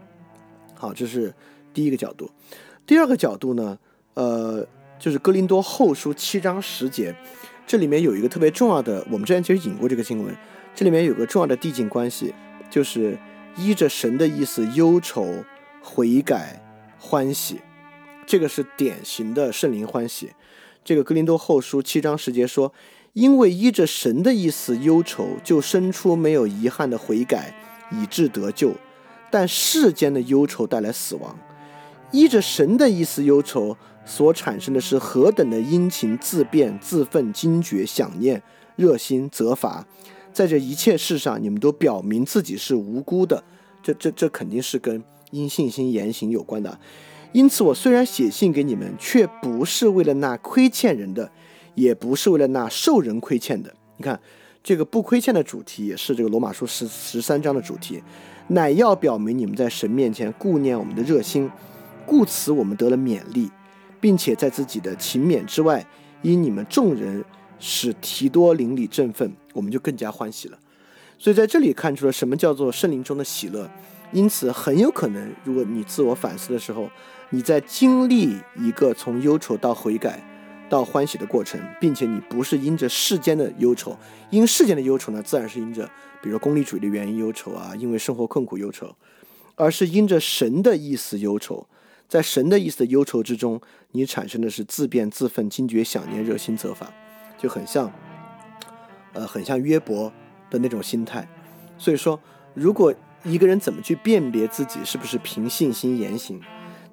[0.73, 1.31] 好，这是
[1.75, 2.27] 第一个角度。
[2.87, 3.77] 第二个角度呢，
[4.15, 7.15] 呃，就是哥林多后书七章十节，
[7.67, 10.35] 这里面有一个特别重要的，我们之前其实引过这个经文。
[10.75, 12.33] 这里面有个重要的递进关系，
[12.69, 13.17] 就是
[13.55, 15.43] 依着神的意思忧愁
[15.81, 16.59] 悔改。
[16.97, 17.59] 欢喜，
[18.25, 20.31] 这个是典型的圣灵欢喜。
[20.85, 22.73] 这个格林多后书七章十节说
[23.11, 27.53] ：“因为依着神的意思忧愁，就生出没有遗憾的悔改，
[27.91, 28.71] 以致得救；
[29.29, 31.37] 但世间的忧愁带来死亡。
[32.11, 33.75] 依着神的意思忧愁
[34.05, 38.41] 所产生的是何等的殷勤、自辩、自愤、惊觉、想念、
[38.77, 39.85] 热心、责罚。
[40.33, 43.43] 在这一切事上，你们都表明自己是无辜的。
[43.81, 45.03] 这、这、这肯定是跟。”
[45.33, 46.79] 因信心言行有关的，
[47.31, 51.31] 因此我虽然写信给你们，却不是为了那亏欠人的，
[51.73, 53.73] 也不是为了那受人亏欠的。
[53.97, 54.19] 你看，
[54.61, 58.03] 这个不亏欠的主题也是这个罗马书十十三章的主题，
[58.49, 61.49] 乃要表明你们在神面前顾念我们的热心，
[62.05, 63.49] 故此我们得了勉励，
[63.99, 65.83] 并且在自己的勤勉之外，
[66.21, 67.25] 因你们众人
[67.57, 70.59] 使提多邻里振奋，我们就更加欢喜了。
[71.17, 73.69] 所以在这里看出了什么叫做圣灵中的喜乐。
[74.11, 76.87] 因此，很有可能，如果你自我反思的时候，
[77.31, 80.23] 你在经历一个从忧愁到悔改
[80.69, 83.97] 到欢喜的过程，并且你不是因着世间的忧愁，
[84.29, 85.89] 因世间的忧愁呢，自然是因着，
[86.21, 88.95] 比如说功利主义的原因忧愁啊，因为生活困苦忧愁，
[89.55, 91.65] 而是因着神的意思忧愁，
[92.07, 93.59] 在神的意思的忧愁之中，
[93.93, 96.93] 你产生的是自辩自愤、惊觉想念、热心责罚，
[97.39, 97.91] 就很像，
[99.13, 100.11] 呃，很像约伯
[100.49, 101.27] 的那种心态。
[101.77, 102.19] 所以说，
[102.53, 106.41] 如果一个人怎么去辨别自己是不是凭信心言行？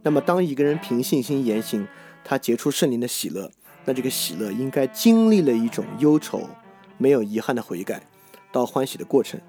[0.02, 1.86] 那么，当一个人凭信心言行，
[2.24, 3.50] 他结出圣灵的喜乐，
[3.84, 6.48] 那这个喜乐应该经历了一种忧愁，
[6.96, 8.02] 没有遗憾的悔改，
[8.50, 9.40] 到欢喜的过程。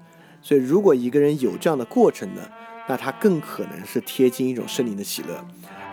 [0.42, 2.42] 所以，如果一个人有这样的过程呢，
[2.88, 5.44] 那他更可能是贴近一种圣灵的喜乐。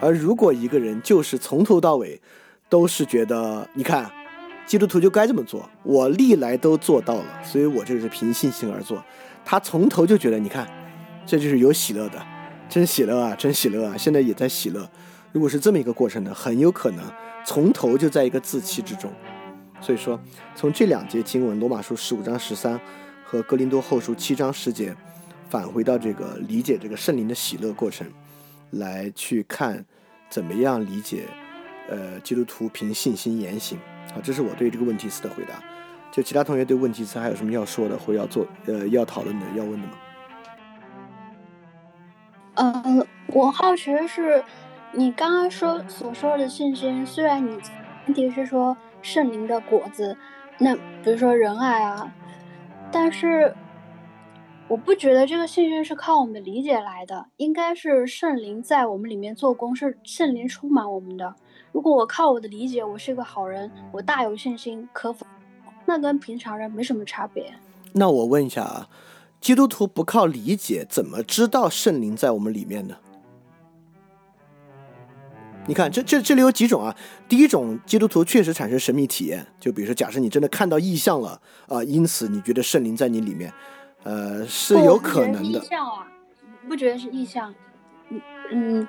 [0.02, 2.20] 而如果一个人就是从头到尾
[2.68, 4.10] 都是觉得，你看，
[4.70, 9.04] 基督徒就该这么做，我历来都做到了，所以我这个是凭信心而做。
[9.44, 10.70] 他从头就觉得，你看，
[11.26, 12.24] 这就是有喜乐的，
[12.70, 14.88] 真喜乐啊，真喜乐啊，现在也在喜乐。
[15.32, 17.04] 如果是这么一个过程呢，很有可能
[17.44, 19.12] 从头就在一个自欺之中。
[19.82, 20.20] 所以说，
[20.54, 22.80] 从这两节经文《罗马书》十五章十三
[23.24, 24.96] 和《哥林多后书》七章十节，
[25.50, 28.06] 返回到这个理解这个圣灵的喜乐过程，
[28.70, 29.84] 来去看
[30.30, 31.26] 怎么样理解，
[31.90, 33.80] 呃，基督徒凭信心言行。
[34.14, 35.62] 好，这是我对这个问题四的回答。
[36.12, 39.94] 就其他同学对问题四还有什么要说的，或要做呃要讨论的、要问的吗？
[42.56, 44.44] 呃，我好奇的是，
[44.94, 47.60] 你刚刚说所说的信心，虽然你
[48.06, 48.78] 前提是说。
[49.02, 50.18] 圣灵的果子，
[50.58, 52.14] 那比如说仁爱啊，
[52.92, 53.56] 但是
[54.68, 61.34] 我不觉得这个信心是靠我们理解来的，应该是圣灵在我们里面做工，是圣灵充满我们的。
[61.72, 65.26] 如果我靠我的理解，我是个好人，我大有信心，可否？
[65.86, 67.54] 那跟平常人没什么差别。
[67.94, 68.90] 那我问一下啊，
[69.40, 72.96] 基督徒不靠理解，怎么知道圣灵在我们里面呢？
[75.68, 76.96] 你看，这这这里有几种啊？
[77.28, 83.54] 第一种，基督徒确实产生神秘体验，就比如说，假设你真的看到异象了啊，因此你觉得圣灵在你里面，
[84.02, 85.60] 呃，是有可能的。
[85.60, 86.08] 异象啊，
[86.68, 87.54] 不觉得是异象？
[88.10, 88.22] 嗯
[88.52, 88.88] 嗯，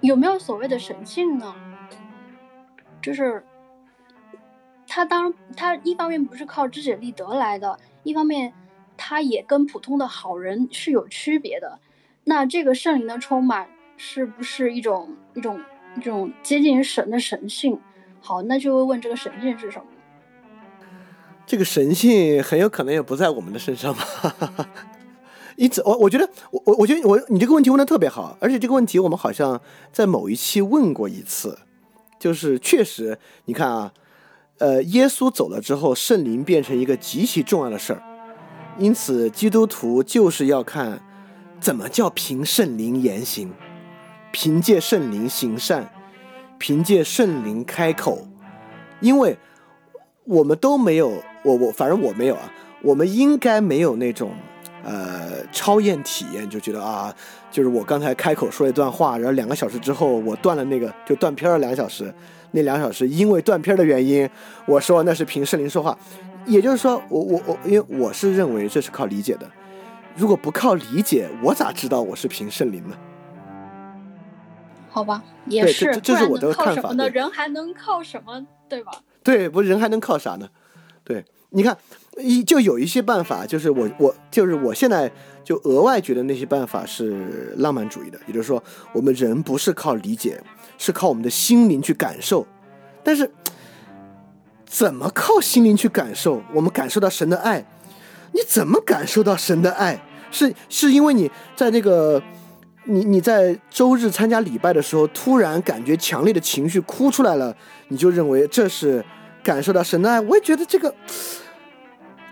[0.00, 1.54] 有没有所谓的神性呢？
[3.02, 3.44] 就是
[4.86, 8.52] 他当他一方面不是靠知解力得来的，一方面
[8.96, 11.78] 他也跟普通的好人是有区别的。
[12.24, 15.60] 那这个圣灵的充满是不是一种一种
[15.96, 17.80] 一种接近于神的神性？
[18.20, 19.84] 好，那就会问这个神性是什么？
[21.46, 24.02] 这个神性很有可能也不在我们的身上吧。
[25.56, 29.60] 因此，我我觉得我我我觉得我你这个问题问的特别好，而且这个问题我们好像
[29.92, 31.58] 在某一期问过一次，
[32.18, 33.92] 就是确实你看啊，
[34.58, 38.02] 呃，耶稣走了之后，圣灵变成一个极其重要的事儿，
[38.78, 41.02] 因此基督徒就是要看。
[41.60, 43.52] 怎么叫凭圣灵言行？
[44.32, 45.92] 凭借圣灵行善，
[46.56, 48.26] 凭借圣灵开口。
[49.00, 49.36] 因为
[50.24, 51.12] 我们都没有，
[51.44, 52.50] 我我反正我没有啊。
[52.82, 54.30] 我们应该没有那种
[54.84, 57.14] 呃超验体验，就觉得啊，
[57.50, 62.12] 就是我刚才开口说一段话，然后两个小时之后我断了那个，就断片了两小时。
[62.52, 64.28] 那两小时因为断片的原因，
[64.66, 65.96] 我说那是凭圣灵说话。
[66.46, 69.48] 也就是说，我我我，因为我是认为这是靠理解的。
[70.16, 72.96] 如果不靠理解，我咋知道我是凭圣灵呢？
[74.88, 76.92] 好吧，也是，这是我的看法。
[76.94, 77.08] 呢？
[77.10, 78.90] 人还能靠什么，对吧？
[79.22, 80.48] 对，不，人还能靠啥呢？
[81.04, 81.76] 对，你看，
[82.18, 85.10] 一就有一些办法，就是我我就是我现在
[85.42, 88.62] 就额外觉得那些办法是浪漫主义的，也就是说，
[88.92, 90.40] 我们人不是靠理解，
[90.78, 92.46] 是靠我们的心灵去感受。
[93.02, 93.30] 但是，
[94.64, 96.42] 怎么靠心灵去感受？
[96.54, 97.64] 我们感受到神的爱。
[98.32, 100.00] 你怎么感受到神的爱？
[100.30, 102.22] 是是因为你在那个，
[102.84, 107.56] 你你在周日参加礼拜的时候，突然感觉强烈的情绪哭出来了，
[107.88, 109.04] 你就认为这是
[109.42, 110.20] 感受到神的爱？
[110.20, 110.94] 我也觉得这个，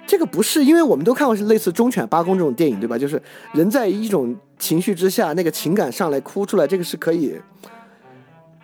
[0.06, 2.96] 这个不是，因为我们都看过是类似《忠犬八公》这种电影，对吧？
[2.98, 3.20] 就是
[3.52, 7.40] 人在一种情绪之下，那个情感上来哭出来，这个是可以，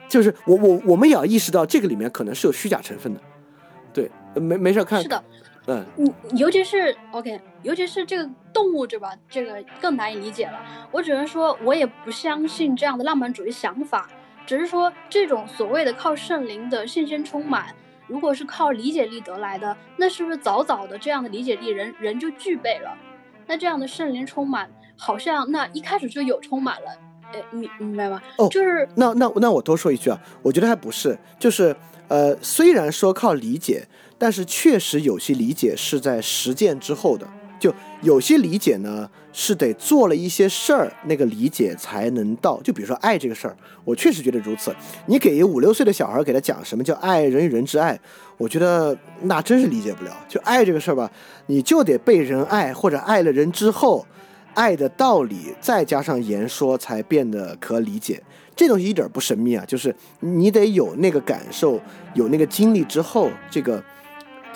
[0.09, 3.21] 就是我我我们也要意识到这个里面可能是有虚假成分的，
[3.93, 5.23] 对，没没事看，是的。
[5.67, 9.17] 嗯，你尤其是 OK，尤其是这个动物，对吧？
[9.31, 10.61] 这个更难以理解了。
[10.91, 14.07] 我只能说，我也不相信这样的浪漫主义想法。
[14.47, 17.75] 只是说，这种所谓的靠圣灵的信心充满，
[18.07, 22.97] 如果是靠理解力得来的，那是不是早早的这样的理解力人人就具备了？
[23.47, 26.91] 那这样的圣灵充满，好像那一开始就有充满了。
[27.33, 28.23] 哎，明明白吗？
[28.39, 31.75] 哦，就是那那那我多说一句啊，我觉得还不是，就是
[32.09, 33.87] 呃，虽然说靠理解。
[34.17, 37.29] 但是确实有些理解是在实践之后的，
[37.59, 42.61] 就有些理解呢是得做了一些事儿，那个理解才能到。
[42.63, 44.73] 就比如说爱这个事儿，我确实觉得如此。
[45.07, 47.99] 你给五六岁的小孩给他讲什么叫爱人与人之爱，
[48.37, 50.17] 我觉得那真是理解不了。
[50.29, 51.11] 就爱这个事儿吧，
[51.47, 54.07] 你就得被人爱，或者爱了人之后，
[54.55, 58.23] 爱的道理再加上言说，才变得可理解。
[58.55, 61.81] 这东西一点不神秘啊，就是你得有那个感受，
[62.15, 63.83] 有那个经历之后，这个。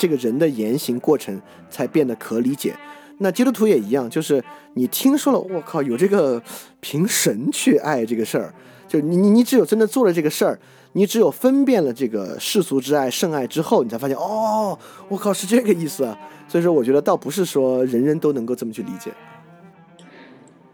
[0.00, 2.72] 这个人的言行过程才变得可理解。
[3.18, 4.42] 那基督徒也一样，就是
[4.74, 6.42] 你听说了，我靠，有这个
[6.80, 8.54] 凭神去爱这个事儿，
[8.86, 10.58] 就你你你只有真的做了这个事儿，
[10.92, 14.78] 你只有分辨了这个世俗之爱、圣爱之后，你才发现哦，
[15.08, 16.16] 我靠是这个意思啊。
[16.46, 19.12] 所以说，我觉得倒不是说人人都能够这么去理解。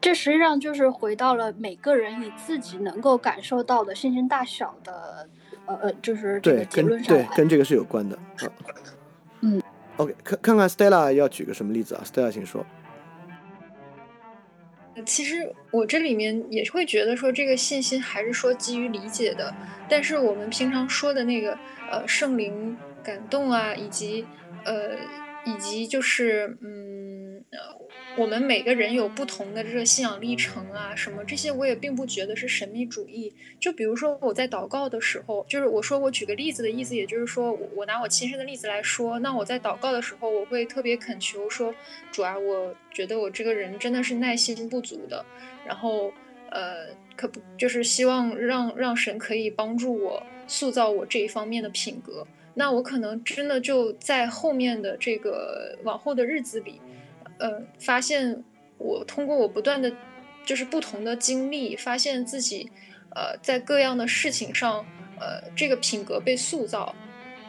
[0.01, 5.27] 这实际上就是回到了每个人以自己能够感受到的信心大小的，
[5.65, 7.23] 呃呃，就是这个对，跟结论上来。
[7.25, 8.19] 对跟这个是有关的。
[9.97, 12.65] ，OK，看看看 Stella 要举个什么例子啊？Stella 请说。
[15.05, 19.53] 其实我这里面也会觉得说，这个信心还是说基于理解的，
[19.89, 21.59] 但是我们平常说的那个
[21.91, 24.25] 呃圣灵感动啊，以及
[24.65, 24.91] 呃
[25.47, 27.45] 以及就是嗯
[28.17, 33.33] 我们每个人有不同的这个信仰历程啊，什么这些我也并不觉得是神秘主义。
[33.59, 41.75] 就比如说我在祷告的时候，就是我说我举个例子的意思，也就是说我拿我亲身的例子来说，那我在祷告的时候，我会特别恳求说，
[42.13, 45.25] 主啊，我觉得我这个人真的是耐心不足的，
[45.67, 46.13] 然后
[46.51, 52.25] 呃，可不就是希望让让神可以帮助我塑造我这一方面的品格。
[52.55, 56.81] 那我可能真的就在后面的这个往后的日子里，
[57.39, 58.45] 呃，发现
[58.79, 59.93] 我通过我不断的
[60.45, 62.71] 就是不同的经历，发现自己
[63.15, 64.87] 呃在各样的事情上，
[65.19, 66.95] 呃，这个品格被塑造，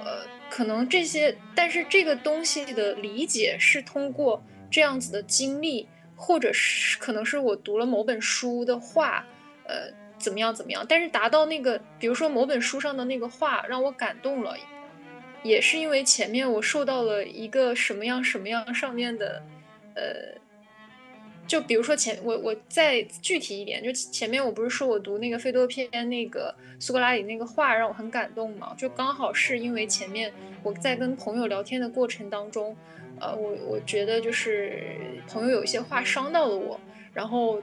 [0.03, 9.26] 呃，可能这些，但是这个东西的理解是通过这样子的经历，或者是可能是我读了某本书的话，
[9.68, 14.56] 呃，怎么样怎么样，但是达到那个，比如说某本书上的那个话让我感动了，
[15.46, 19.44] 也是因为前面我受到了一个什么样什么样上面的，
[19.96, 20.44] 呃。
[21.48, 28.74] 就比如说前我我再具体一点，就前面我不是说我读那个费多篇那个苏格拉底那个话让我很感动嘛？
[28.76, 32.76] 就刚好是因为前面我在跟朋友聊天的过程当中，
[33.20, 34.98] 呃，我我觉得就是
[35.28, 36.80] 朋友有一些话伤到了我，
[37.14, 37.62] 然后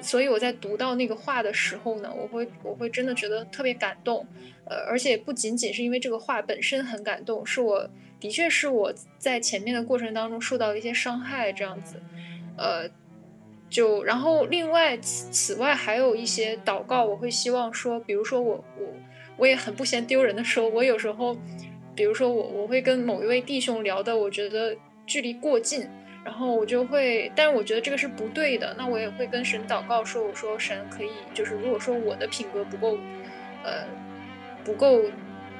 [0.00, 4.24] 所以我在读到那个话的时候呢，我会我会真的觉得特别感动，
[4.66, 7.88] 呃，而且不仅仅是因为这个话本身很感动，是我
[8.20, 12.00] 的确是我在前面的过程当中受到了一些伤害这样子，
[12.56, 12.88] 呃。
[13.68, 18.86] 就然后另外此此外还有一些祷告，我会希望说，比如说我我
[19.36, 21.36] 我也很不嫌丢人的说，我有时候，
[21.92, 24.74] 比如说我我会跟某一位弟兄聊的，我觉得
[25.04, 25.84] 距离过近，
[26.24, 32.96] 然后我就会，但是我觉得这个是不对的，那我也会跟神祷告说，我说神可以，就是如果说我的品格不够，
[33.64, 33.84] 呃
[34.66, 35.00] 不够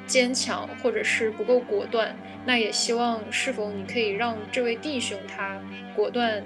[0.07, 2.15] 坚强或者是不够果断，
[2.45, 5.63] 那也希望是否你可以让这位弟兄他
[5.95, 6.45] 果断。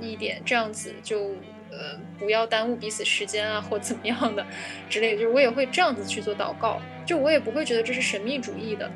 [0.00, 1.30] 一点这样子就
[1.72, 4.46] 呃不要耽误彼此时间啊或怎么样的
[4.88, 8.88] 之类，就是我也会这样子去做祷告，就我也不会觉得这是神秘主义的，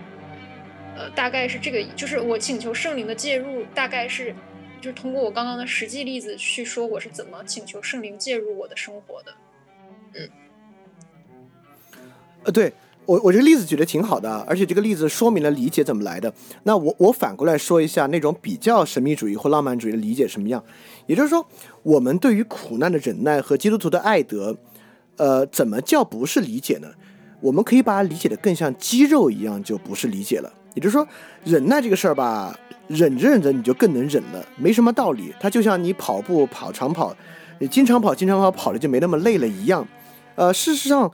[0.97, 4.33] 呃大概是这个，就是我请求圣灵的介入，大概是
[4.81, 9.35] 就是通过我刚刚的实际例子去说我是怎么请求圣灵介入我的生活的，
[10.15, 10.31] 嗯，
[12.45, 12.73] 呃对。
[13.05, 16.33] 我我这个例子举得挺好的，而且这个例子说明了理解怎么来的。
[16.63, 20.63] 那我我反过来说一下那种比较神秘主义或浪漫主义的理解什么样，
[21.07, 21.45] 也就是说，
[21.83, 24.57] 我们对于苦难的忍耐和基督徒的爱德，
[25.17, 26.89] 呃，怎么叫不是理解呢？
[27.41, 30.53] 我们可以把它理解的更像肌肉一样，就不是理解了。
[30.75, 31.07] 也就是说，
[31.45, 32.57] 忍耐这个事儿吧，
[32.87, 35.35] 忍着忍着你就更能忍了，没什么道理。
[35.41, 37.15] 它就像你跑步跑长跑，
[37.59, 39.87] 你经常跑经常跑跑了就没那么累了一样。
[40.37, 41.11] 呃，事实上，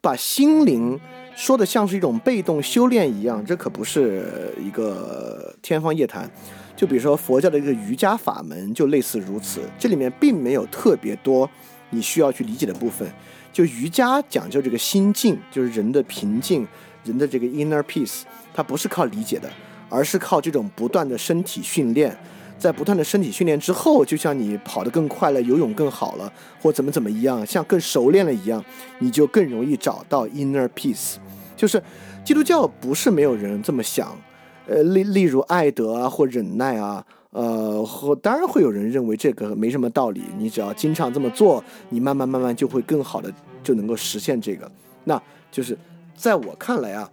[0.00, 0.98] 把心灵
[1.36, 6.30] 说的像是一种被动修炼一样，这可不是一个天方夜谭。
[6.76, 9.60] 就比如说佛教的一个瑜伽法门，就类似如此。
[9.78, 11.48] 这里面并没有特别多
[11.90, 13.08] 你需要去理解的部分。
[13.52, 16.66] 就瑜伽讲究这个心境，就是人的平静，
[17.04, 19.48] 人的这个 inner peace，它不是靠理解的，
[19.88, 22.16] 而是靠这种不断的身体训练。
[22.56, 26.32] 在不断的身体训练之后，就像你跑得更快了，游泳更好了，
[26.62, 28.64] 或怎么怎么一样，像更熟练了一样，
[29.00, 31.16] 你就更容易找到 inner peace。
[31.56, 31.82] 就是
[32.24, 34.16] 基督教不是没有人这么想，
[34.66, 43.32] 呃，例例如爱德啊或忍耐啊，呃，和当然会有人认为这个没什么道理，你只要经常这么做，你慢慢慢慢就会更好的
[43.62, 44.70] 就能够实现这个。
[45.04, 45.20] 那
[45.50, 45.76] 就是
[46.16, 47.10] 在我看来啊，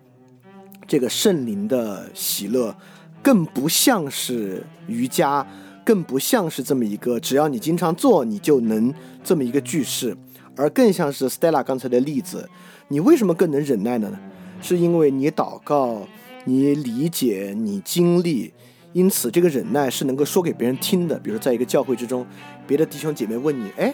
[0.87, 2.75] 这个圣灵的喜乐。
[3.23, 5.45] 更不像是瑜伽，
[5.85, 8.91] 更不像是这么一个只要你经常做你就能
[9.23, 10.17] 这么一个句式，
[10.55, 12.49] 而更像是 Stella 刚才的例子。
[12.87, 14.19] 你为什么更能忍耐呢？
[14.61, 16.07] 是因为你祷告，
[16.45, 18.53] 你理解，你经历，
[18.93, 21.17] 因此这个忍耐是能够说给别人听的。
[21.19, 22.25] 比如在一个教会之中，
[22.67, 23.93] 别的弟兄姐妹问你，哎，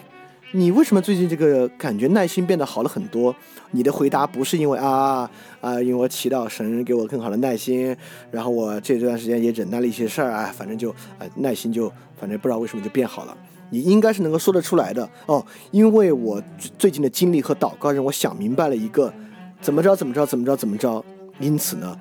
[0.52, 3.34] 你为什么最近这个感觉耐心变得好了很多？
[3.72, 5.30] 你的回答不是因为啊
[5.60, 7.94] 啊，因为我祈祷神给我更好的耐心，
[8.30, 13.36] 然后我这段时间也忍耐了一些事儿啊，反正就啊耐心就反正不知道为什么就变好了。
[13.70, 16.42] 你应该是能够说得出来的哦，因为我
[16.78, 19.12] 最近的经历和祷告让我想明白了一个
[19.60, 21.04] 怎么着怎么着怎么着怎么着，
[21.40, 22.00] 因此呢，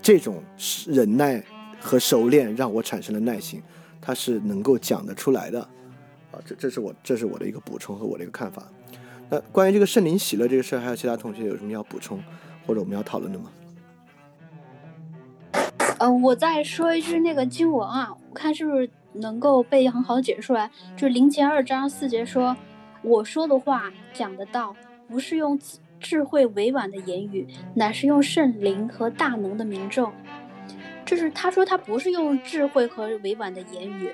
[0.00, 0.42] 这种
[0.86, 1.42] 忍耐
[1.80, 3.62] 和熟练让我产生了耐心，
[4.00, 5.60] 它是能够讲得出来的。
[6.32, 8.62] 啊，这这是我这是我的一个补充和我的一个看法。
[9.28, 12.22] 那关于这个圣灵喜乐这个事儿，还有其他同学有什么要补充
[12.66, 13.50] 或者我们要讨论的吗？
[15.98, 20.70] 呃，我再说一句那个经文啊，我看是不是能够被很好的解释出来。
[20.96, 22.56] 就是零前二章四节说
[23.02, 24.74] ：“我说的话讲的道，
[25.08, 30.12] 不是用字智慧委婉的言语，乃是用圣灵和大能的民众。”
[31.06, 34.10] 就是他说他不是用智慧和委婉的言语。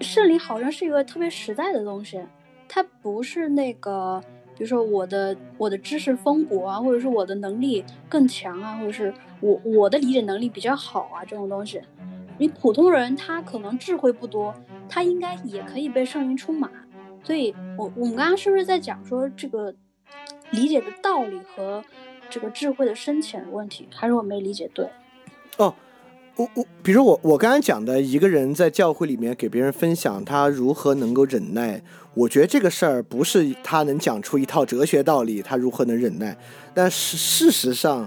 [0.00, 2.22] 圣灵好像是一个特别实在的东西，
[2.68, 4.22] 它不是那个，
[4.54, 11.80] 比如说我的我的知识丰富啊，或者是我的能力更强啊，或者是我我的理解能力比较好啊，这种东西，
[12.38, 14.54] 你普通人他可能智慧不多，
[14.88, 16.70] 他应该也可以被圣灵充满。
[17.22, 19.74] 所以，我我们刚刚是不是在讲说这个
[20.50, 21.84] 理解的道理和
[22.30, 23.88] 这个智慧的深浅的问题？
[23.94, 24.88] 还是我没理解对？
[25.56, 25.74] 哦。
[26.38, 31.82] 我我，比如我我刚才讲的一个人在教会里面给别人分享他如何能够忍耐，
[32.12, 36.36] 我觉得这个事儿不是他能讲出一套哲学道理，他如何能忍耐。
[36.74, 38.06] 但是事实上，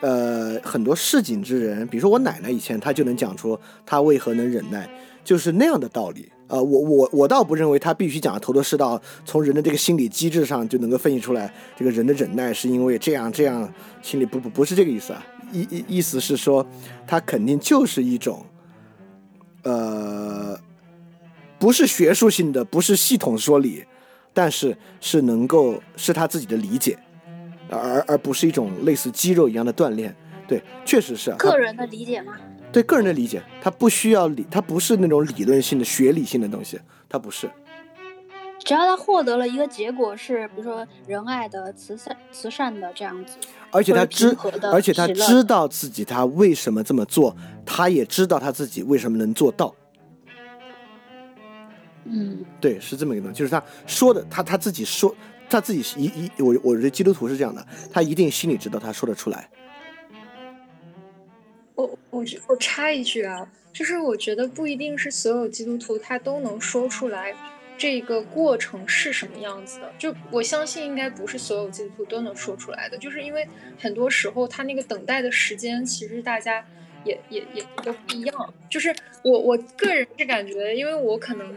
[0.00, 4.86] 呃，很多市井之人，比如说我奶奶以前，她就能讲出她为何能忍耐，
[5.24, 6.30] 就是那样的道理。
[6.46, 13.72] 呃，我我我倒不认为他必须讲的头头是道，从人的这个心理机制上就能够分析出来，这个人的忍耐是因为这样这样，
[14.02, 15.26] 心里不不不是这个意思啊。
[15.52, 16.66] 意意意思是说，
[17.06, 18.44] 他肯定就是一种，
[19.62, 20.58] 呃，
[21.58, 23.84] 不是学术性的，不是系统说理，
[24.32, 26.98] 但是是能够是他自己的理解，
[27.70, 30.14] 而而不是一种类似肌肉一样的锻炼。
[30.46, 32.34] 对，确实是个人的理解吗？
[32.74, 37.48] 对，个人的理解，他不需要理，他不是那种理论性的、学理性的东西，他不是。
[38.64, 43.36] 只要他获得了一个结果是，比如说仁爱的、慈善、慈善的这样子，
[43.70, 44.36] 而且他知，
[44.72, 49.72] 而且他知道自己他为什么这么做，他也知道他自己为什么能做到。
[52.06, 55.14] 嗯，对，是这么一个东西，就是他说的，他他自己说，
[55.48, 59.48] 他自己一一，我我觉得基督徒是这样的，他一定心里知道他说得出来。
[61.74, 67.34] 我我我插一句啊，就是我觉得不一定是所有基督徒他都能说出来。
[67.76, 69.92] 这个过程是什么样子的？
[69.98, 72.96] 就我相信，应该不是所有基督徒都能说出来的。
[72.96, 73.44] 就是因为
[73.80, 76.64] 很多时候，他那个等待的时间，其实大家
[77.04, 78.54] 也也也都不一样。
[78.70, 78.94] 就是
[79.24, 81.52] 我我个人是感觉，因为我可能，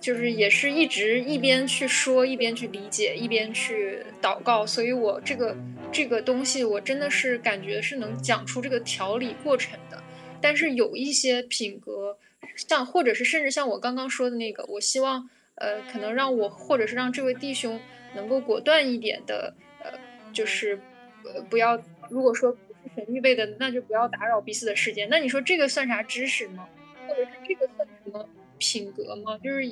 [0.00, 5.56] 就是也是一直一边去说，一边去理解，一边去祷告，所以我这个
[5.92, 10.02] 这个东西，我真的是感觉是能讲出这个调理过程的。
[10.40, 12.18] 但是有一些品格。
[12.54, 17.78] 像，或者是甚至像我刚刚说的那个，我希望，呃，可能让我，或者是让这位弟兄
[18.16, 19.54] 能够果断一点的，
[19.84, 19.92] 呃，
[20.32, 20.80] 就是，
[21.24, 25.08] 呃，不要，如果说不是神预备的，那就不要打扰彼此的时间。
[25.08, 26.68] 那你说这个算啥知识吗？
[27.06, 29.38] 或者是这个算什么品格吗？
[29.38, 29.64] 就是，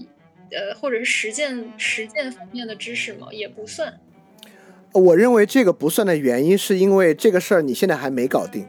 [0.50, 3.28] 呃，或者是实践实践方面的知识吗？
[3.30, 4.00] 也不算。
[4.92, 8.66] 我认为这个不算的原因，是因为这个事儿你现在还没搞定。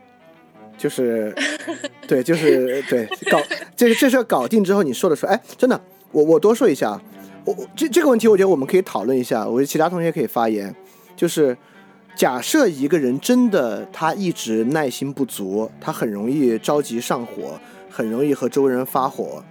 [0.78, 1.34] 就是，
[2.08, 3.42] 对，就是对，搞
[3.76, 5.82] 这这事儿搞定之后，你说的说，哎，真的，
[6.12, 7.02] 我我多说一下，
[7.46, 10.76] 我我这这个问题，我觉得我们可以讨论一下，我觉得其他同学可以发言。
[11.16, 11.58] 就是
[12.16, 17.60] 假设一个人真的他一直耐心不足，他很容易着急上火，
[17.90, 19.44] 很容易和周围人发火。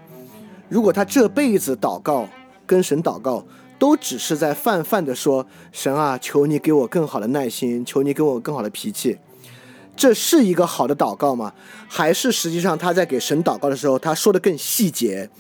[0.69, 2.29] 如果他这辈子祷告
[2.67, 3.45] 跟神祷告，
[3.79, 9.19] 都只是在泛泛的说神啊，求你给我更好的耐心，求你给我更好的脾气。
[9.95, 11.53] 这是一个好的祷告吗？
[11.89, 15.31] 还是实际上他在给神祷告的时候，他说的更细节，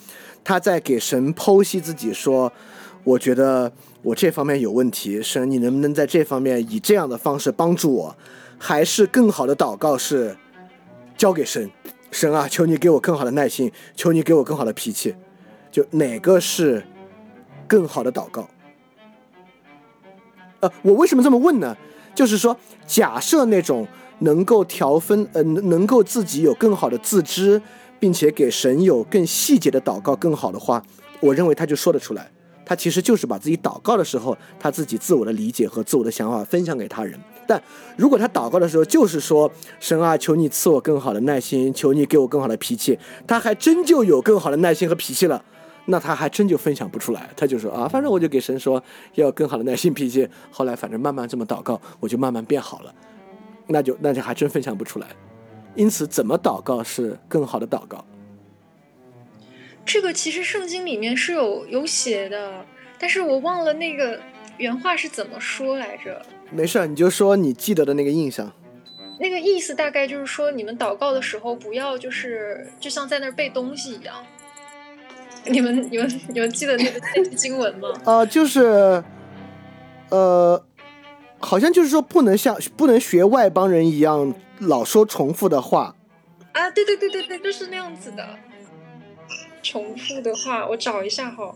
[0.44, 2.52] 他在给神剖析自己，说，
[3.04, 3.72] 我觉得
[4.02, 8.16] 我这方面有问题，神你能不能在这方面以这样的方式帮助我？
[8.58, 10.36] 还是更好的祷告是
[11.18, 11.70] 交给神，
[12.16, 15.14] 神啊，求你给我更好的耐心，求你给我更好的脾气，
[15.70, 16.82] 就哪个是
[17.66, 18.48] 更好的祷告？
[20.60, 21.76] 呃，我为什么这么问呢？
[22.14, 22.56] 就是说，
[22.86, 23.86] 假设那种。
[24.20, 27.60] 能够调分，呃，能够自己有更好的自知，
[28.00, 30.82] 并且给神有更细节的祷告，更好的话，
[31.20, 32.32] 我认为他就说得出来。
[32.64, 37.20] 他其实就是把自己祷告的时候，他自己自我的理解和自我的想法分享给他人。
[37.46, 37.62] 但
[37.96, 39.50] 如果他祷告的时候就是说
[39.80, 45.44] 神啊，求你赐我更好的耐心，求你给我更好的脾气，他还真就有更好的耐心和脾气了。
[45.86, 47.30] 那他还真就分享不出来。
[47.36, 48.82] 他就说啊，反正我就给神说
[49.14, 50.28] 要有更好的耐心脾气。
[50.50, 52.92] 后来反正慢慢这么祷告，我就慢慢变好了。
[53.68, 55.06] 那就那就还真分享不出来。
[55.76, 58.04] 因此，怎么祷告是更好的祷告？
[59.84, 62.64] 这个其实圣经里面是有有写的，
[62.98, 64.18] 但是我忘了那个
[64.58, 66.20] 原话是怎么说来着。
[66.50, 68.52] 没事，你就说你记得的那个印象。
[69.18, 74.14] 那个意思大概就是说，你们祷告的时候不要就是就像在那儿背东西一样。
[75.46, 77.00] 你们你们你们记得那个
[77.34, 77.88] 经文吗？
[78.04, 79.02] 啊， 就是，
[80.10, 80.62] 呃，
[81.38, 85.94] 好像就是说不能像不能学外邦人一样老说重复的话。
[86.52, 88.28] 啊，对对对对对，就是那样子的。
[89.62, 91.54] 重复的话，我找一下哈。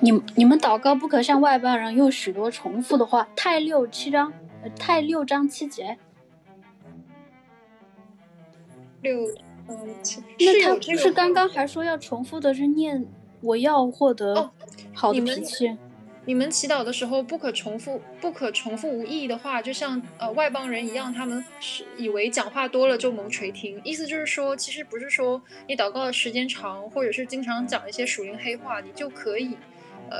[0.00, 3.26] 你你们祷告不可像外邦人用许多重复的话。
[3.34, 4.32] 太六七章，
[4.62, 5.96] 呃太六章七节。
[9.00, 9.26] 六
[9.68, 10.22] 嗯七。
[10.38, 13.06] 那他不是刚刚还说要重复的是念
[13.40, 14.50] 我要获得
[14.92, 15.76] 好的脾气。
[16.28, 23.80] 你们祈祷的时候不可重复，不可重复无意义的话，就像呃外邦人一样，他们是以为讲话多了就蒙垂听。
[23.84, 29.56] 意思就是说，其实不是说你祷告的时间长，或者是经常讲一些属灵黑话，你就可以
[30.10, 30.18] 呃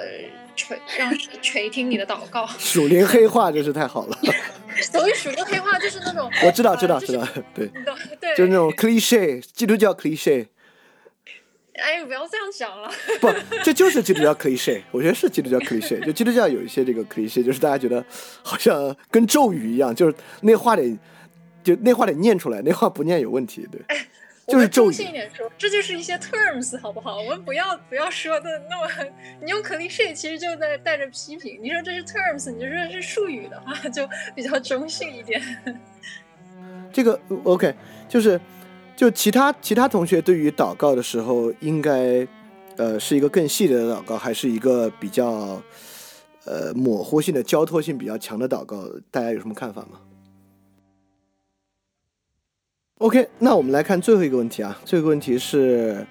[0.54, 2.46] 垂让垂听你的祷告。
[2.58, 4.18] 属灵黑话真是太好了。
[4.92, 7.70] 所谓属灵黑话就是那种 我知道知道知道，对
[8.20, 10.46] 对，就是那种 cliche，基督教 cliche。
[11.74, 12.90] 哎，不要这样想了。
[13.20, 13.30] 不，
[13.62, 16.02] 这就是基督教 cliche，我觉得是基督教 cliche。
[16.04, 18.02] 就基督教有一些这个 cliche，就是大家觉得
[18.42, 20.98] 好像跟咒语一样，就是那话得
[21.62, 23.80] 就那话得念出来，那话不念有问题，对。
[24.46, 27.18] 就是中性一点说，这就是一些 terms，好不好？
[27.18, 29.10] 我们不要不要说的那么，
[29.42, 31.58] 你用 cliche 其实就在带着批评。
[31.62, 35.40] 你说这是 terms，你就说是术语的话， 就比较中性一点。
[36.92, 37.74] 这个 OK，
[38.08, 38.40] 就是。
[38.96, 42.26] 就其他其他同学对于祷告的时候，应该，
[42.78, 45.60] 呃，是一个更细的祷告，还是一个比较，
[46.46, 48.88] 呃，模糊性的交托性比较强的祷告？
[49.10, 50.00] 大家有什么看法吗
[52.98, 56.06] ？OK，那我们来看最后一个问题啊，最后一个问题是，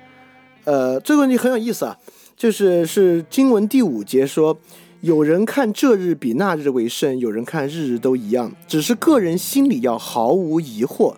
[0.65, 1.97] 呃，这个问题很有意思啊，
[2.37, 4.55] 就是是经文第五节说，
[5.01, 11.15] 有人看这日比那日为圣，有人看日日都一样，只是个人心里要毫无疑惑。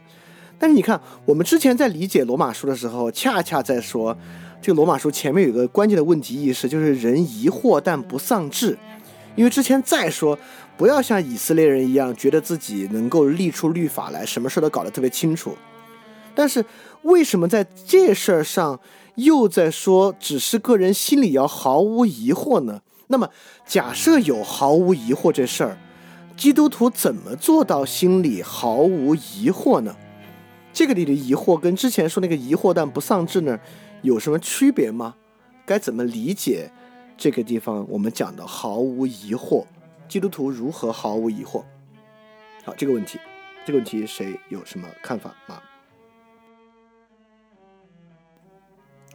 [0.57, 4.18] 但是你看，我们之前在理解罗马书的时候，恰恰在说，
[4.61, 8.77] 这个罗马书前面有个关键的问题意识，就是人疑惑但不丧志。
[9.35, 10.39] 因为之前再说，
[10.78, 15.58] 不要像以色列人一样，觉得自己能够立出律法来，什么事都搞得特别清楚。
[16.36, 16.64] 但是
[17.02, 18.80] 为什么在这事儿上
[19.16, 22.82] 又在说，只是个人心里要毫无疑惑呢？
[23.08, 23.30] 那么
[23.66, 25.78] 假设有毫无疑惑这事儿，
[26.36, 29.95] 基督徒怎么做到心里毫无疑惑呢？
[30.72, 33.60] 这个里的疑惑跟之前说那个疑惑但不丧志呢，
[34.04, 35.16] 有什么区别吗？
[35.66, 36.72] 该怎么理解
[37.18, 39.66] 这个地方我们讲的毫无疑惑？
[40.07, 41.63] 基督徒如何毫无疑惑？
[42.63, 43.19] 好，这个问题，
[43.65, 45.61] 这个问题谁有什么看法吗？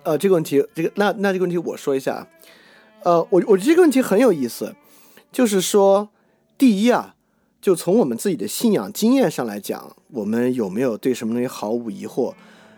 [0.05, 2.29] 呃，这个问题，这个那那这个问题我说一下啊，
[3.05, 4.75] 呃，我我觉得这个问题很有意思，
[5.31, 6.11] 就是说，
[6.57, 7.15] 第一啊。
[7.61, 12.35] 就从我们自己的信仰经验上来讲，我们有没有对什么东西毫无疑惑？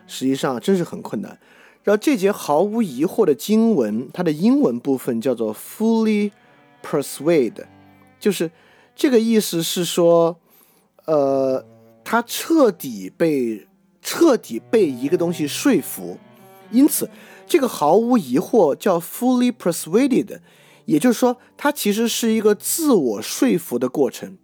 [0.06, 1.38] 实际上真是很困难。
[1.84, 6.32] 然后这节毫无疑惑的经文，它的英文部分叫做 “fully
[6.82, 7.64] persuade”，
[8.24, 8.51] 就是
[8.96, 10.40] 这个意思是说，
[11.05, 11.62] 呃，
[12.02, 13.68] 他彻底被
[14.01, 16.16] 彻底被一个东西说服。
[16.70, 17.10] 因此，
[17.46, 20.38] 这个毫无疑惑叫 “fully persuaded”，
[20.86, 24.38] 也就是说，它其实是一个自我说服的过程。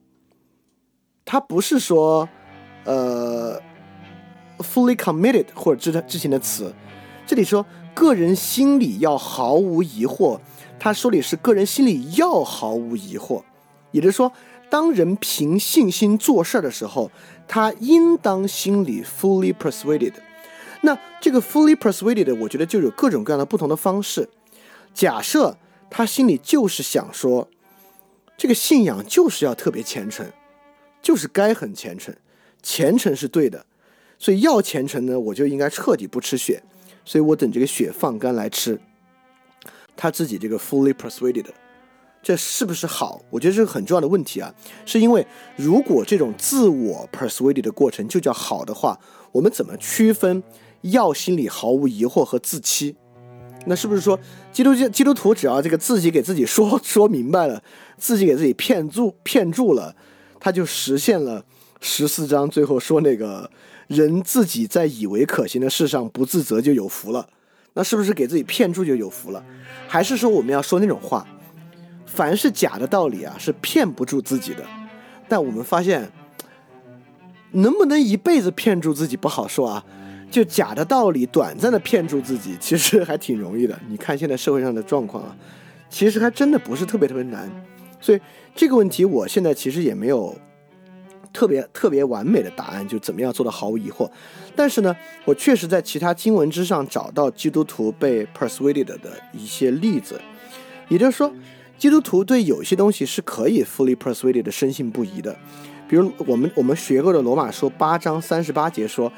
[1.25, 2.29] 他不是说，
[2.85, 3.59] 呃
[4.59, 6.75] ，fully committed 或者之之前的词，
[7.27, 10.39] 这里说个人心里要毫无疑惑，
[10.79, 13.43] 他说的是个人心里要毫无疑惑，
[13.91, 14.33] 也就是说，
[14.69, 17.11] 当人凭信心做事儿的时候，
[17.49, 20.15] 他应当心里 fully persuaded。
[20.83, 24.29] 那这个 fully persuaded，我觉得就有各种各样的不同的方式。
[24.95, 25.57] 假设
[25.91, 27.49] 他心里就是想说，
[28.37, 30.31] 这个信仰就是要特别虔诚。
[31.03, 32.15] 就是该很虔诚，
[32.63, 33.65] 虔诚是对的，
[34.19, 36.63] 所以要虔诚呢，我就应该彻底不吃血，
[37.07, 38.79] 所以我等这个血放干来吃。
[39.97, 41.47] 他自己这个 fully persuaded，
[42.23, 43.21] 这是不是好？
[43.31, 45.27] 我觉得这是很重要的问题啊，是因为
[45.57, 48.99] 如果这种自我 persuaded 的过程就叫好的话，
[49.33, 50.43] 我们怎么区分
[50.83, 52.95] 要心里毫无疑惑和自欺？
[53.67, 54.19] 那是不是说
[54.53, 57.63] 基督教基督徒只要这个自己给自己说说明白了，
[57.99, 59.95] 自己给自己骗住骗住了？
[60.39, 61.45] 他就实现了
[61.81, 63.51] 十四章最后说那个
[63.87, 67.29] 人自己在以为可行的事上不自责就有福了，
[67.75, 69.45] 那是不是给自己骗住就有福了？
[69.87, 71.27] 还是说我们要说那种话，
[72.13, 74.65] 凡是假的道理啊，是骗不住自己的。
[75.29, 76.11] 但我们发现，
[77.53, 79.85] 能不能一辈子骗住自己不好说啊。
[80.31, 83.79] 就假的道理，短暂的骗住自己，其实还挺容易的。
[83.89, 85.37] 你看现在社会上的状况啊，
[85.89, 87.51] 其实还真的不是特别特别难。
[88.01, 88.21] 所以
[88.55, 90.37] 这个问题，我现在其实也没有
[91.33, 94.09] 特别特别完美的答案，就怎么样做到毫无疑惑。
[94.55, 98.99] 但是呢，我确实在其他经文之上找到基督徒被 persuaded 的
[99.33, 100.21] 一些例子，
[100.89, 101.33] 也就是说，
[101.81, 105.37] 基督徒对有些东西是可以 fully persuaded 的深信不疑的。
[105.89, 109.13] 比如我们我们学过的罗马书八章三十八节说。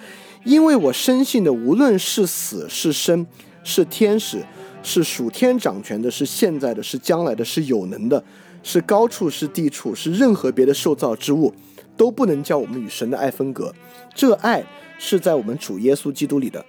[0.44, 3.24] 因为我深信的，无论是死是生，
[3.62, 4.44] 是天使，
[4.82, 8.24] 是属天掌权的，是现在的，是将来的，是有能的，
[8.64, 11.54] 是高处是地处，是任何别的受造之物，
[11.96, 13.72] 都不能叫我们与神的爱分隔。
[14.16, 14.64] 这爱
[14.98, 16.66] 是在我们主耶稣基督里的。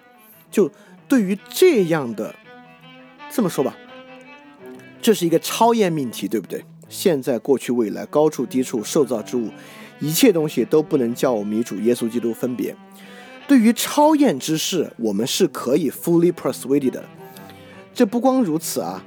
[0.52, 0.70] 就
[1.08, 2.36] 对于这样的，
[3.32, 3.76] 这么说吧，
[5.04, 6.64] 这是一个超验命题，对不对？
[6.88, 9.50] 现在、过去、未来，高处、低处，受造之物，
[10.00, 12.74] 一切东西都不能叫我们与主耶稣基督分别。
[13.46, 17.04] 对于超验之事，我们是可以 fully persuaded 的。
[17.94, 19.04] 这不光如此啊，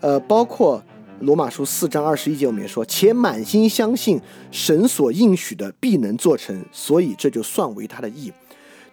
[0.00, 0.82] 呃，包括
[1.20, 4.18] 罗马书四章二十一节，我们也说，且满心相信
[4.50, 8.32] 神所应许的必能做成，所以这就算为他的义。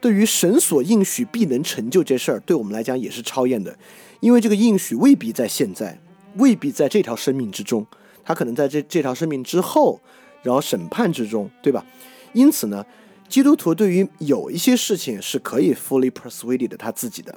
[0.01, 3.77] 对于神所应许必能成就这事儿，对我们来讲也是超验的，
[4.19, 5.99] 因为这个应许未必在现在，
[6.35, 7.85] 未必在这条生命之中，
[8.23, 9.99] 他可能在这这条生命之后，
[10.43, 11.85] 然后审判之中，对吧？
[12.33, 12.85] 因此呢。
[13.29, 17.33] 基督徒对于有一些事情是可以 fully persuaded 他自己的，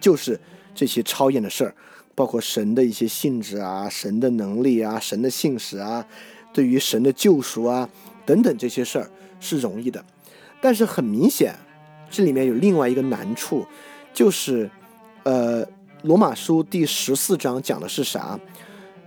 [0.00, 0.40] 就是
[0.74, 1.74] 这些超验的事儿，
[2.14, 6.06] 包括神的一些性质啊、神的能力啊、神的信使啊，
[6.50, 7.86] 对于神的救赎啊
[8.24, 10.02] 等等这些事儿是容易的。
[10.62, 11.54] 但是很明显，
[12.08, 13.66] 这里面有另外一个难处，
[14.14, 14.70] 就是
[15.24, 15.62] 呃，
[16.02, 18.38] 罗马书第十四章讲的是啥？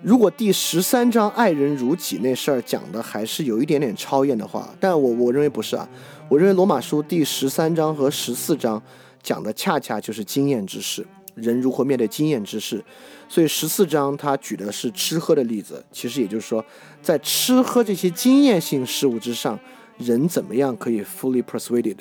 [0.01, 5.87] 如果第十三章爱人如己那事儿讲的还是有一点点超验的话，但我我认为不是啊，
[6.27, 8.81] 我认为罗马书第十三章和十四章
[9.21, 11.05] 讲的恰恰就是经验之事，
[11.35, 12.83] 人如何面对经验之事，
[13.27, 16.63] 所以十四章他举的是吃喝的例子，其实也就是说，
[17.01, 19.57] 在吃喝这些经验性事物之上，
[19.97, 21.97] 人怎么样可以 fully persuaded？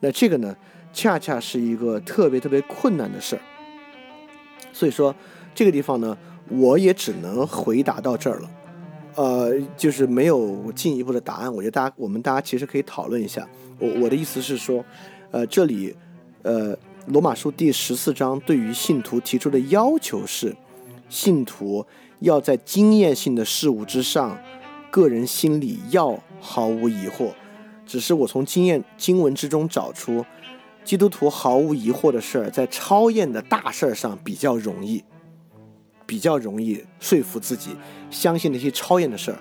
[0.00, 0.56] 那这个呢，
[0.92, 3.42] 恰恰是一个特别特别困难的事儿，
[4.82, 5.14] 所以说
[5.54, 6.18] 这个地方呢。
[6.48, 8.50] 我也只能回答到这儿了，
[9.14, 11.50] 呃，就是没有进一步的答案。
[11.50, 13.48] 我觉得大家，我们大家其实可以讨论一下。
[13.78, 14.84] 我我的意思是说，
[15.30, 15.94] 呃，这里，
[16.42, 16.76] 呃，
[17.06, 20.54] 罗马书第十四章对于信徒提出的要求是，
[21.08, 21.86] 信徒
[22.18, 24.36] 要在经验性的事物之上，
[24.90, 27.30] 个人心里要毫无疑惑。
[27.86, 30.26] 只是我从经验经文之中找出，
[30.84, 35.02] 基督徒毫无疑惑的事儿，在超验的大事儿上比较容易。
[36.04, 37.70] 比较容易说服自己
[38.10, 39.38] 相信那些超验的事儿，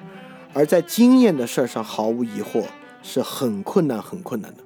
[0.54, 2.64] 而在经验的事儿上毫无疑惑
[3.04, 4.64] 是很困难、很困难的。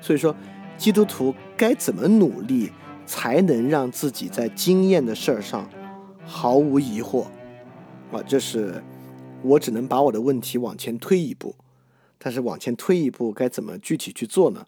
[0.00, 0.36] 所以说，
[0.76, 2.70] 基督徒该怎么努力
[3.06, 5.66] 才能让自己在经验的事儿上
[6.26, 7.22] 毫无疑惑？
[8.12, 8.82] 啊，这是
[9.42, 11.54] 我只能把我的问题往前推一步，
[12.18, 14.66] 但是往前推一步该怎么具体去做呢？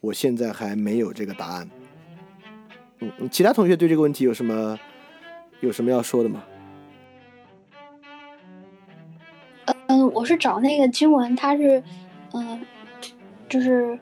[0.00, 1.68] 我现在还没有这个答案。
[3.00, 4.78] 嗯，其他同学对这个问题有什么？
[5.60, 6.42] 有什么要说的吗？
[9.88, 11.82] 嗯，我是找那个经文，它是，
[12.32, 12.64] 嗯，
[13.46, 13.98] 就是，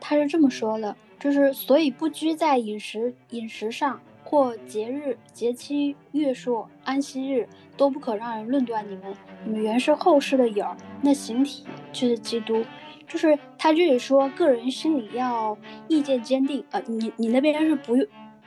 [0.00, 9.14] 他是这么说的，就是所以不拘在饮食饮食上，或节日节期月数安息日，都不可让人论断你们。
[9.44, 12.64] 你们原是后世的影儿，那形体却是基督。
[13.06, 15.56] 就是他这里说，个人心里要
[15.88, 17.96] 意见坚定啊，你你那边是不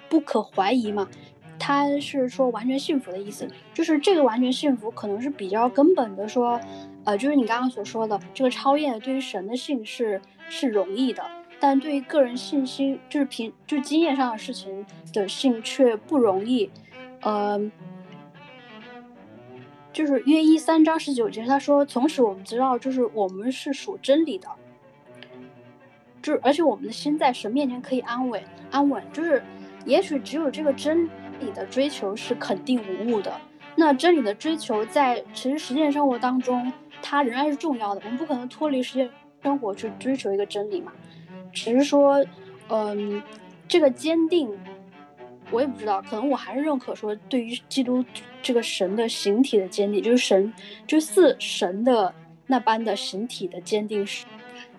[0.10, 1.08] 不可怀疑嘛？
[1.60, 6.60] 他是说完全幸福的意思，就是这个完全幸福可能是比较根本的说，
[7.04, 11.24] 呃，就是你刚刚所说的这个超越对于神的信是是容易的，
[11.60, 16.70] 但对于个人信心就是凭就是经验上的事情的信却不容易，
[17.22, 17.60] 呃，
[19.98, 24.48] 就是约一三章十九节他说，从此我们知道就是我们是属真理的，
[26.22, 29.42] 就而且我们的心在神面前可以安稳安稳，就是
[29.86, 31.10] 也许只有这个真。
[31.40, 33.32] 理的追求是肯定无误的，
[33.76, 38.02] 那真理的追求在其实实践生活当中，它仍然是重要的。
[38.04, 39.08] 我们不可能脱离实践
[39.44, 40.92] 生活去追求一个真理嘛，
[41.54, 42.26] 只是说，
[42.70, 43.22] 嗯，
[43.68, 44.50] 这个坚定，
[45.52, 48.04] 我也不知道，可能我还是认可说，对于基督
[48.42, 50.54] 这个神的形体的坚定，就是神，
[50.86, 52.14] 就似神的
[52.48, 54.26] 那般的形体的坚定是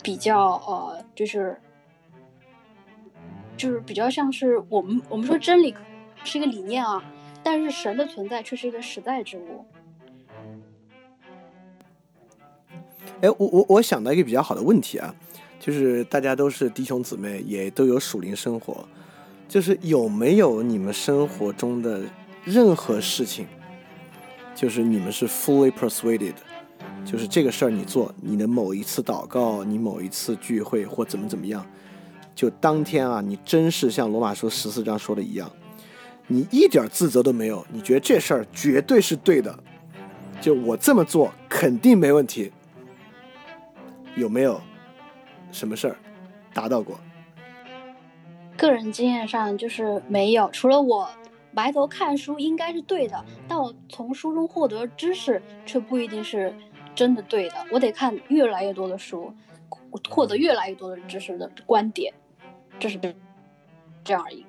[0.03, 1.59] 比较呃，就是。
[3.57, 5.75] 就是比较像是我们我们说真理
[6.23, 7.03] 是一个理念啊，
[7.43, 9.65] 但是神的存在却是一个实在之物。
[13.21, 15.13] 哎，我我我想到一个比较好的问题啊，
[15.59, 18.87] 就是大家都是弟兄姊妹，也都有属灵生活，
[19.49, 22.03] 就是有没有你们生活中的
[22.45, 23.47] 任何事情，
[24.55, 26.35] 就是你们是 fully persuaded，
[27.05, 31.67] 就是这个事儿你做，你的某一次祷告，你某一次聚会或怎么怎么样，
[32.35, 35.51] 就当天啊，你真是像罗马书十四章说的一样，
[36.27, 39.59] 你一点自责都没有，你觉得这事儿绝对是对的，
[40.43, 42.53] 就我这么做肯定没问题。
[44.15, 44.61] 有没有
[45.53, 45.97] 什么事儿
[46.53, 46.99] 达到过？
[48.59, 51.09] 个人经验上就是没有，除了我
[51.53, 56.53] 埋头看书应该是对的，但我从书中获得知识却不一定是
[56.93, 57.55] 真的对的。
[57.71, 59.33] 我得看越来越多的书，
[60.11, 62.13] 获得越来越多的知识的观点，
[62.81, 62.99] 这是
[64.03, 64.45] 这样而已。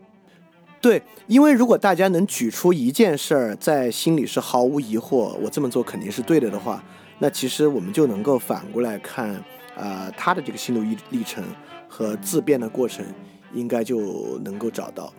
[0.81, 6.83] 对，因为如果大家能举出一件事儿，在心里是毫无疑惑，我这么做肯定是对的的话，
[7.19, 9.43] 那其实我们就能够反过来看。
[9.75, 11.41] 呃，他的这个心路历历程
[11.87, 13.05] 和自辩的过程，
[13.53, 15.13] 应该就能够找到。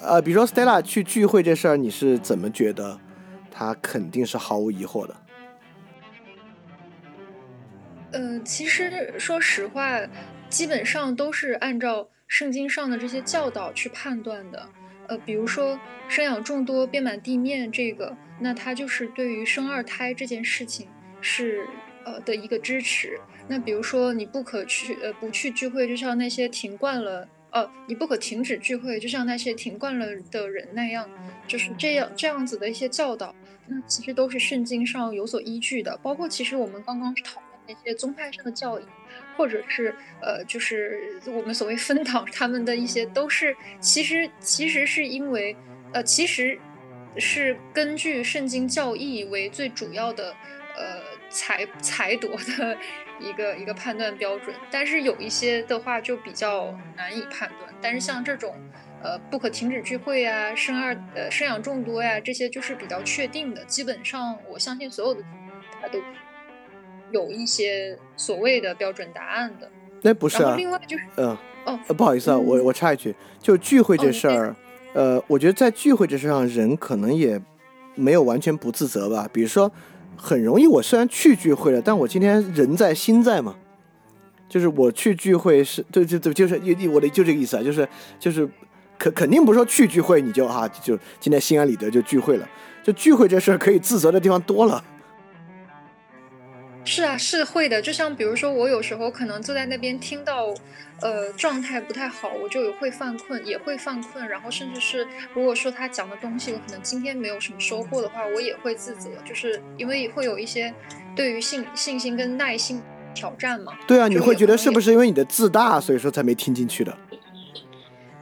[0.00, 3.00] 呃，比如说 Stella 去聚会这事儿，你是怎么觉得？
[3.50, 5.16] 他肯定是毫无疑惑的。
[8.10, 10.00] 嗯，其实说实话，
[10.48, 14.68] 基本上都是按照圣经上的这些教导去判断的。
[15.06, 15.78] 呃，比如说
[16.08, 20.88] 生养众多，遍满地面这个，那他就是对于生二胎这件事情
[21.20, 21.66] 是
[22.04, 23.20] 呃的一个支持。
[23.46, 31.08] 那比如说，你不可去呃不去聚会，就像那些停惯了呃，你不可停止聚会，就像那些停惯了的人那样，
[31.46, 33.32] 就是这样这样子的一些教导，
[33.68, 35.96] 那其实都是圣经上有所依据的。
[36.02, 38.82] 包括其实我们刚刚讨论那些宗派上的教义，
[39.36, 45.56] 或者是呃，就是我们所谓分党他们的一些，都是其实其实是因为
[45.92, 46.58] 呃，其实
[47.18, 50.34] 是根据圣经教义为最主要的
[50.76, 51.00] 呃
[51.30, 52.76] 裁裁夺的。
[53.20, 57.72] 一个一个判断标准，但是有一些的话就比较难以判断。
[57.80, 58.54] 但是像这种，
[59.02, 63.64] 呃，不可停止聚会啊，生二呃生养众多呀，这些就是比较确定的。
[63.66, 65.22] 基本上我相信所有的
[65.80, 65.98] 他都
[67.12, 69.70] 有一些所谓的标准答案的。
[70.02, 70.54] 那不是啊。
[70.56, 71.36] 另外就是，嗯
[71.66, 74.56] 哦，不好意思啊，我我插一句，就聚会这事儿，
[74.92, 77.40] 呃，我觉得在聚会这事上，人可能也
[77.94, 79.28] 没有完全不自责吧。
[79.32, 79.70] 比如说。
[80.16, 83.54] 很容易，我虽然去聚会了，但我今天人在心在嘛，
[84.48, 87.88] 就是我去聚会是，对对对，就是我的就这个意思啊，就是
[88.18, 88.48] 就是
[88.98, 92.48] 肯肯定不是说去聚会你就啊就今天心安理得就聚会了，
[92.82, 94.82] 就聚会这事儿可以自责的地方多了。
[96.84, 97.80] 是啊，是会的。
[97.80, 100.54] 就像比如说，我有时候可能坐在那边听到，
[101.00, 104.28] 呃，状态不太好，我就会犯困，也会犯困。
[104.28, 110.72] 然后甚至是如果说他讲的东西，我可能今天没有什么收获的话，我也会自责，就是因为会有一些
[111.16, 112.82] 对于信信心跟耐心
[113.14, 113.72] 挑战嘛。
[113.86, 116.96] 对啊，你会觉得是不是因为你的自大，所以说才没听进去的？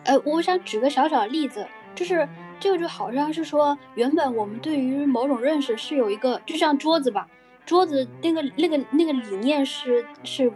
[0.05, 1.67] 呃，我想举个小小的例子，
[1.97, 2.29] 就是
[2.61, 7.27] 这个就好像是说，原本我们对于某种认识是有一个，就像桌子吧。
[7.65, 10.53] 桌子那个那个那个理念是是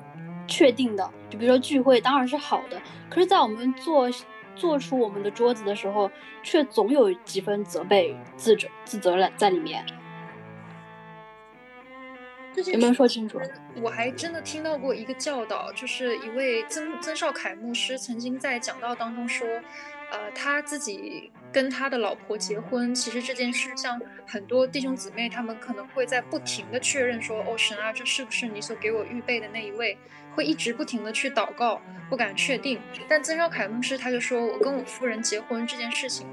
[0.47, 4.09] 确定的，就比如说聚会当然是好的，可是，在我们做
[4.55, 6.11] 做出我们的桌子的时候，
[6.43, 9.85] 却总有几分责备、自责、自责了在里面。
[12.73, 13.39] 有没有说清楚？
[13.83, 19.47] 我还真的听到过一个教导，就是一位曾曾少凯牧师曾经在讲道当中说。
[20.09, 29.97] 呃，他自己跟他的老婆结婚，其实这件事像很多弟兄姊妹，他们可能会在不停的确认说，哦，神啊，这是不是你所给我预备的那一位？
[30.35, 31.81] 会一直不停的去祷告，
[32.11, 32.79] 不敢确定。
[33.09, 36.27] 但曾少凯牧师他就说，我跟我夫人结婚这件事情，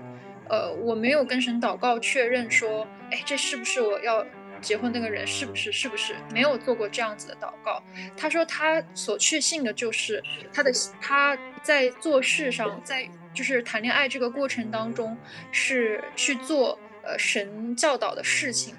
[0.49, 4.25] 呃，我没有跟神祷告确认说，哎，这是不是我要
[4.59, 5.25] 结婚那个人？
[5.25, 5.71] 是不是？
[5.71, 6.17] 是不是？
[6.33, 7.81] 没有做过这样子的祷告。
[8.17, 10.21] 他说他所确信的就是
[10.51, 10.69] 他的
[10.99, 13.09] 他在做事上在。
[13.33, 15.17] 就是谈恋爱这个过程当中，
[15.51, 18.75] 是去做呃神教导的事情，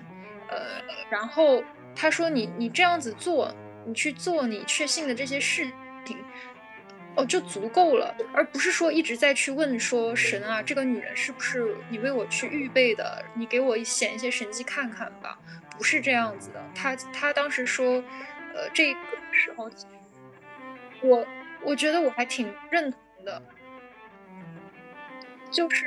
[0.48, 1.62] 呃，然后
[1.94, 3.54] 他说你你这样子做，
[3.86, 5.70] 你去做你确信的这些事
[6.04, 6.16] 情，
[7.16, 13.24] 哦就足够了，而不是说一直在去问说神啊，这个女人是不是你为我去预备的？
[13.34, 15.38] 你给我显一些神迹看看吧，
[15.76, 16.62] 不是这样子的。
[16.74, 18.02] 他他当时说，
[18.54, 19.00] 呃，这个
[19.32, 19.70] 时候，
[21.02, 21.26] 我
[21.62, 23.42] 我觉得我还挺认同的。
[25.54, 25.86] 就是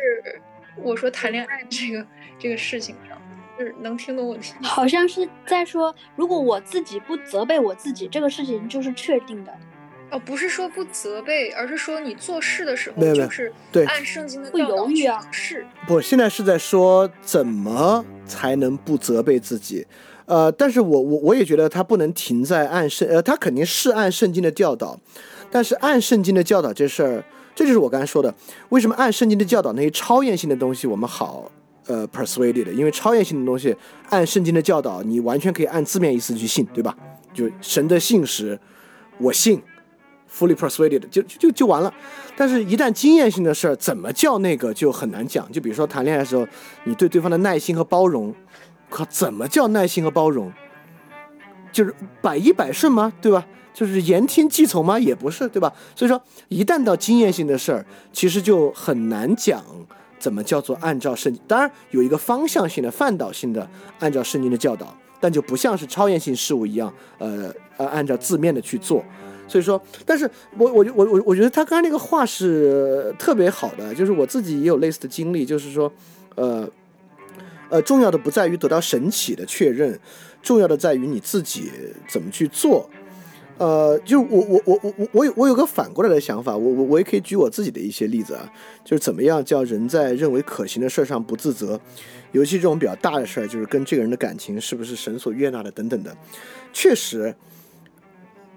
[0.82, 2.08] 我说谈恋爱这个
[2.40, 3.18] 这个事情上，
[3.60, 4.42] 就是能听懂我的。
[4.64, 9.54] 好像是在说，如果我自己不责备我自己，这个事情就是确定的。
[10.10, 19.86] 哦，不是说不责备，而是说你做事的时候就是对按圣经的会教导犹豫啊是不，现在是在说怎么才能不责备自己。
[20.28, 24.98] 呃，但是我我我也觉得他不能停在按圣，呃，他肯定是按圣经的教导，
[25.52, 27.24] 但是按圣经的教导这事儿，
[27.58, 28.32] 这就是我刚才说的，
[28.70, 31.52] 为什么按圣经的教导那些超验性的东西我们好
[31.88, 33.76] 呃 persuaded，因为超验性的东西
[34.10, 36.96] 按圣经的教导，你完全可以按字面意思去信，对吧？
[37.34, 38.60] 就神的信实，
[39.18, 39.60] 我信
[40.32, 41.92] ，fully persuaded 就就就就完了。
[42.36, 45.52] 但是，一旦经验性的事儿，怎么叫那个就很难讲。
[45.52, 46.48] 就比如说谈恋爱的时候，
[46.84, 48.32] 你对对方的耐心和包容，
[48.88, 50.54] 靠，怎么叫耐心和包容？
[51.72, 53.12] 就是百依百顺吗？
[53.20, 53.48] 对吧？
[53.78, 54.98] 就是言听计从吗？
[54.98, 55.72] 也不是，对吧？
[55.96, 59.64] 所以说，一旦到经验性的事儿，其实就很难讲
[60.18, 61.40] 怎么叫做按照圣经。
[61.48, 69.06] 当然有一个方向性的、范导性的按照圣经的教导，但就不像是超验性事物一样，呃呃，按照字面的去做。
[69.48, 70.28] 所以说，但是
[70.58, 75.94] 我我我我我觉得他刚才那个话是特别好的，就是我自己也有类似的经历，就是说，
[76.34, 76.68] 呃
[77.70, 80.00] 呃，重要的不在于得到神启的确认，
[80.42, 81.72] 重要的在于你自己
[82.10, 82.90] 怎么去做。
[83.58, 88.52] 呃，就我我我我我我有我有个反过来的想法，我我我也可以举我自己的一些例子啊，
[88.86, 91.80] 就是怎么样叫人在认为可行的事上不自责，
[92.34, 96.16] 尤其这种比较大的事儿，就是跟这个人的感情是不是神所悦纳的等等的，
[96.72, 97.36] 确实。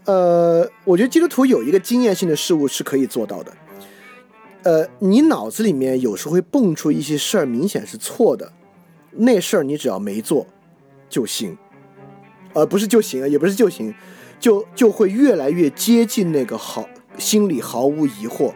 [0.04, 3.52] 呃，我觉得基督徒有一个经验性的事物是可以做到的。
[4.62, 8.52] 呃，你脑子里面有时候会蹦出一些事儿，明显是错的，
[9.12, 10.46] 那事儿你只要没做
[11.08, 11.56] 就行，
[12.54, 13.94] 呃，不是就行啊，也不是就行，
[14.40, 16.88] 就就会越来越接近那个好，
[17.18, 18.52] 心里毫无疑惑。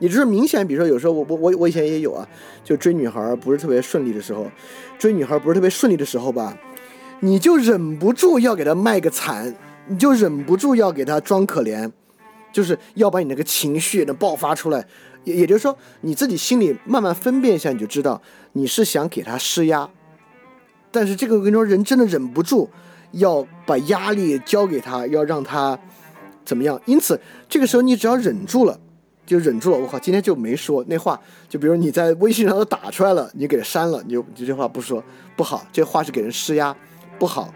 [0.00, 2.26] 也就是明显，比如说有时候我我我我以前也有啊，
[2.64, 4.50] 就追女孩不是特别顺利的时候，
[4.98, 6.58] 追女孩不是特别顺利的时候吧，
[7.20, 9.54] 你就忍不住要给她卖个惨。
[9.86, 11.90] 你就忍不住要给她装可怜，
[12.52, 14.86] 就是要把你那个情绪能爆发出来，
[15.24, 18.22] 也也就是说你自己心里慢慢分辨一下，你就知道
[18.52, 19.90] 你是想给她施压，
[20.92, 22.70] 但是这个我跟你说，人真的忍不住
[23.12, 25.78] 要把压力交给他，要让他
[26.44, 26.80] 怎么样？
[26.84, 28.78] 因此这个时候你只要忍住了，
[29.26, 29.78] 就忍住了。
[29.78, 35.02] 我靠，今天就没说那话，就比如你在微信上都打出来了，你给他删了，你就你这话不说
[35.36, 36.76] 不好，这话是给人施压，
[37.18, 37.52] 不好，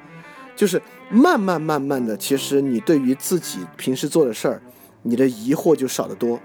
[0.57, 0.81] 就是。
[1.11, 4.61] 慢慢慢慢的，其实你对于自己平时做的事儿，
[5.03, 6.41] 你的疑惑就少得多。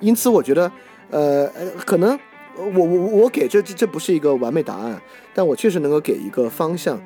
[0.00, 0.70] 因此，我觉得，
[1.10, 2.16] 呃呃，可能
[2.56, 4.98] 我我我给这这这不是一个完美答案，
[5.34, 6.98] 但我确实能够给一个方向，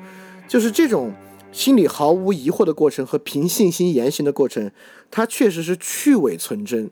[0.47, 1.11] 就是这种
[1.51, 4.71] 心里毫无疑惑的过程和凭信心言行的过程，
[5.09, 6.89] 它确实是去伪存真。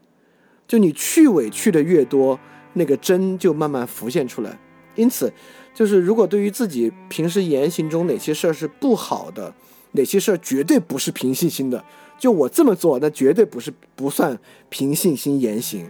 [0.67, 2.39] 就你去伪去的越多，
[2.73, 4.59] 那个真就慢慢浮现出来。
[4.95, 5.31] 因此，
[5.73, 9.53] 就是如果对于自己平时言行中哪些事儿是不好的，
[9.93, 11.83] 哪些事儿绝对不是凭信心的？
[12.19, 14.37] 就我这么做，那绝对不是不算
[14.69, 15.89] 凭信心言行，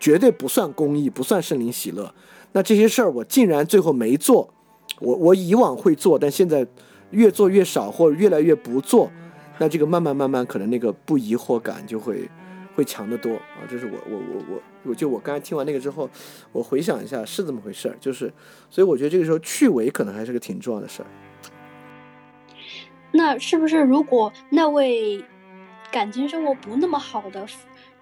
[0.00, 2.14] 绝对不算公益，不算圣灵喜乐。
[2.52, 4.54] 那这些事儿我竟然最后没做，
[5.00, 6.66] 我我以往会做，但现在
[7.10, 9.10] 越做越少，或者越来越不做，
[9.58, 12.28] 那这个慢慢慢慢，可能那个不疑惑感就会
[12.74, 13.64] 会强得多啊！
[13.68, 16.08] 这是我我我我我就我刚才听完那个之后，
[16.52, 18.32] 我回想一下是这么回事儿，就是
[18.68, 21.06] 所以我觉得这个时候去伪可能还是个挺重要的事儿。
[23.12, 25.24] 那是不是如果那位
[25.90, 27.46] 感情生活不那么好的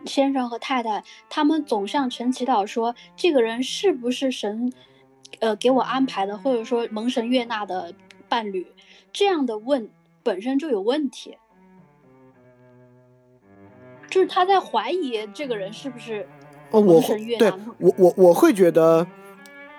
[0.07, 4.73] 先生和太太，他们总向神祈祷说，这个人是不是神，
[5.39, 7.95] 呃，给我安排的，或者说蒙神悦纳的
[8.29, 8.67] 伴侣？
[9.15, 9.89] 这样的问
[10.25, 11.39] 本身就有问题，
[14.11, 16.27] 就是他在怀疑这个人是不是
[16.73, 17.01] 哦，我
[17.39, 19.07] 对我我我会觉得，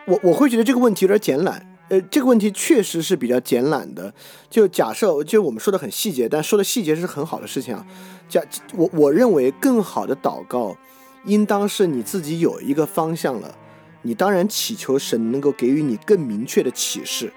[0.06, 1.70] 我我会觉得这个问题有点简懒。
[1.90, 4.12] 呃，这个问题确实是比较简懒的。
[4.50, 7.86] 就假设，就我们说的很细节，但说的细节是很好的事情啊。
[8.30, 8.42] 假
[8.74, 10.78] 我我认为更好的祷告，
[11.26, 13.54] 应当是你自己有一个方向了，
[14.02, 17.32] 你当然祈求神能够给予你更明确的启示。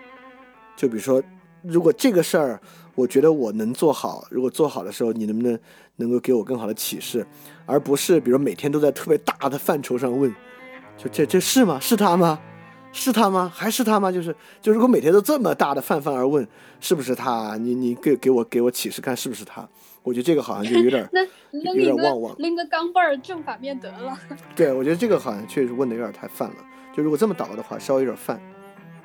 [0.76, 1.22] 就比如说，
[1.62, 2.60] 如果这个事儿，
[2.94, 5.59] 我觉得我能做好，如果做好的时候，你能不能
[5.97, 7.26] 能够给我更好的启示，
[7.66, 10.35] 而不是比如每天都在特别大的范畴上问，
[10.97, 11.78] 就这这是吗？
[11.80, 12.39] 是他吗？
[12.90, 13.52] 是他吗？
[13.55, 14.10] 还是他吗？
[14.10, 16.47] 就是就如果每天都这么大的泛泛而问，
[16.80, 17.56] 是不是他？
[17.59, 19.68] 你你给给我给我启示看是不是他？
[20.02, 24.18] 我觉得这个好像就有点 那有点旺旺，拎个钢镚儿正反面得了。
[24.56, 26.56] 对，我觉得这个好像确实问的有点太泛了。
[26.97, 28.40] 就如果这么倒的话，稍微有点泛，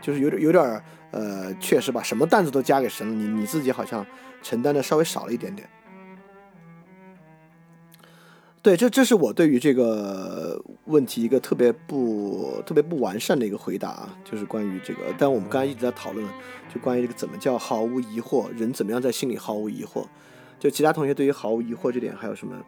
[0.01, 0.81] 就是有点有点
[1.13, 4.05] 呃，确实把什么担子都加给神了，你你自己好像
[4.41, 5.69] 承担的稍微少了一点点。
[8.61, 15.13] 对，这这是我对于这个问题一个特别不特别不完善的一个回答啊，就是关于这个。
[15.17, 16.25] 但我们刚才一直在讨论，
[16.73, 20.07] 就关于这个怎么叫毫无疑惑，人怎么样在心里毫无疑惑。
[20.59, 22.65] 就其他同学对于毫无疑惑这点还有什么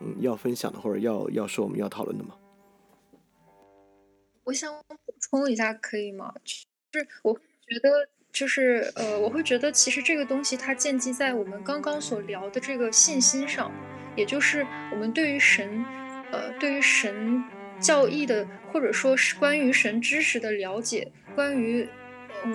[0.00, 2.34] 嗯要分享的或者要要说我们要讨论的吗？
[4.44, 6.34] 我想补充一下，可以吗？
[6.92, 7.38] 就是我
[7.68, 13.70] 觉得，就是呃，我会觉得，其实这个东西它建基在我们刚刚所聊的这个信心上，
[14.16, 15.84] 也就是我们对于神，
[16.32, 17.42] 呃，对于神
[17.80, 21.88] 教义的，或者说是关于神知识的了解，关于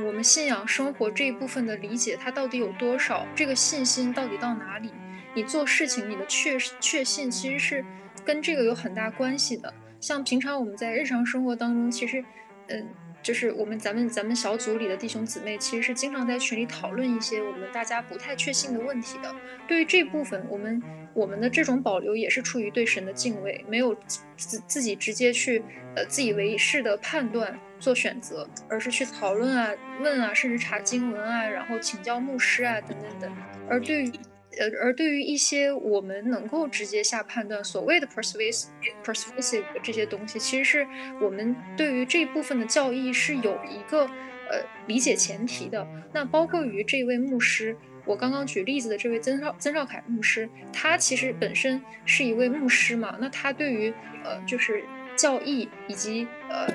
[0.05, 3.25] 我们信仰生活这一部分的理解，它到底有多少？
[3.35, 4.91] 这个信心到底到哪里？
[5.35, 7.85] 你做事情，你的确确信其实是
[8.23, 9.73] 跟这个有很大关系的。
[9.99, 12.23] 像平常我们在日常生活当中，其实，
[12.67, 12.87] 嗯，
[13.23, 19.33] 就是我们咱们咱们小组里的弟兄姊妹，其实是经常在群里讨论一些我们大家不太确信的问题的。
[19.67, 20.83] 对于这部分，我们
[21.13, 23.95] 我们的这种保留也是出于对神的敬畏，没有
[24.35, 25.63] 自自己直接去
[25.95, 29.71] 呃自以为是的判断做选择，而是去讨论啊、
[30.01, 33.33] 问啊，甚至查经文啊，然后请教牧师啊等等等。
[33.69, 34.11] 而对于
[34.57, 38.67] 呃，而对于一些我们能够直接下判断，所谓的 persuasive
[39.03, 40.87] persuasive 这些东西，其实是
[41.21, 45.87] 我们对于这部分的教义是有一个呃理解前提的。
[46.13, 47.75] 那包括于这位牧师，
[48.05, 53.93] 我刚刚举例子的这位曾少曾少凯牧师，他其实本身是一位牧师嘛，那他对于
[54.23, 54.83] 呃就是
[55.15, 56.67] 教义以及呃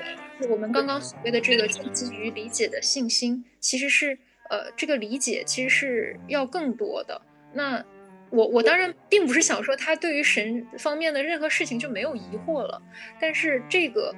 [0.49, 4.17] 我们刚刚所谓的这个基于理解的信心，其实是
[4.49, 7.21] 呃这个理解其实是要更多的。
[7.53, 7.83] 那
[8.29, 12.81] 我我当然并不是想说他对于神方面的任何事情就没有疑惑了，
[13.19, 14.13] 但是这个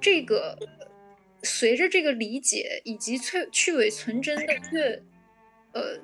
[0.00, 0.56] 这个
[1.42, 5.02] 随着这个理解以及去去伪存真的越
[5.72, 5.98] 呃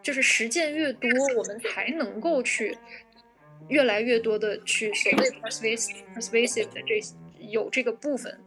[0.00, 2.78] 就是实践越多，我们才能够去
[3.68, 7.00] 越来越多的去所谓 persuasive persuasive 的这
[7.48, 8.38] 有这个部分。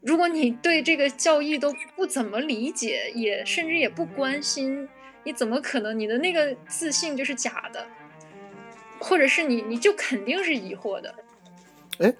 [0.00, 4.88] 如果你对这个教义都不怎么理解，也甚至也不关心。
[5.24, 5.98] 你怎么可能？
[5.98, 7.86] 你的那个自信就是假的，
[8.98, 11.14] 或者是你，你就肯定是疑惑的。
[11.98, 12.14] 哎，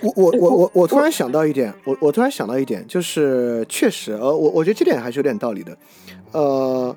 [0.00, 5.76] 我我我我我突然想到一点，我我突然想到一点，就是确实，呃，我我觉得这点还是有点道理的。
[6.32, 6.96] 呃，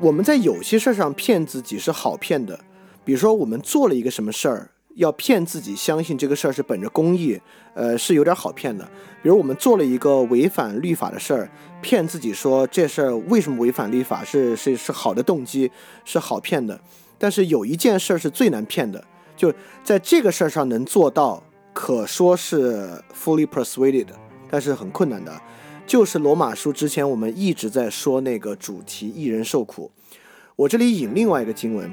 [0.00, 2.60] 我们在有些事儿上骗自己是好骗的，
[3.04, 4.70] 比如说我们做了一个什么事儿。
[4.98, 7.40] 要骗自己相信这个事儿是本着公义，
[7.72, 8.84] 呃，是有点好骗的。
[9.22, 11.48] 比如我们做了一个违反律法的事儿，
[11.80, 15.70] 骗自己说这事儿为什么违反律法是是是好的动机，
[16.04, 16.78] 是好骗的。
[17.16, 19.02] 但是有一件事儿是最难骗的，
[19.36, 19.54] 就
[19.84, 21.40] 在这个事儿上能做到，
[21.72, 24.08] 可说是 fully persuaded，
[24.50, 25.40] 但是很困难的，
[25.86, 29.92] 就是罗马书之前我们一直在说那个主题，一人受苦。
[30.56, 31.92] 我这里引另外一个经文，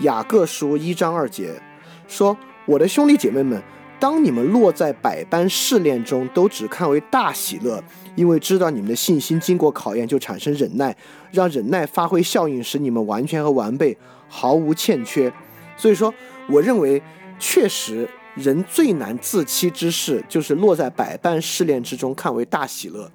[0.00, 1.60] 雅各书一章二节。
[2.08, 3.62] 说：“我的兄弟姐妹们，
[3.98, 7.82] 当你们落在百般试炼中，都只看为大喜乐，
[8.14, 10.96] 因为知道你们的信心经过考验，就产生忍耐，
[11.32, 13.96] 让忍耐发挥效应，使你们完全和完备，
[14.28, 15.32] 毫无欠缺。
[15.76, 16.12] 所以说，
[16.48, 17.02] 我认为
[17.38, 23.10] 确实人最难自欺之事，就是落在百般试炼之中看为大喜乐。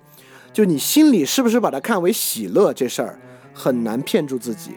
[0.52, 3.20] 就你心里是不是把它看为喜乐这事儿，
[3.54, 4.72] 很难骗住自己。”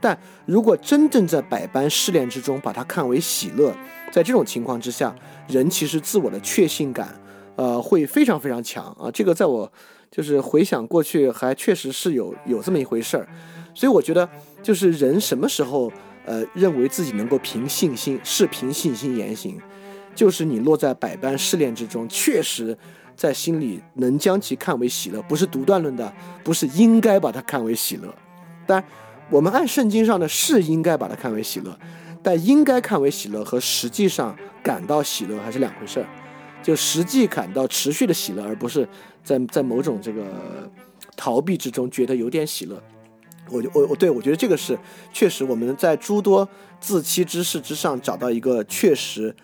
[0.00, 3.70] 但如果真正在百般试炼之中把它看为喜乐，
[4.10, 5.14] 在这种情况之下，
[5.46, 7.14] 人其实自我的确信感，
[7.56, 9.10] 呃，会非常非常强啊。
[9.12, 9.70] 这个在我
[10.10, 13.28] 就是回想过去，还确实是有有这么一回事儿。
[13.74, 14.26] 所以我觉得，
[14.62, 15.92] 就是人什么时候
[16.24, 19.60] 呃认为自己能够凭信心是凭信心言行，
[20.14, 22.76] 就是你落在百般试炼之中，确实
[23.14, 26.10] 在心里能将其看为喜乐，不是独断论的，
[26.42, 28.14] 不是应该把它看为喜乐，
[28.66, 28.82] 但。
[29.30, 31.78] 我们按圣经上的是应该把它看为喜乐，
[32.22, 36.06] 但应该看为喜乐和实际上感到喜乐还是两回事儿。
[36.62, 38.86] 就实际感到持续的喜乐，而不是
[39.24, 40.70] 在在某种这个
[41.16, 42.82] 逃避之中觉得有点喜乐。
[43.48, 44.78] 我就我我对我觉得这个是
[45.12, 46.46] 确实我们在诸多
[46.78, 49.34] 自欺之事之上找到一个确实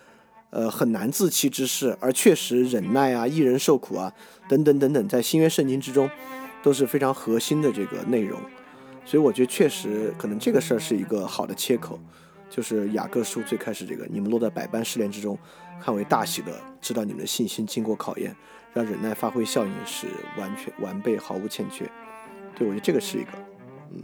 [0.51, 4.13] 呃很难自欺之事，而确实忍耐啊、一人受苦啊
[4.49, 6.09] 等等等等，在新约圣经之中
[6.63, 8.39] 都是非常核心的这个内容。
[9.07, 11.97] 所以我觉得确实可能这个事儿是一个好的切口，
[12.51, 15.39] 就是雅各书最开始这个，你们落在百般试炼之中，
[15.81, 18.35] 看为大喜的，知道你们的信心经过考验，
[18.75, 21.89] 让忍耐发挥效应，是完全完备，毫无欠缺。
[22.57, 23.31] 对我觉得这个是一个，
[23.93, 24.03] 嗯，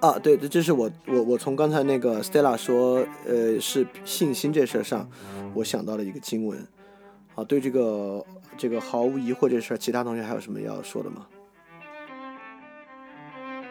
[0.00, 5.08] 啊，对，这这是我我我从刚才那个 Stella 说，呃，是信心这事儿上，
[5.54, 6.68] 我想到了一个经文，
[7.34, 8.22] 啊，对这个。
[8.58, 11.26] 这个毫无疑惑这事儿，其他同学还有什么要说的吗？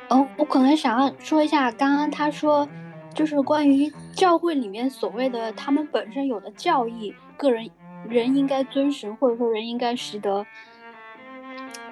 [0.09, 2.68] 哦，我可能想要说一下，刚刚他说，
[3.14, 7.69] 就是关于教会里面所谓的他们本身有的教义，个人
[8.07, 10.45] 人应该遵循，或者说人应该识得，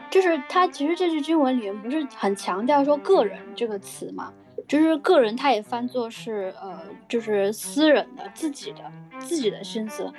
[0.09, 4.31] 就是他其实这句经文里面不是很强调说个人这个词嘛？
[4.65, 8.79] 就是个人他也翻作是呃，就是私人的自己的
[9.19, 10.09] 自己的心思，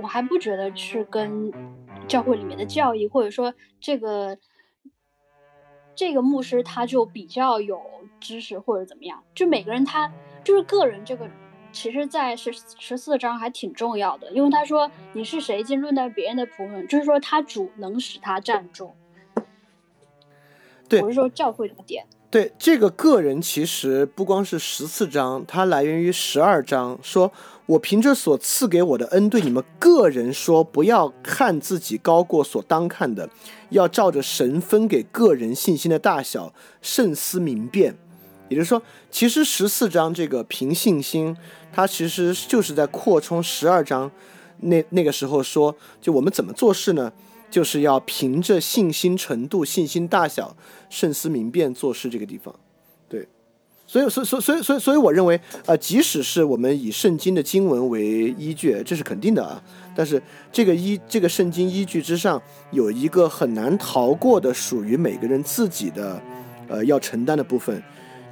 [0.00, 1.52] 我还不觉得是跟
[2.06, 4.38] 教会里面的教义，或者说这个
[5.94, 7.80] 这个牧师他就比较有
[8.20, 10.12] 知识或者怎么样，就每个人他
[10.44, 11.28] 就是个人这个。
[11.72, 18.92] 其实，在十十四章还挺重要的，因为他说你是谁，竟论断别人的仆人，就是说他主能使他站住。
[20.88, 22.06] 对，我是说教会这个点。
[22.30, 27.30] 对，这个个人其实不光是十四章，它来源于十二章，说
[27.66, 33.28] 我凭着所赐给我的恩，对你们个人说，不要看自己高过所当看的，
[33.70, 37.96] 要照着神分给个人信心的大小，慎思明辨。
[38.48, 38.80] 也就是说，
[39.10, 41.36] 其实十四章这个凭信心，
[41.72, 44.08] 它其实就是在扩充十二章
[44.60, 47.12] 那那个时候说，就我们怎么做事呢？
[47.50, 50.56] 就是要凭着信心程度、信心大小、
[50.88, 52.54] 慎思明辨做事这个地方。
[53.86, 59.62] 所以，所以，所以，所以，所以，所以，我认为，呃，即使是我们以圣经的经文为依据，这是肯定的啊。
[59.94, 62.42] 但是，这个依这个圣经依据之上，
[62.72, 66.20] 有一个很难逃过的，属于每个人自己的，
[66.68, 67.82] 呃，要承担的部分。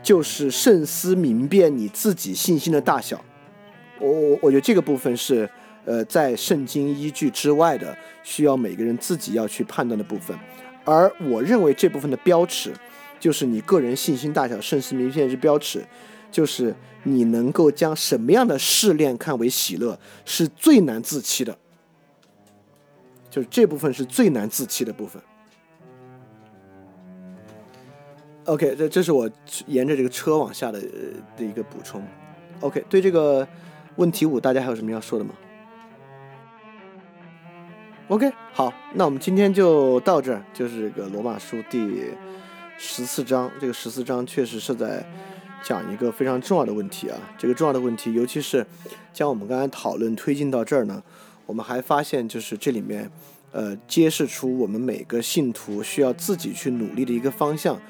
[0.03, 3.19] 就是慎思明辨你自己信心的大小，
[3.99, 5.49] 我我我觉得这个部分是，
[5.87, 10.37] 呃，在圣经依据之外的，需要每个人自己要去判断的部分。
[10.85, 12.71] 而我认为这部分的标尺，
[13.25, 15.83] 就是你个人信心大小、甚至名片之标尺，
[16.31, 16.75] 就是
[17.05, 21.57] 你能够将什么样的试炼看为喜乐，是最难自欺的，
[23.31, 25.23] 就是这部分是最难自欺的部分。
[28.45, 29.27] OK，这这是我
[29.69, 30.79] 沿着这个车往下的
[31.35, 32.07] 的一个补充。
[32.61, 33.49] OK，对这个
[33.97, 35.33] 问题五，大家还有什么要说的吗
[38.09, 41.79] ？OK，好，那我们今天就到这儿，就是这个罗马书第
[42.77, 43.51] 十四章。
[43.61, 45.05] 这个十四章确实是在
[45.63, 47.19] 讲一个非常重要的问题啊。
[47.39, 48.67] 这个重要的问题，尤其是
[49.13, 51.03] 将我们刚才讨论推进到这儿呢，
[51.47, 53.11] 我们还发现就是这里面
[53.53, 57.81] 呃揭示出我们每个信徒需要自己去努力的一个方向。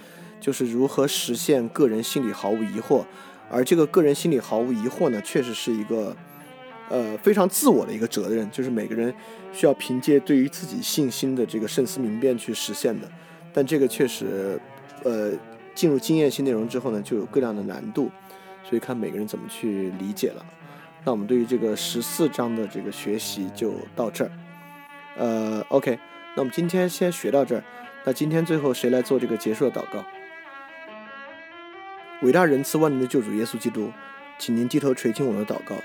[0.40, 3.02] 就是如何实现个人心里毫无疑惑，
[3.51, 6.15] 而这个个人心里毫无疑惑呢，确实是一个，
[6.90, 9.15] 呃，非常自我的一个责任，就是每个人
[9.55, 13.11] 需要凭借对于自己信心的这个慎思明辨去实现的。
[13.55, 14.61] 但这个确实，
[15.05, 15.32] 呃，
[15.74, 18.10] 进入经验性内容之后呢，就有各样的难度，
[18.64, 20.44] 所以看每个人怎么去理解了。
[21.05, 24.31] 那我们对于这个十四章的这个学习就到这儿，
[25.16, 25.98] 呃，OK，
[26.35, 27.62] 那我们今天先学到这儿。
[28.06, 30.05] 那今天最后谁来做这个结束的祷告？
[32.22, 33.90] 伟大仁慈万能的救主耶稣基督，
[34.39, 35.76] 请您低头垂听我的祷告。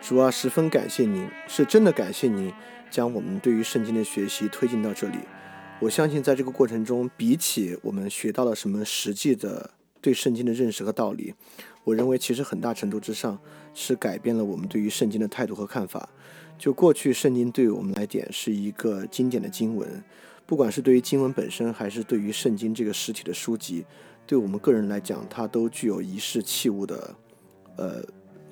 [0.00, 2.52] 主啊，十分感谢您，是真的感谢您，
[2.90, 5.18] 将我们对于圣经的学习推进到这里。
[5.80, 9.70] 我相信，在这个过程中，比起我们学到了什么实际的
[10.02, 11.34] 对圣经的认识和道理，
[11.84, 13.38] 我认为其实很大程度之上
[13.72, 16.10] 是改变了我们对于圣经的态度和看法。
[16.58, 20.04] 就过去，圣经对于我们来点是一个经典的经文，
[20.44, 23.86] 不管是对于经文本身，还是对于圣经这个实体的书籍。
[24.26, 27.16] 对我们个人来讲，它都具有仪式器物的，
[27.78, 28.04] 呃，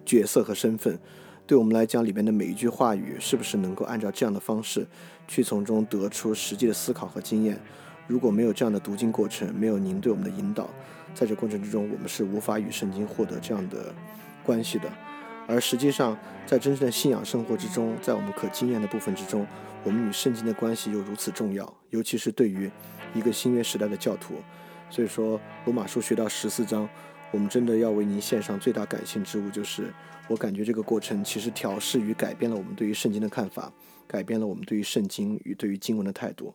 [0.06, 0.98] 角色和身份。
[1.46, 4.86] 对我们来讲，里面的每一句话语，是不是能够按照这样的方式
[5.28, 7.60] 去从中得出实际的思考和经验？
[8.08, 10.68] 如果没有这样的读经过程，没有您对我们的引导，
[11.14, 13.94] 在这过程之中，我们是无法与圣经获得这样的
[14.42, 14.90] 关系的。
[15.46, 19.46] 而实际上，在真正的信仰生活之中，在我们可经验的部分之中，
[19.84, 22.70] 我们与圣经的关系又如此重要，尤其是对于
[23.14, 24.34] 一个新约时代的教徒。
[24.90, 26.88] 所以说，罗马书学到十四章，
[27.30, 29.92] 我们真的要为您献上最大感性之物，就是
[30.28, 33.70] 我感觉这个过程其实调试与改变了我们对于圣经的看法，
[34.08, 36.52] 改变了我们对于圣经与对于经文的态度。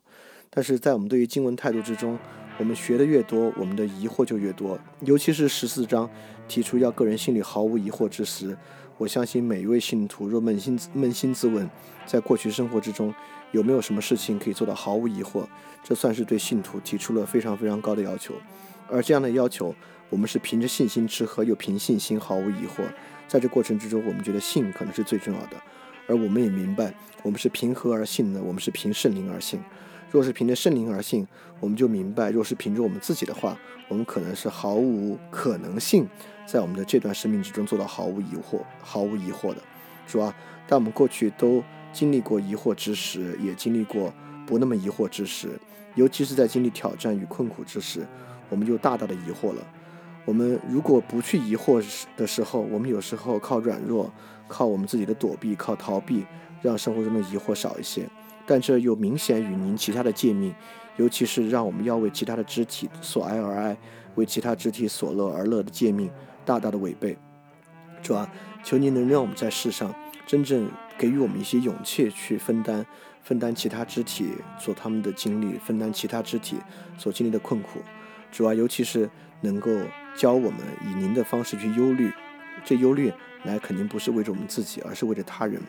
[0.50, 2.20] 但是在我们对于经文态度之中，
[2.58, 4.78] 我们学的越多，我们的疑惑就越多。
[5.02, 6.10] 尤其是十四章
[6.48, 8.58] 提出要个人心里毫无疑惑之时，
[8.98, 11.70] 我相信每一位信徒若扪心扪心自问，
[12.06, 13.14] 在过去生活之中。
[13.52, 15.46] 有没有什么事情可以做到毫无疑惑？
[15.84, 18.34] 这算是对信徒提出了非常非常高的要求。
[18.90, 19.76] 而这样的要求，
[20.10, 22.84] 我们是凭着信心吃喝，又凭信心毫无疑惑。
[23.28, 25.62] 在这过程之中，我们觉得信可能是最重要的。
[26.08, 26.92] 而我们也明白，
[27.24, 28.42] 我们是凭何而信呢？
[28.46, 29.60] 我们是凭圣灵而信。
[30.12, 31.28] 若是凭着圣灵而信，
[31.60, 36.08] 我们就明白，若是凭着我们自己的话，我们可能是毫无可能性
[36.46, 39.58] 在我们的这段生命之中做到毫无疑惑、毫无疑惑的，
[40.06, 40.36] 是吧？
[40.68, 41.64] 但我们过去都。
[41.94, 44.12] 经历过疑惑之时，也经历过
[44.48, 45.50] 不那么疑惑之时，
[45.94, 48.04] 尤其是在经历挑战与困苦之时，
[48.50, 49.62] 我们就大大的疑惑了。
[50.26, 51.86] 我们如果不去疑惑
[52.18, 54.12] 的时候，我们有时候靠软弱，
[54.48, 56.26] 靠我们自己的躲避，靠逃避，
[56.64, 58.10] 让生活中的疑惑少一些。
[58.48, 60.54] 但这又明显与您其他的诫命，
[60.98, 63.78] 尤其是让我们要为其他的肢体所哀而哀，
[64.16, 66.10] 为其他肢体所乐而乐的诫命，
[66.44, 67.16] 大大的违背。
[68.02, 68.30] 主啊，
[68.64, 69.96] 求您能让我们在世上
[70.28, 72.86] 真正给予我们一些勇气，去分担
[73.22, 76.58] 分担其他肢体所他们的经历，分担其他肢体
[76.98, 77.80] 所经历的困苦。
[78.30, 79.10] 主啊，尤其是
[79.40, 79.72] 能够
[80.18, 82.12] 教我们以您的方式去忧虑，
[82.66, 83.10] 这忧虑
[83.46, 85.62] 来肯定不是为着我们自己，而是为着他人。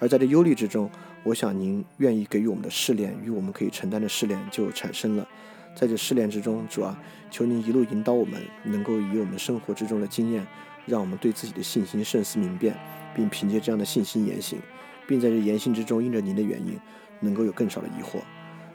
[0.00, 0.90] 而在这忧虑之中，
[1.22, 5.28] 我想您愿意给予我们的试炼与我们可以承担的试炼就产生了。
[5.76, 6.98] 在这试炼之中，主啊，
[7.30, 10.44] 求您一路引导我们，能够以我们生活之中的经验，
[10.86, 12.74] 让我们对自己的信心慎思明辨，
[13.14, 14.58] 并凭借这样的信心言行，
[15.06, 16.76] 并在这言行之中因着您的原因，
[17.20, 18.18] 能够有更少的疑惑。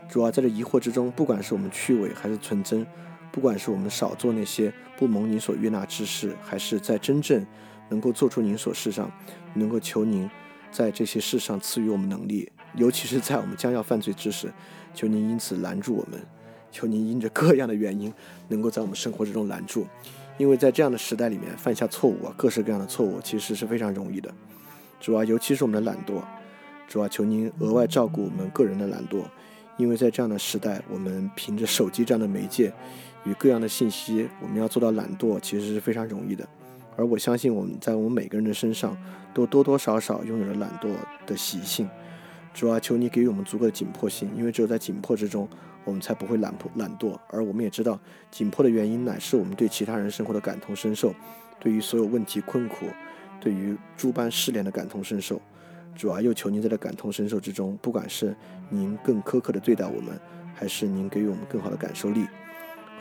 [0.08, 2.86] 主啊，在这疑惑之中，不管是我们虚伪还是纯真，
[3.32, 7.46] 不管是我们少做那些不蒙您所悦纳之事，还是在真正
[7.90, 9.12] 能够做出您所事上，
[9.56, 10.30] 能够求您。
[10.76, 14.52] 在这些事上赐予我们能力，尤其是在我们将要犯罪之时，
[14.94, 16.20] 求您因此拦住我们，
[16.70, 18.14] 求您因着各样的原因，
[18.50, 19.88] 能够在我们生活之中拦住，
[20.38, 24.30] 因为在这样的时代里面犯下错误啊，各式各样的错误其实是非常容易的。
[25.00, 26.22] 主啊，尤其是我们的懒惰，
[26.90, 29.24] 主啊，求您额外照顾我们个人的懒惰，
[29.78, 32.74] 因为在这样的时代，我们凭着手机这样的媒介
[33.24, 36.46] 与各样的信息，我们要做到懒惰其实是非常容易的。
[36.98, 38.98] 而我相信，我们在我们每个人的身上，
[39.34, 40.90] 都多多少少拥有了懒惰
[41.26, 41.90] 的习性。
[42.54, 45.46] 主啊，求你给予我们足够的紧迫性，因为只有在紧迫之中，
[45.84, 47.20] 我们才不会懒惰懒惰。
[47.30, 48.00] 而我们也知道，
[48.32, 51.14] 紧迫的原因乃是我们对其他人生活的感同身受，
[51.60, 52.86] 对于所有问题困苦，
[53.42, 55.42] 对于诸般试炼的感同身受。
[55.96, 58.34] 主啊，又求您在这感同身受之中，不管是
[58.70, 60.18] 您更苛刻的对待我们，
[60.54, 62.26] 还是您给予我们更好的感受力，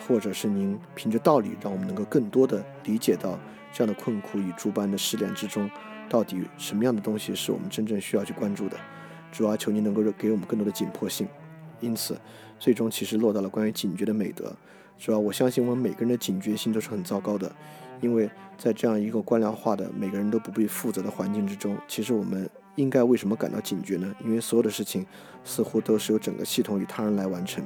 [0.08, 3.38] 或者是您凭着道理让我们能够更多的理解到。
[3.74, 5.68] 这样的困苦与诸般的试炼之中，
[6.08, 8.76] 到底什么样的东西是我们真正需要去关注的？
[9.32, 11.26] 主啊，求您能够给我们更多的紧迫性。
[11.80, 12.16] 因此，
[12.60, 14.54] 最终其实落到了关于警觉的美德。
[14.96, 17.50] 主要我相信我们每个人的警觉性都是很糟糕的，
[18.00, 24.14] 因为在这样一个官僚化的每个人都不必负责的环境之中，其实我们应该为什么感到警觉呢？
[24.24, 25.04] 因为所有的事情
[25.42, 27.64] 似乎都是由整个系统与他人来完成。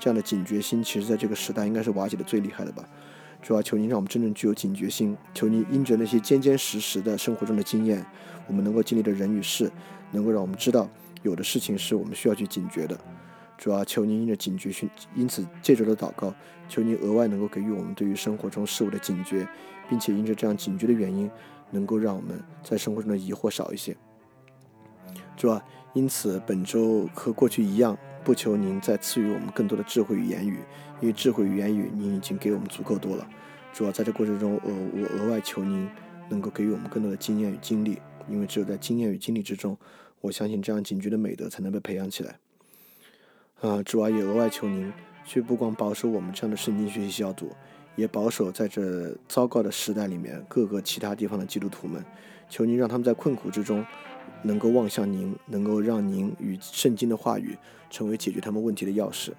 [0.00, 2.84] 这样的警觉心，其实在这个时代应该是瓦解的最厉害的吧。
[3.44, 8.02] 主要求您让我们真正具有警觉心，求您因着那些坚坚实实的生活中的经验，
[8.46, 9.70] 我们能够经历的人与事，
[10.12, 10.88] 能够让我们知道
[11.22, 12.98] 有的事情是我们需要去警觉的。
[13.58, 16.32] 主要求您因着警觉心，因此借着的祷告，
[16.70, 19.46] 求您额外能够给予我们对于生活中事物的警觉，
[19.90, 21.30] 并且因着这样警觉的原因，
[21.70, 23.94] 能够让我们在生活中的疑惑少一些。
[25.36, 25.62] 主要
[25.92, 27.94] 因此本周和过去一样。
[28.24, 30.58] 不求您再赐予我们更多的智慧与言语，
[31.00, 33.28] 因为智慧与言语您已经给我们足够多了。
[33.72, 35.88] 主要在这过程中，呃，我额外求您
[36.30, 39.76] 能够给予我们更多的经验与经历，因为只有在经验与经历之中，
[40.22, 42.38] 我相信这样警觉的美德才能被培养起来。
[43.60, 44.92] 啊，主要也额外求您
[45.24, 47.50] 去不光保守我们这样的圣经学习小组，
[47.96, 52.02] 也保守在这糟糕的时代里面各个其他地方的基督徒们，
[52.48, 53.84] 求您让他们在困苦之中。
[54.44, 57.58] 能够望向您，能够让您与圣经的话语
[57.90, 59.32] 成为解决他们问题的钥匙，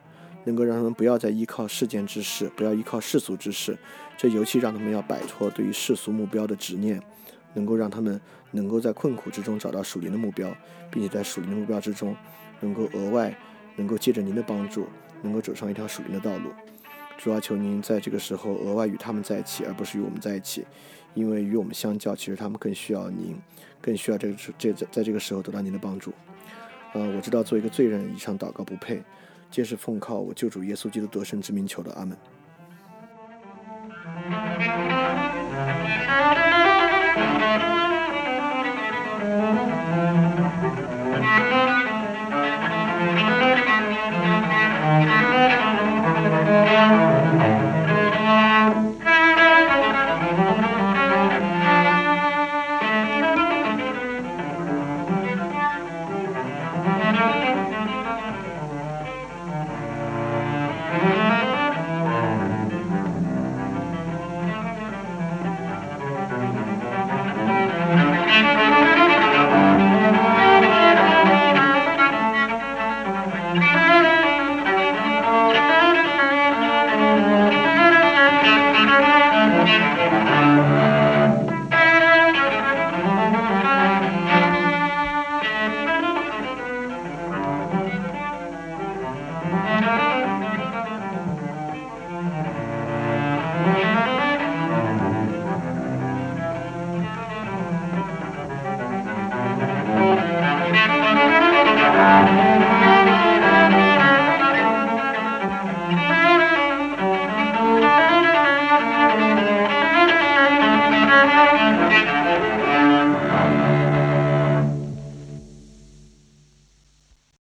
[0.44, 3.77] 能够让他们不要再依靠世间之事，不要依靠世俗之事，
[4.18, 7.02] 这尤其让他们要摆脱对于世俗目标的执念，
[7.53, 8.19] 能够让他们
[8.52, 10.56] 能够在困苦之中找到属灵的目标，
[10.91, 12.15] 并且在属灵的目标之中，
[12.60, 13.38] 能够额外
[13.76, 14.88] 能够借着您的帮助，
[15.22, 16.49] 能够走上一条属灵的道路。
[17.18, 20.65] 主要求您在这个时候额外与他们在一起，而不是与我们在一起，
[21.16, 23.36] 因为与我们相较，其实他们更需要您，
[23.82, 26.14] 更需要这这在在这个时候得到您的帮助。
[26.94, 29.02] 呃，我知道做一个罪人，以上祷告不配，
[29.50, 31.92] 皆是奉靠我救主耶稣基督得胜之名求的。
[31.94, 32.16] 阿门。